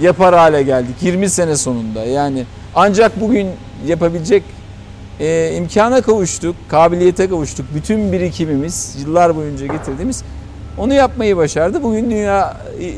[0.00, 0.94] yapar hale geldik.
[1.00, 2.44] 20 sene sonunda yani
[2.74, 3.48] ancak bugün
[3.86, 4.42] yapabilecek
[5.20, 7.66] e, imkana kavuştuk, kabiliyete kavuştuk.
[7.74, 10.22] Bütün birikimimiz yıllar boyunca getirdiğimiz
[10.78, 11.82] onu yapmayı başardı.
[11.82, 12.90] Bugün dünya e,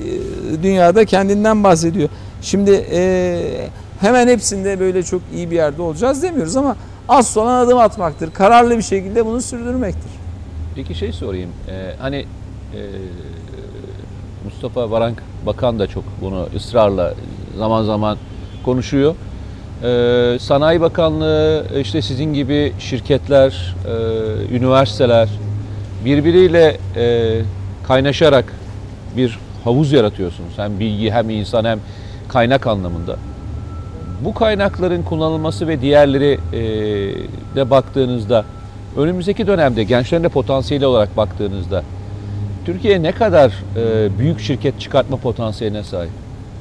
[0.62, 2.08] dünyada kendinden bahsediyor.
[2.42, 3.70] Şimdi e,
[4.00, 6.76] hemen hepsinde böyle çok iyi bir yerde olacağız demiyoruz ama
[7.08, 8.30] az olan adım atmaktır.
[8.30, 10.10] Kararlı bir şekilde bunu sürdürmektir.
[10.74, 11.50] Peki şey sorayım.
[11.68, 12.80] Ee, hani e,
[14.44, 17.14] Mustafa Varank Bakan da çok bunu ısrarla
[17.58, 18.18] zaman zaman
[18.64, 19.14] konuşuyor.
[19.82, 25.28] Ee, Sanayi Bakanlığı işte sizin gibi şirketler, e, üniversiteler
[26.04, 27.34] birbiriyle e,
[27.88, 28.52] kaynaşarak
[29.16, 30.52] bir havuz yaratıyorsunuz.
[30.56, 31.80] Hem bilgi hem insan hem
[32.28, 33.16] kaynak anlamında.
[34.24, 36.60] Bu kaynakların kullanılması ve diğerleri e,
[37.56, 38.44] de baktığınızda
[38.96, 41.82] önümüzdeki dönemde gençlerin de potansiyeli olarak baktığınızda
[42.68, 46.10] Türkiye ne kadar e, büyük şirket çıkartma potansiyeline sahip?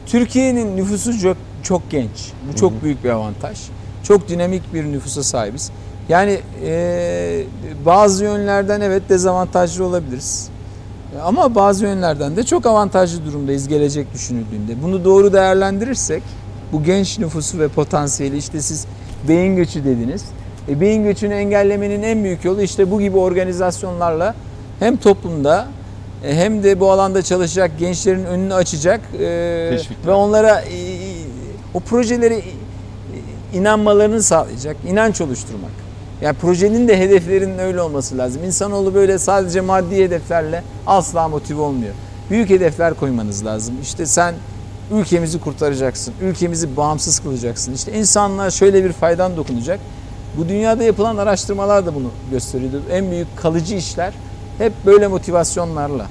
[0.06, 2.32] Türkiye'nin nüfusu çok, çok genç.
[2.50, 3.58] Bu çok büyük bir avantaj.
[4.04, 5.72] Çok dinamik bir nüfusa sahibiz.
[6.10, 7.44] Yani e,
[7.86, 10.50] bazı yönlerden evet dezavantajlı olabiliriz.
[11.24, 14.84] Ama bazı yönlerden de çok avantajlı durumdayız gelecek düşünüldüğünde.
[14.84, 16.24] Bunu doğru değerlendirirsek
[16.72, 18.88] bu genç nüfusu ve potansiyeli işte siz
[19.28, 20.26] beyin göçü dediniz.
[20.70, 24.36] E, beyin göçünü engellemenin en büyük yolu işte bu gibi organizasyonlarla
[24.80, 25.68] hem toplumda
[26.24, 30.08] hem de bu alanda çalışacak gençlerin önünü açacak e, Teşvikler.
[30.08, 30.98] ve onlara e,
[31.74, 32.44] o projeleri
[33.54, 35.72] inanmalarını sağlayacak, inanç oluşturmak.
[36.22, 38.44] Yani projenin de hedeflerinin öyle olması lazım.
[38.44, 41.94] İnsanoğlu böyle sadece maddi hedeflerle asla motive olmuyor.
[42.30, 43.76] Büyük hedefler koymanız lazım.
[43.82, 44.36] İşte sen
[44.92, 47.74] ülkemizi kurtaracaksın, ülkemizi bağımsız kılacaksın.
[47.74, 49.80] İşte insanlığa şöyle bir faydan dokunacak.
[50.38, 52.82] Bu dünyada yapılan araştırmalar da bunu gösteriyordu.
[52.92, 54.14] En büyük kalıcı işler
[54.58, 56.06] hep böyle motivasyonlarla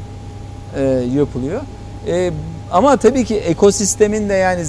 [0.76, 0.82] e,
[1.14, 1.60] yapılıyor.
[2.06, 2.30] E,
[2.72, 4.64] ama tabii ki ekosistemin de yani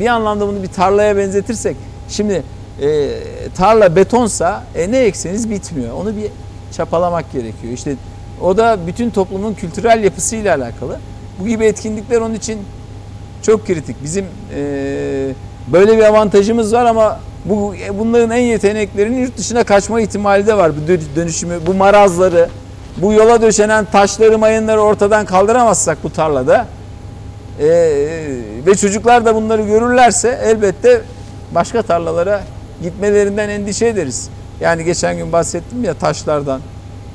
[0.00, 1.76] bir anlamda bunu bir tarlaya benzetirsek
[2.08, 2.42] şimdi
[2.82, 3.10] e,
[3.56, 5.94] tarla betonsa e, ne ekseniz bitmiyor.
[5.94, 6.26] Onu bir
[6.72, 7.72] çapalamak gerekiyor.
[7.72, 7.94] İşte
[8.42, 10.98] o da bütün toplumun kültürel yapısıyla alakalı.
[11.40, 12.58] Bu gibi etkinlikler onun için
[13.42, 13.96] çok kritik.
[14.04, 14.24] Bizim
[14.54, 14.60] e,
[15.72, 20.72] böyle bir avantajımız var ama bu bunların en yeteneklerinin yurt dışına kaçma ihtimali de var.
[20.76, 22.48] Bu dö- dönüşümü, bu marazları,
[22.96, 26.66] bu yola döşenen taşları, mayınları ortadan kaldıramazsak bu tarlada
[27.60, 27.66] e,
[28.66, 31.02] ve çocuklar da bunları görürlerse elbette
[31.54, 32.42] başka tarlalara
[32.82, 34.28] gitmelerinden endişe ederiz.
[34.60, 36.60] Yani geçen gün bahsettim ya taşlardan,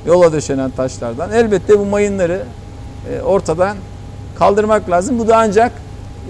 [0.06, 1.32] yola döşenen taşlardan.
[1.32, 2.44] Elbette bu mayınları
[3.12, 3.78] e, ortadan
[4.40, 5.20] kaldırmak lazım.
[5.20, 5.72] Bu da ancak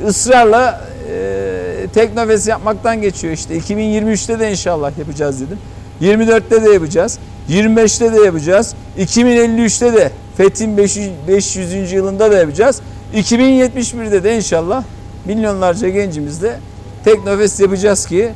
[0.07, 0.81] ısrarla
[1.11, 3.57] e, tek nefes yapmaktan geçiyor işte.
[3.57, 5.57] 2023'te de inşallah yapacağız dedim.
[6.01, 7.19] 24'te de yapacağız.
[7.49, 8.75] 25'te de yapacağız.
[8.99, 11.09] 2053'te de Fethin 500.
[11.27, 11.91] 500.
[11.91, 12.81] yılında da yapacağız.
[13.15, 14.83] 2071'de de inşallah
[15.25, 16.59] milyonlarca gencimizle
[17.05, 18.29] tek nefes yapacağız ki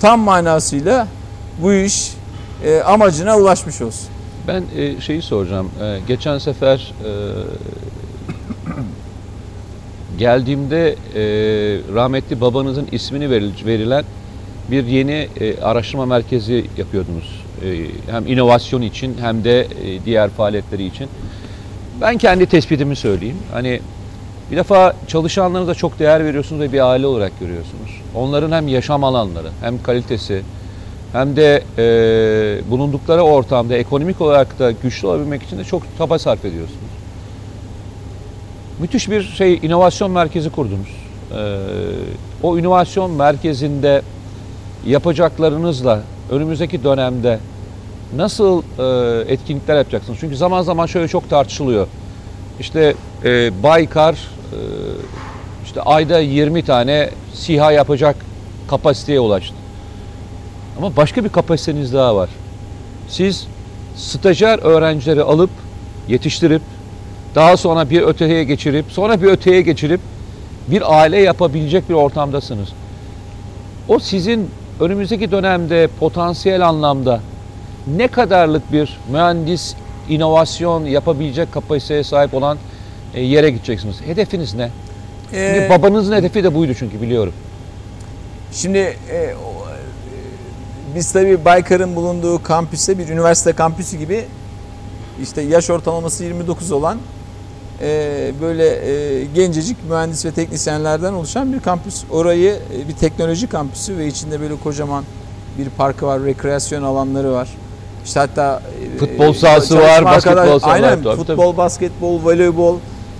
[0.00, 1.08] tam manasıyla
[1.62, 2.12] bu iş
[2.64, 4.08] e, amacına ulaşmış olsun.
[4.48, 5.70] Ben e, şeyi soracağım.
[5.82, 7.10] E, geçen sefer e,
[10.18, 10.96] geldiğimde e,
[11.94, 14.04] rahmetli babanızın ismini veril- verilen
[14.70, 17.41] bir yeni e, araştırma merkezi yapıyordunuz.
[17.64, 21.08] E, hem inovasyon için hem de e, diğer faaliyetleri için.
[22.00, 23.36] Ben kendi tespitimi söyleyeyim.
[23.52, 23.80] Hani
[24.50, 28.00] bir defa çalışanlarınıza çok değer veriyorsunuz ve bir aile olarak görüyorsunuz.
[28.14, 30.42] Onların hem yaşam alanları hem kalitesi
[31.12, 36.44] hem de e, bulundukları ortamda ekonomik olarak da güçlü olabilmek için de çok çaba sarf
[36.44, 36.92] ediyorsunuz.
[38.78, 40.88] Müthiş bir şey inovasyon merkezi kurdunuz.
[41.32, 41.58] E,
[42.42, 44.02] o inovasyon merkezinde
[44.86, 46.02] yapacaklarınızla
[46.32, 47.38] önümüzdeki dönemde
[48.16, 50.18] nasıl e, etkinlikler yapacaksınız?
[50.20, 51.86] Çünkü zaman zaman şöyle çok tartışılıyor.
[52.60, 52.94] İşte
[53.24, 54.58] e, Baykar e,
[55.64, 58.16] işte ayda 20 tane SİHA yapacak
[58.68, 59.54] kapasiteye ulaştı.
[60.78, 62.30] Ama başka bir kapasiteniz daha var.
[63.08, 63.46] Siz
[63.96, 65.50] stajyer öğrencileri alıp
[66.08, 66.62] yetiştirip
[67.34, 70.00] daha sonra bir öteye geçirip sonra bir öteye geçirip
[70.68, 72.68] bir aile yapabilecek bir ortamdasınız.
[73.88, 74.50] O sizin
[74.82, 77.20] önümüzdeki dönemde potansiyel anlamda
[77.96, 79.74] ne kadarlık bir mühendis
[80.08, 82.58] inovasyon yapabilecek kapasiteye sahip olan
[83.14, 84.00] e, yere gideceksiniz.
[84.00, 84.70] Hedefiniz ne?
[85.34, 87.32] Ee, babanızın hedefi de buydu çünkü biliyorum.
[88.52, 89.76] Şimdi e, o, e,
[90.94, 94.24] biz tabii Baykar'ın bulunduğu kampüste bir üniversite kampüsü gibi
[95.22, 96.98] işte yaş ortalaması 29 olan
[98.40, 102.04] böyle e, gencecik mühendis ve teknisyenlerden oluşan bir kampüs.
[102.10, 105.04] Orayı e, bir teknoloji kampüsü ve içinde böyle kocaman
[105.58, 107.48] bir parkı var, rekreasyon alanları var.
[108.04, 108.62] İşte hatta
[108.94, 110.74] e, Futbol sahası var, basketbol sahası var.
[110.74, 112.76] Aynen Tabii, futbol, basketbol, voleybol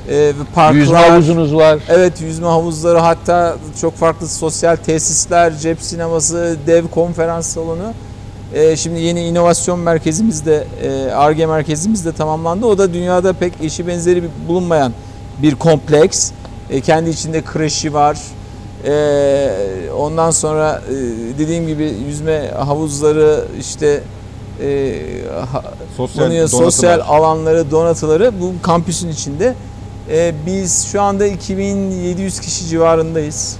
[0.09, 0.78] e, parklar.
[0.78, 1.78] Yüzme havuzunuz var.
[1.89, 7.93] Evet yüzme havuzları hatta çok farklı sosyal tesisler, cep sineması, dev konferans salonu.
[8.54, 12.66] Ee, şimdi yeni inovasyon merkezimiz de, e, ARGE merkezimiz de tamamlandı.
[12.66, 14.92] O da dünyada pek eşi benzeri bulunmayan
[15.42, 16.30] bir kompleks.
[16.70, 18.18] E, kendi içinde kreşi var.
[18.84, 20.92] E, ondan sonra e,
[21.38, 24.02] dediğim gibi yüzme havuzları işte
[24.62, 24.98] e,
[25.96, 29.54] Sosyal konuya sosyal alanları, donatıları bu kampüsün içinde.
[30.10, 33.56] E, biz şu anda 2700 kişi civarındayız.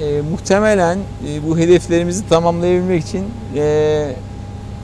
[0.00, 0.98] E, muhtemelen
[1.28, 3.24] e, bu hedeflerimizi tamamlayabilmek için
[3.56, 4.14] e,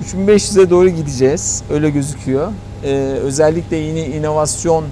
[0.04, 1.62] 3500'e doğru gideceğiz.
[1.70, 2.52] Öyle gözüküyor.
[2.84, 2.92] E,
[3.22, 4.84] özellikle yeni inovasyon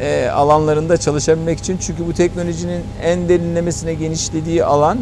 [0.00, 1.78] e, alanlarında çalışabilmek için.
[1.80, 4.98] Çünkü bu teknolojinin en derinlemesine genişlediği alan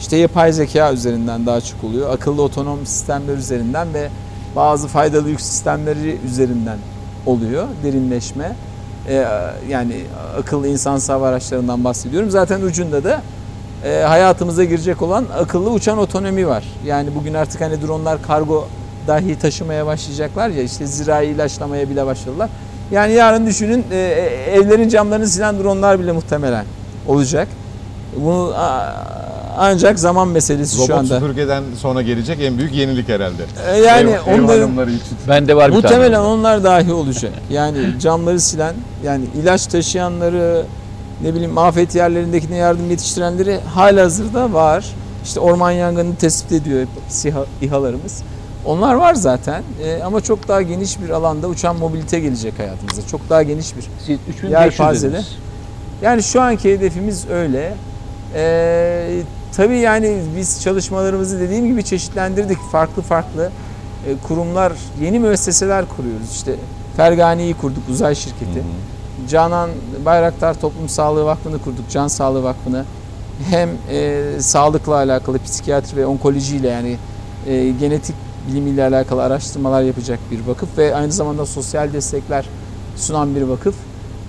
[0.00, 2.10] işte yapay zeka üzerinden daha çok oluyor.
[2.10, 4.08] Akıllı otonom sistemler üzerinden ve
[4.56, 6.78] bazı faydalı yük sistemleri üzerinden
[7.26, 8.56] oluyor derinleşme.
[9.08, 9.26] E,
[9.68, 9.96] yani
[10.38, 12.30] akıllı insan hava araçlarından bahsediyorum.
[12.30, 13.22] Zaten ucunda da
[13.84, 16.64] e, hayatımıza girecek olan akıllı uçan otonomi var.
[16.86, 18.68] Yani bugün artık hani dronlar kargo
[19.06, 22.48] dahi taşımaya başlayacaklar ya işte zirai ilaçlamaya bile başladılar.
[22.90, 26.64] Yani yarın düşünün e, e, evlerin camlarını silen dronlar bile muhtemelen
[27.08, 27.48] olacak.
[28.16, 28.94] Bunu a-
[29.58, 31.14] ancak zaman meselesi Robot şu anda.
[31.20, 33.42] süpürgeden sonra gelecek en büyük yenilik herhalde.
[33.72, 35.18] E, Yani ev, ev onların hanımları için.
[35.28, 36.26] Bende var bir Muhtemelen tane.
[36.26, 37.32] onlar dahi olacak.
[37.50, 40.62] Yani camları silen, yani ilaç taşıyanları,
[41.22, 44.86] ne bileyim afet yerlerindekine yardım yetiştirenleri halihazırda var.
[45.24, 48.22] İşte orman yangını tespit ediyor SİHA, İHA'larımız.
[48.66, 53.06] Onlar var zaten Ee, ama çok daha geniş bir alanda uçan mobilite gelecek hayatımıza.
[53.06, 53.82] Çok daha geniş bir.
[54.06, 55.12] Siz 3500 Yelpazede.
[55.12, 55.36] dediniz.
[56.02, 57.74] Yani şu anki hedefimiz öyle.
[58.34, 59.20] Ee,
[59.56, 62.58] tabii yani biz çalışmalarımızı dediğim gibi çeşitlendirdik.
[62.72, 63.50] Farklı farklı
[64.08, 66.30] e, kurumlar, yeni müesseseler kuruyoruz.
[66.32, 66.54] İşte
[66.96, 68.62] Fergani'yi kurduk, uzay şirketi.
[69.30, 69.70] Canan
[70.04, 72.84] Bayraktar Toplum Sağlığı Vakfı'nı kurduk, Can Sağlığı Vakfı'nı.
[73.50, 76.96] Hem e, sağlıkla alakalı, psikiyatri ve onkolojiyle yani
[77.46, 78.16] e, genetik
[78.48, 82.44] bilimiyle alakalı araştırmalar yapacak bir vakıf ve aynı zamanda sosyal destekler
[82.96, 83.74] sunan bir vakıf.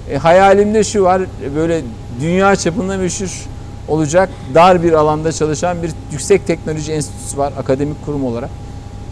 [0.09, 1.21] E, hayalimde şu var,
[1.55, 1.81] böyle
[2.21, 3.45] dünya çapında meşhur
[3.87, 8.49] olacak dar bir alanda çalışan bir yüksek teknoloji enstitüsü var akademik kurum olarak.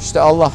[0.02, 0.52] İşte Allah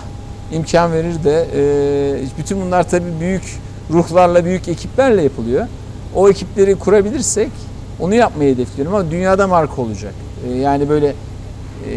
[0.53, 3.59] imkan verir de e, bütün bunlar tabii büyük
[3.91, 5.67] ruhlarla, büyük ekiplerle yapılıyor.
[6.15, 7.51] O ekipleri kurabilirsek
[8.01, 10.15] onu yapmayı hedefliyorum ama dünyada marka olacak.
[10.49, 11.15] E, yani böyle
[11.91, 11.95] e,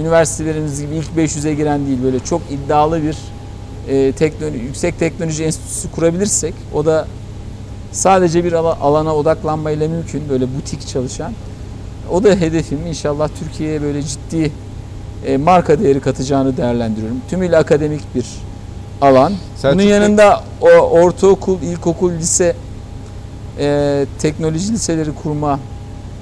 [0.00, 3.16] üniversitelerimiz gibi ilk 500'e giren değil böyle çok iddialı bir
[3.88, 7.06] e, teknoloji, yüksek teknoloji enstitüsü kurabilirsek o da
[7.92, 11.32] sadece bir ala- alana odaklanmayla mümkün böyle butik çalışan.
[12.12, 14.52] O da hedefim inşallah Türkiye'ye böyle ciddi
[15.26, 17.20] e, marka değeri katacağını değerlendiriyorum.
[17.30, 18.26] Tümüyle akademik bir
[19.00, 19.32] alan.
[19.56, 22.56] Selçuk Bunun yanında o ortaokul, ilkokul, lise
[23.58, 25.60] e, teknoloji liseleri kurma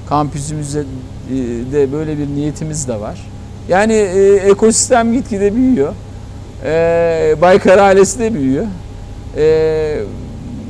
[0.09, 1.35] kampüsümüzde e,
[1.73, 3.27] de böyle bir niyetimiz de var.
[3.69, 5.95] Yani e, ekosistem gitgide büyüyor.
[6.65, 8.67] E, Baykar ailesi de büyüyor.
[9.37, 10.01] E,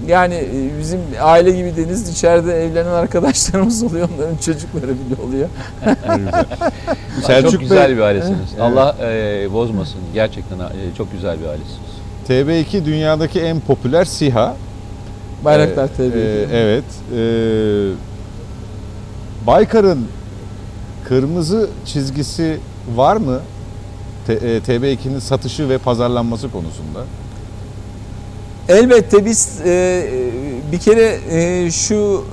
[0.08, 4.08] yani e, bizim aile gibi deniz içeride evlenen arkadaşlarımız oluyor.
[4.16, 5.48] Onların çocukları bile oluyor.
[7.26, 8.38] Selçuk çok güzel bir ailesiniz.
[8.52, 8.60] Evet.
[8.60, 10.00] Allah e, bozmasın.
[10.14, 11.97] Gerçekten e, çok güzel bir ailesiniz.
[12.28, 14.56] TB2 dünyadaki en popüler SİHA.
[15.44, 16.18] Bayraktar Ee, tabii.
[16.18, 16.84] e, evet.
[17.16, 17.90] Ee,
[19.46, 20.06] Baykar'ın
[21.04, 22.58] kırmızı çizgisi
[22.96, 23.40] var mı?
[24.26, 27.04] T- e, TB2'nin satışı ve pazarlanması konusunda.
[28.68, 30.06] Elbette biz e,
[30.72, 32.24] bir kere e, şu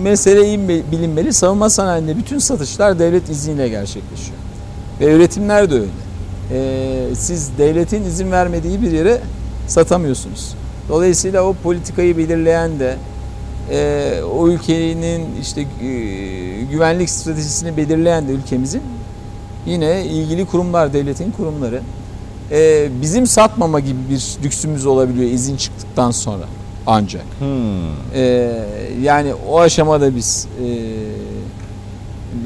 [0.00, 1.32] e, mesele bilinmeli.
[1.32, 4.38] Savunma sanayinde bütün satışlar devlet izniyle gerçekleşiyor.
[5.00, 5.86] Ve üretimler de öyle.
[6.52, 9.20] E, siz devletin izin vermediği bir yere
[9.66, 10.54] satamıyorsunuz.
[10.88, 12.96] Dolayısıyla o politikayı belirleyen de
[13.70, 15.66] e, o ülkenin işte e,
[16.70, 18.82] güvenlik stratejisini belirleyen de ülkemizin
[19.66, 21.80] yine ilgili kurumlar, devletin kurumları.
[22.50, 26.44] Ee, bizim satmama gibi bir lüksümüz olabiliyor izin çıktıktan sonra
[26.86, 27.24] ancak.
[27.38, 27.48] Hmm.
[28.14, 28.64] Ee,
[29.02, 30.66] yani o aşamada biz e,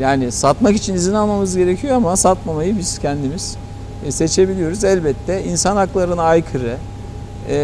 [0.01, 3.68] yani satmak için izin almamız gerekiyor ama satmamayı biz kendimiz e,
[4.11, 4.85] seçebiliyoruz.
[4.85, 6.77] Elbette insan haklarına aykırı
[7.49, 7.57] e,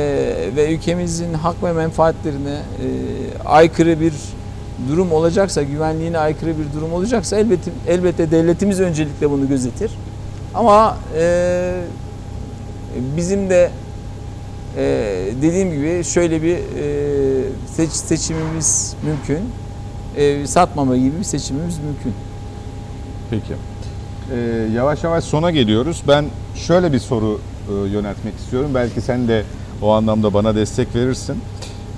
[0.56, 2.89] ve ülkemizin hak ve menfaatlerine e,
[3.44, 4.12] aykırı bir
[4.89, 9.90] durum olacaksa, güvenliğine aykırı bir durum olacaksa elbette elbette devletimiz öncelikle bunu gözetir.
[10.55, 11.81] Ama e,
[13.16, 13.70] bizim de
[14.77, 14.82] e,
[15.43, 17.44] dediğim gibi şöyle bir e,
[17.77, 19.44] seç, seçimimiz mümkün.
[20.16, 22.12] E, satmama gibi bir seçimimiz mümkün.
[23.31, 23.55] Peki.
[24.33, 24.37] Ee,
[24.75, 26.03] yavaş yavaş sona geliyoruz.
[26.09, 26.25] Ben
[26.57, 28.71] şöyle bir soru e, yöneltmek istiyorum.
[28.75, 29.43] Belki sen de
[29.83, 31.37] o anlamda bana destek verirsin.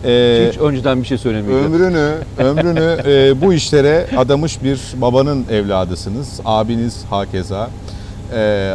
[0.05, 1.74] Ee, Hiç önceden bir şey söylemeyeceğim.
[1.74, 6.40] ömrünü ömrünü e, bu işlere adamış bir babanın evladısınız.
[6.44, 7.70] Abiniz hakeza.
[8.35, 8.74] Ee,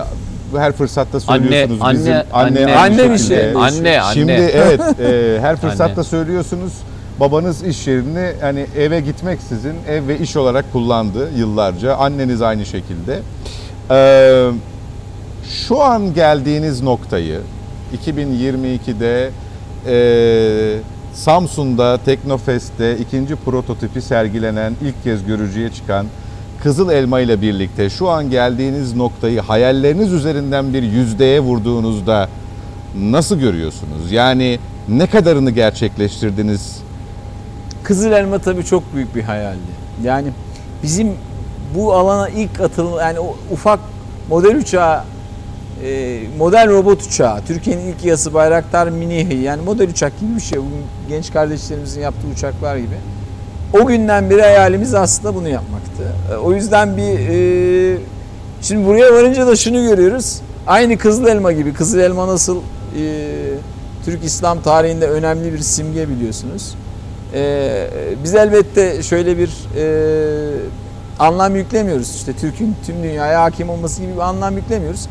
[0.58, 3.50] her fırsatta söylüyorsunuz Anne, bizim anne, anne anne, Anne bir şey.
[3.56, 4.14] Anne, anne.
[4.14, 6.04] Şimdi evet e, her fırsatta Anne.
[6.04, 6.74] söylüyorsunuz.
[7.20, 11.96] Babanız iş yerini hani eve gitmeksizin ev ve iş olarak kullandı yıllarca.
[11.96, 13.20] Anneniz aynı şekilde.
[13.92, 14.50] Ee,
[15.68, 17.42] Şu an geldiğiniz noktayı
[18.06, 19.30] 2022'de
[19.88, 20.80] e,
[21.14, 26.06] Samsun'da Teknofest'te ikinci prototipi sergilenen ilk kez görücüye çıkan
[26.64, 32.30] Kızıl Elma ile birlikte şu an geldiğiniz noktayı hayalleriniz üzerinden bir yüzdeye vurduğunuzda
[33.00, 34.12] nasıl görüyorsunuz?
[34.12, 34.60] Yani
[34.90, 36.80] ne kadarını gerçekleştirdiniz?
[37.84, 39.72] Kızıl Elma tabii çok büyük bir hayaldi.
[40.04, 40.28] Yani
[40.84, 41.14] bizim
[41.76, 43.80] bu alana ilk atılım yani o ufak
[44.30, 45.04] model uçağı
[45.84, 50.60] e, model robot uçağı Türkiye'nin ilk yası Bayraktar Mini yani model uçak gibi bir şey.
[50.60, 50.64] Bu
[51.10, 52.96] genç kardeşlerimizin yaptığı uçaklar gibi.
[53.82, 56.04] O günden beri hayalimiz aslında bunu yapmaktı.
[56.32, 57.98] E, O yüzden bir e,
[58.62, 60.42] şimdi buraya varınca da şunu görüyoruz.
[60.68, 61.74] Aynı Kızıl Elma gibi.
[61.74, 62.62] Kızıl Elma nasıl e,
[64.06, 66.76] Türk İslam tarihinde önemli bir simge biliyorsunuz.
[67.34, 67.88] Ee,
[68.24, 69.84] biz elbette şöyle bir e,
[71.20, 72.16] anlam yüklemiyoruz.
[72.16, 75.08] İşte Türk'ün tüm dünyaya hakim olması gibi bir anlam yüklemiyoruz.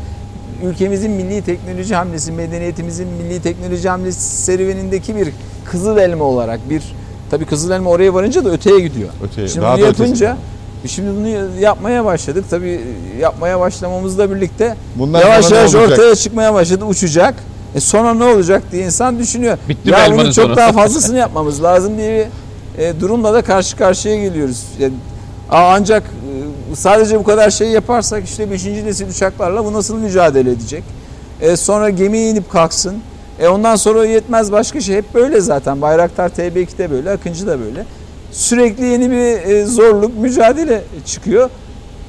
[0.65, 5.29] Ülkemizin milli teknoloji hamlesi, medeniyetimizin milli teknoloji hamlesi serüvenindeki bir
[5.65, 6.83] kızıl elma olarak bir
[7.31, 9.09] tabii kızıl elma oraya varınca da öteye gidiyor.
[9.25, 10.37] Öteye, Şimdi daha bunu da yapınca
[10.87, 12.45] şimdi bunu yapmaya başladık.
[12.51, 12.81] Tabii
[13.21, 17.35] yapmaya başlamamızla birlikte Bundan yavaş sonra yavaş ortaya çıkmaya başladı uçacak.
[17.75, 19.59] E sonra ne olacak diye insan düşünüyor.
[19.69, 20.57] Bitti ya elmanın bunu çok sonu?
[20.57, 22.29] daha fazlasını yapmamız lazım diye
[22.79, 24.65] bir e, durumla da karşı karşıya geliyoruz.
[24.79, 24.95] Yani,
[25.51, 28.65] ancak e, sadece bu kadar şey yaparsak işte 5.
[28.65, 30.85] nesil uçaklarla bu nasıl mücadele edecek?
[31.41, 32.99] E, sonra gemiye inip kalksın.
[33.41, 34.97] E, ondan sonra yetmez başka şey.
[34.97, 35.83] Hep böyle zaten.
[35.83, 37.85] Bayraktar TB2'de böyle, Akıncı da böyle.
[38.33, 41.51] Sürekli yeni bir e, zorluk, mücadele çıkıyor.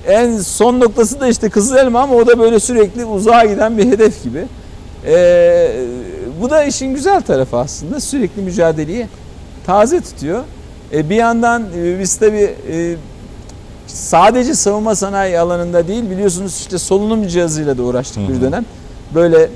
[0.07, 3.85] En son noktası da işte Kızıl Elma ama o da böyle sürekli uzağa giden bir
[3.85, 4.45] hedef gibi.
[5.05, 5.71] Ee,
[6.41, 7.99] bu da işin güzel tarafı aslında.
[7.99, 9.07] Sürekli mücadeleyi
[9.65, 10.43] taze tutuyor.
[10.93, 12.95] Ee, bir yandan e, biz tabii e,
[13.93, 18.65] sadece savunma sanayi alanında değil biliyorsunuz işte solunum cihazıyla da uğraştık Hı bir dönem.
[19.15, 19.49] Böyle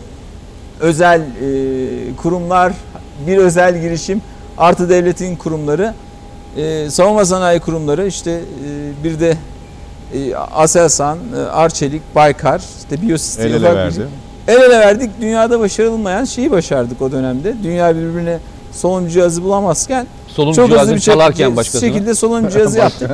[0.80, 2.74] özel e, kurumlar,
[3.28, 4.22] bir özel girişim
[4.58, 5.94] artı devletin kurumları,
[6.58, 9.38] e, savunma sanayi kurumları işte e, bir de
[10.14, 14.08] e, Aselsan, e, Arçelik, Baykar, işte biyosistem El ele verdi.
[14.48, 15.12] El ele verdik.
[15.22, 17.56] Dünyada başarılmayan şeyi başardık o dönemde.
[17.64, 18.40] Dünya birbirine
[18.76, 21.90] solunum cihazı bulamazken Solunum çok hızlı cihazını bir çalarken şekilde, başkasına.
[21.90, 23.12] şekilde solunum cihazı yaptık.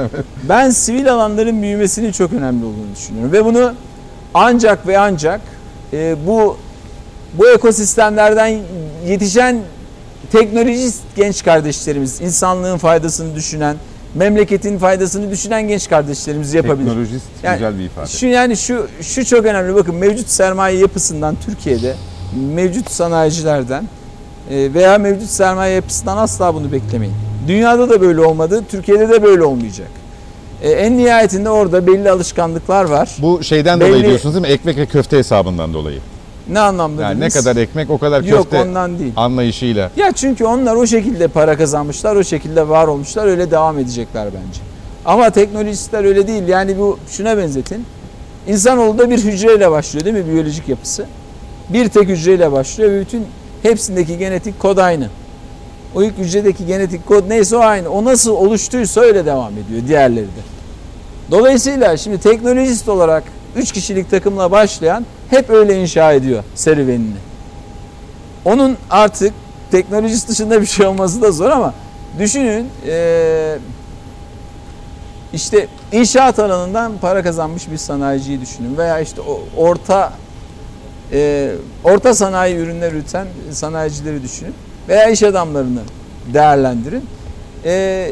[0.49, 3.31] Ben sivil alanların büyümesinin çok önemli olduğunu düşünüyorum.
[3.31, 3.73] Ve bunu
[4.33, 5.41] ancak ve ancak
[5.93, 6.57] e, bu
[7.37, 8.59] bu ekosistemlerden
[9.07, 9.59] yetişen
[10.31, 13.75] teknolojist genç kardeşlerimiz, insanlığın faydasını düşünen,
[14.15, 16.87] memleketin faydasını düşünen genç kardeşlerimiz yapabilir.
[16.87, 18.07] Teknolojist Yani güzel bir ifade.
[18.07, 19.75] Şu yani şu şu çok önemli.
[19.75, 21.95] Bakın mevcut sermaye yapısından Türkiye'de
[22.55, 23.85] mevcut sanayicilerden
[24.51, 27.15] veya mevcut sermaye yapısından asla bunu beklemeyin.
[27.47, 29.87] Dünyada da böyle olmadı, Türkiye'de de böyle olmayacak.
[30.61, 33.09] E, en nihayetinde orada belli alışkanlıklar var.
[33.21, 34.51] Bu şeyden Belli- dolayı diyorsunuz değil mi?
[34.53, 35.99] Ekmek ve köfte hesabından dolayı.
[36.49, 39.13] Ne anlamda Yani ne kadar ekmek o kadar Yok köfte ondan değil.
[39.15, 39.91] anlayışıyla.
[39.97, 44.59] Ya çünkü onlar o şekilde para kazanmışlar, o şekilde var olmuşlar, öyle devam edecekler bence.
[45.05, 46.47] Ama teknolojistler öyle değil.
[46.47, 47.85] Yani bu şuna benzetin.
[48.47, 51.05] İnsanoğlu da bir hücreyle başlıyor değil mi biyolojik yapısı?
[51.69, 53.25] Bir tek hücreyle başlıyor ve bütün
[53.63, 55.07] hepsindeki genetik kod aynı.
[55.95, 57.89] O ilk hücredeki genetik kod neyse o aynı.
[57.89, 60.41] O nasıl oluştuysa öyle devam ediyor diğerleri de.
[61.31, 63.23] Dolayısıyla şimdi teknolojist olarak
[63.55, 67.15] 3 kişilik takımla başlayan hep öyle inşa ediyor serüvenini.
[68.45, 69.33] Onun artık
[69.71, 71.73] teknolojist dışında bir şey olması da zor ama
[72.19, 73.57] düşünün eee,
[75.33, 79.21] işte inşaat alanından para kazanmış bir sanayiciyi düşünün veya işte
[79.57, 80.13] orta
[81.11, 81.51] eee,
[81.83, 84.53] orta sanayi ürünler üreten sanayicileri düşünün
[84.89, 85.79] veya iş adamlarını
[86.33, 87.03] değerlendirin.
[87.65, 88.11] Eee,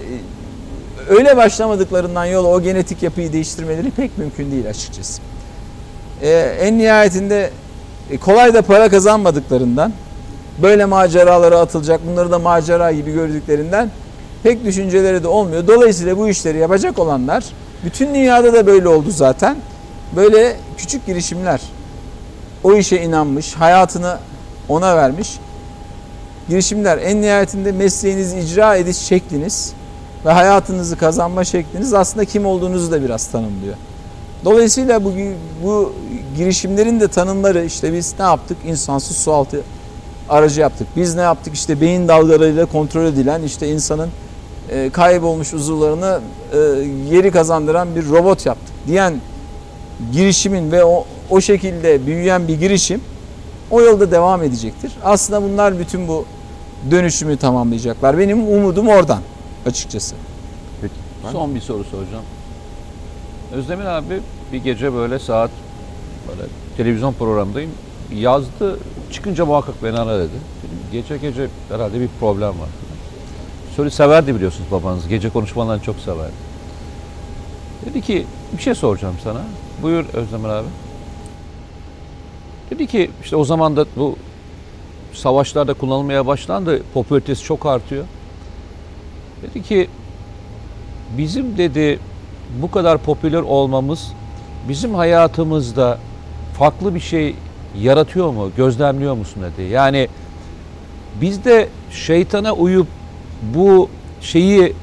[1.10, 5.22] öyle başlamadıklarından yola o genetik yapıyı değiştirmeleri pek mümkün değil açıkçası.
[6.24, 7.50] Eee, en nihayetinde
[8.12, 9.94] e, kolay da para kazanmadıklarından
[10.62, 13.92] böyle maceralara atılacak, bunları da macera gibi gördüklerinden
[14.44, 15.68] pek düşünceleri de olmuyor.
[15.68, 17.44] Dolayısıyla bu işleri yapacak olanlar,
[17.86, 19.58] bütün dünyada da böyle oldu zaten.
[20.16, 21.62] Böyle küçük girişimler,
[22.64, 24.18] o işe inanmış, hayatını
[24.70, 25.40] ona vermiş
[26.50, 26.98] girişimler.
[26.98, 29.74] En nihayetinde mesleğinizi icra ediş şekliniz
[30.26, 33.76] ve hayatınızı kazanma şekliniz aslında kim olduğunuzu da biraz tanımlıyor.
[34.46, 35.14] Dolayısıyla bu,
[35.64, 35.94] bu
[36.38, 38.58] girişimlerin de tanımları işte biz ne yaptık?
[38.66, 39.62] İnsansız sualtı
[40.30, 40.88] aracı yaptık.
[40.96, 41.54] Biz ne yaptık?
[41.54, 44.10] İşte beyin dalgalarıyla kontrol edilen işte insanın
[44.70, 46.20] e, kaybolmuş uzuvlarını
[46.54, 46.58] e,
[47.10, 49.14] geri kazandıran bir robot yaptık diyen
[50.12, 53.02] girişimin ve o, o şekilde büyüyen bir girişim
[53.72, 54.92] o yolda devam edecektir.
[55.04, 56.26] Aslında bunlar bütün bu
[56.92, 58.18] dönüşümü tamamlayacaklar.
[58.18, 59.22] Benim umudum oradan
[59.66, 60.16] açıkçası.
[66.28, 66.44] Böyle
[66.78, 67.72] televizyon programındayım.
[68.14, 68.80] Yazdı.
[69.12, 70.30] Çıkınca muhakkak beni ara dedi.
[70.30, 72.70] Dedim, Gece gece herhalde bir problem var.
[73.76, 75.08] Söyle severdi biliyorsunuz babanız.
[75.08, 76.34] Gece konuşmalarını çok severdi.
[77.86, 78.26] Dedi ki
[78.58, 79.42] bir şey soracağım sana.
[79.82, 80.68] Buyur Özdemir abi.
[82.70, 84.16] Dedi ki işte o zaman da bu
[85.14, 86.82] savaşlarda kullanılmaya başlandı.
[86.94, 88.06] Popülaritesi çok artıyor.
[89.42, 89.88] Dedi ki
[91.18, 92.00] bizim dedi
[92.62, 94.12] bu kadar popüler olmamız
[94.70, 95.98] bizim hayatımızda
[96.58, 97.36] farklı bir şey
[97.82, 98.52] yaratıyor mu?
[98.58, 99.68] Gözlemliyor musun dedi.
[99.68, 100.08] Yani
[101.22, 102.88] bizde şeytana uyup
[103.56, 103.90] bu
[104.22, 104.74] şeyi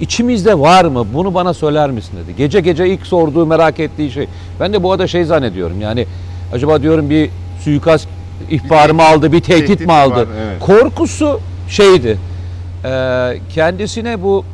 [0.00, 1.06] içimizde var mı?
[1.14, 2.36] Bunu bana söyler misin dedi.
[2.36, 4.28] Gece gece ilk sorduğu merak ettiği şey.
[4.60, 6.06] Ben de bu arada şey zannediyorum yani
[6.52, 7.30] acaba diyorum bir
[7.60, 8.08] suikast
[8.50, 10.14] ihbarı mı aldı, bir tehdit, tehdit mi aldı?
[10.14, 10.26] var?
[10.46, 10.60] Evet.
[10.60, 12.18] Korkusu şeydi.
[12.84, 14.44] Ee, kendisine bu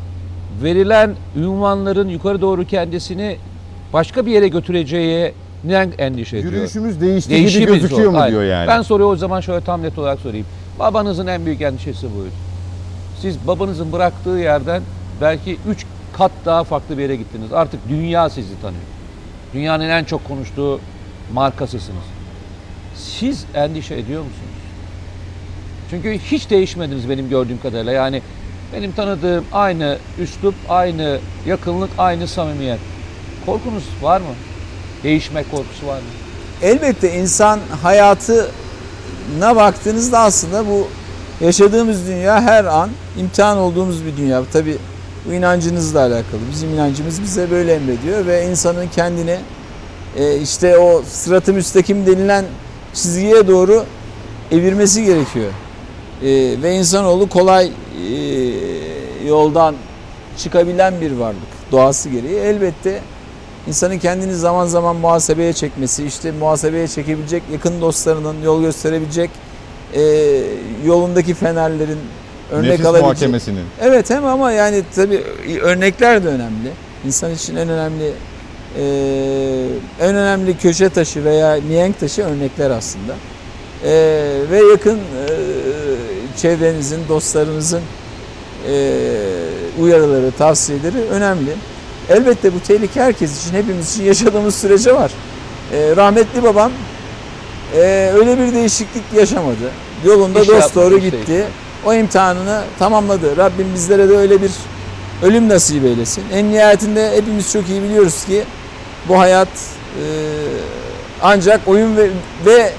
[0.63, 3.37] verilen ünvanların yukarı doğru kendisini
[3.93, 6.53] başka bir yere götüreceğinden endişe ediyor.
[6.53, 8.33] Yürüyüşümüz değişti Değişimi gibi gözüküyor mu Hayır.
[8.33, 8.69] diyor yani.
[8.69, 10.47] Ben soruyu o zaman şöyle tam net olarak sorayım.
[10.79, 12.33] Babanızın en büyük endişesi buydu.
[13.21, 14.83] Siz babanızın bıraktığı yerden
[15.21, 15.87] belki üç
[16.19, 17.53] kat daha farklı bir yere gittiniz.
[17.53, 18.83] Artık dünya sizi tanıyor.
[19.55, 20.81] Dünyanın en çok konuştuğu
[21.33, 22.05] markasısınız.
[22.97, 24.59] Siz endişe ediyor musunuz?
[25.91, 27.93] Çünkü hiç değişmediniz benim gördüğüm kadarıyla.
[27.93, 28.23] Yani
[28.73, 32.79] benim tanıdığım aynı üslup, aynı yakınlık, aynı samimiyet.
[33.47, 34.35] Korkunuz var mı?
[35.03, 36.09] Değişme korkusu var mı?
[36.63, 40.89] Elbette insan hayatına baktığınızda aslında bu
[41.41, 44.43] yaşadığımız dünya her an imtihan olduğumuz bir dünya.
[44.53, 44.79] Tabi
[45.29, 46.41] bu inancınızla alakalı.
[46.53, 49.39] Bizim inancımız bize böyle emrediyor ve insanın kendini
[50.17, 52.45] e, işte o sıratı müstakim denilen
[52.95, 53.85] çizgiye doğru
[54.53, 55.51] evirmesi gerekiyor.
[56.23, 56.27] E,
[56.63, 57.71] ve insanoğlu kolay e,
[59.27, 59.75] yoldan
[60.39, 62.37] çıkabilen bir varlık doğası gereği.
[62.39, 63.01] Elbette
[63.67, 69.31] insanın kendini zaman zaman muhasebeye çekmesi, işte muhasebeye çekebilecek yakın dostlarının yol gösterebilecek
[69.95, 70.03] e,
[70.87, 71.99] yolundaki fenerlerin
[72.51, 73.03] örnek Nefis alabilecek.
[73.05, 73.65] muhakemesinin.
[73.81, 75.23] Evet hem ama yani tabii
[75.63, 76.71] örnekler de önemli.
[77.07, 78.13] İnsan için en önemli
[78.79, 78.83] e,
[80.01, 83.13] en önemli köşe taşı veya mihenk taşı örnekler aslında.
[83.85, 83.91] E,
[84.51, 85.01] ve yakın e,
[86.37, 87.81] çevrenizin, dostlarınızın
[88.71, 88.95] e,
[89.81, 91.51] uyarıları, tavsiyeleri önemli.
[92.09, 95.11] Elbette bu tehlike herkes için, hepimiz için yaşadığımız sürece var.
[95.73, 96.73] E, rahmetli babam
[97.77, 99.71] e, öyle bir değişiklik yaşamadı.
[100.05, 101.13] Yolunda İş dost doğru iş gitti.
[101.13, 101.45] değiştirdi.
[101.87, 103.37] O imtihanını tamamladı.
[103.37, 104.51] Rabbim bizlere de öyle bir
[105.23, 106.25] ölüm nasip eylesin.
[106.33, 108.45] En nihayetinde hepimiz çok iyi biliyoruz ki
[109.09, 110.05] bu hayat e,
[111.23, 112.11] ancak oyun ve,
[112.47, 112.73] ve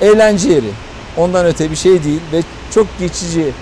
[0.00, 0.70] eğlence yeri.
[1.16, 2.42] Ondan öte bir şey değil ve
[2.74, 3.52] çok geçici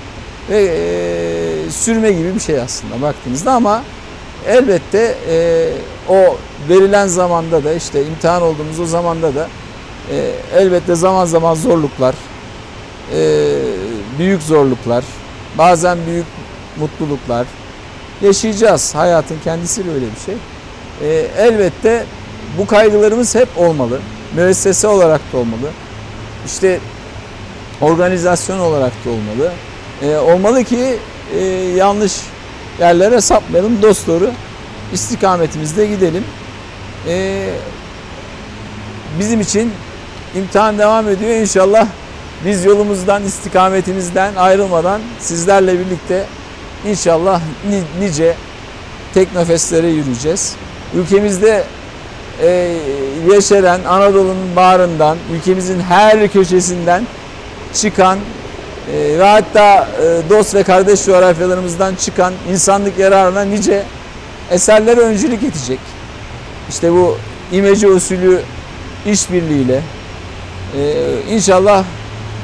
[0.50, 3.82] ve e, sürme gibi bir şey aslında baktığınızda ama
[4.46, 5.68] elbette e,
[6.08, 6.36] o
[6.68, 9.48] verilen zamanda da işte imtihan olduğumuz o zamanda da
[10.10, 12.14] e, elbette zaman zaman zorluklar,
[13.14, 13.58] e,
[14.18, 15.04] büyük zorluklar,
[15.58, 16.26] bazen büyük
[16.76, 17.46] mutluluklar
[18.22, 18.94] yaşayacağız.
[18.94, 20.34] Hayatın kendisi böyle bir şey.
[21.04, 22.04] E, elbette
[22.58, 24.00] bu kaygılarımız hep olmalı.
[24.36, 25.70] Müessese olarak da olmalı.
[26.46, 26.80] İşte
[27.80, 29.52] organizasyon olarak da olmalı.
[30.02, 30.96] E, olmalı ki
[31.38, 31.44] e,
[31.76, 32.12] yanlış
[32.80, 33.82] yerlere sapmayalım.
[33.82, 34.30] Dost doğru
[34.92, 36.24] istikametimizde gidelim.
[37.08, 37.46] E,
[39.18, 39.72] bizim için
[40.36, 41.30] imtihan devam ediyor.
[41.30, 41.86] İnşallah
[42.44, 46.24] biz yolumuzdan, istikametimizden ayrılmadan sizlerle birlikte
[46.86, 47.40] inşallah
[47.70, 48.34] ni- nice
[49.14, 50.54] teknofestlere yürüyeceğiz.
[50.96, 51.64] Ülkemizde
[52.42, 52.76] e,
[53.32, 57.06] yeşeren Anadolu'nun bağrından, ülkemizin her köşesinden
[57.74, 58.18] çıkan
[58.92, 63.82] e, ve hatta e, dost ve kardeş coğrafyalarımızdan çıkan insanlık yararına nice
[64.50, 65.78] eserlere öncülük edecek.
[66.68, 67.18] İşte bu
[67.52, 68.40] imece usulü
[69.06, 69.80] işbirliğiyle
[70.78, 71.84] e, inşallah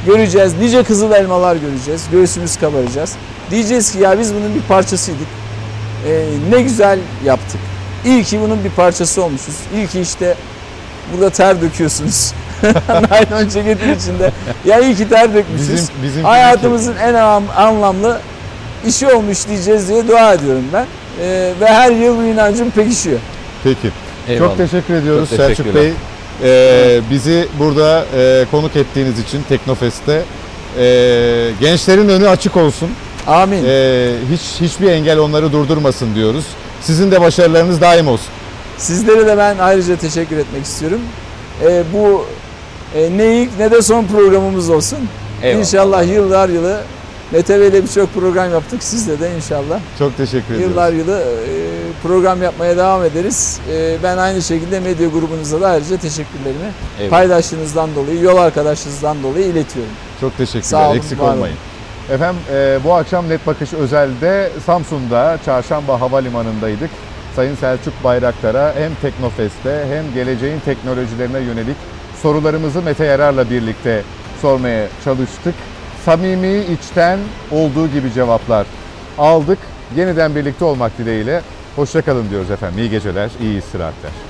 [0.07, 0.59] göreceğiz.
[0.59, 2.07] Nice kızıl elmalar göreceğiz.
[2.13, 3.13] Göğsümüz kabaracağız.
[3.51, 5.27] Diyeceğiz ki ya biz bunun bir parçasıydık.
[6.09, 7.61] E, ne güzel yaptık.
[8.05, 9.55] İyi ki bunun bir parçası olmuşuz.
[9.75, 10.35] İyi ki işte
[11.13, 12.33] burada ter döküyorsunuz.
[13.11, 14.33] Naylon ceketin içinde.
[14.65, 15.73] Ya iyi ki ter dökmüşüz.
[15.73, 18.21] Bizim, bizim Hayatımızın en anlam- anlamlı
[18.87, 20.87] işi olmuş diyeceğiz diye dua ediyorum ben.
[21.23, 23.19] E, ve her yıl bu inancım pekişiyor.
[23.65, 23.91] Peki.
[24.29, 24.49] Eyvallah.
[24.49, 25.75] Çok teşekkür ediyoruz Çok Selçuk.
[25.75, 25.93] Bey.
[26.45, 30.23] Ee, bizi burada e, konuk ettiğiniz için Teknofest'te
[30.79, 30.85] e,
[31.61, 32.91] gençlerin önü açık olsun.
[33.27, 33.65] Amin.
[33.67, 36.45] E, hiç hiçbir engel onları durdurmasın diyoruz.
[36.81, 38.29] Sizin de başarılarınız daim olsun.
[38.79, 41.01] Sizlere de ben ayrıca teşekkür etmek istiyorum.
[41.65, 42.27] Ee, bu
[42.95, 44.99] e, ne ilk ne de son programımız olsun.
[45.43, 45.61] Eyvallah.
[45.61, 46.81] İnşallah yıllar yılı
[47.33, 48.83] Mete Bey'le birçok program yaptık.
[48.83, 50.71] Sizle de inşallah Çok teşekkür ediyoruz.
[50.71, 51.49] yıllar yılı e,
[52.03, 53.59] program yapmaya devam ederiz.
[53.73, 57.11] E, ben aynı şekilde medya grubunuza da ayrıca teşekkürlerimi Eyvallah.
[57.11, 59.93] paydaşlığınızdan dolayı, yol arkadaşınızdan dolayı iletiyorum.
[60.21, 60.63] Çok teşekkürler.
[60.63, 61.57] Sağ olun, Eksik olmayın.
[62.11, 66.91] Efendim e, bu akşam Net Bakış Özel'de Samsun'da Çarşamba Havalimanı'ndaydık.
[67.37, 71.77] Sayın Selçuk Bayraktar'a hem Teknofest'te hem geleceğin teknolojilerine yönelik
[72.23, 74.03] sorularımızı Mete Yarar'la birlikte
[74.43, 75.55] sormaya çalıştık.
[76.05, 77.19] Samimi, içten
[77.51, 78.67] olduğu gibi cevaplar
[79.19, 79.59] aldık.
[79.97, 81.43] Yeniden birlikte olmak dileğiyle.
[81.77, 82.79] Hoşçakalın diyoruz efendim.
[82.79, 84.30] İyi geceler, iyi istirahatler.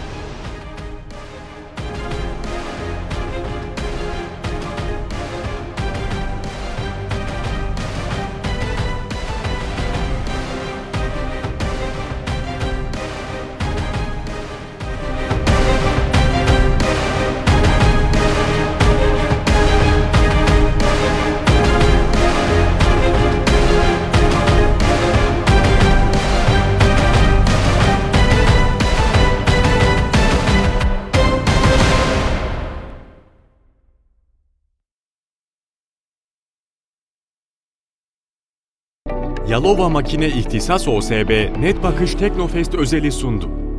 [39.51, 43.70] Yalova Makine İhtisas OSB Net Bakış Teknofest özeli sundu.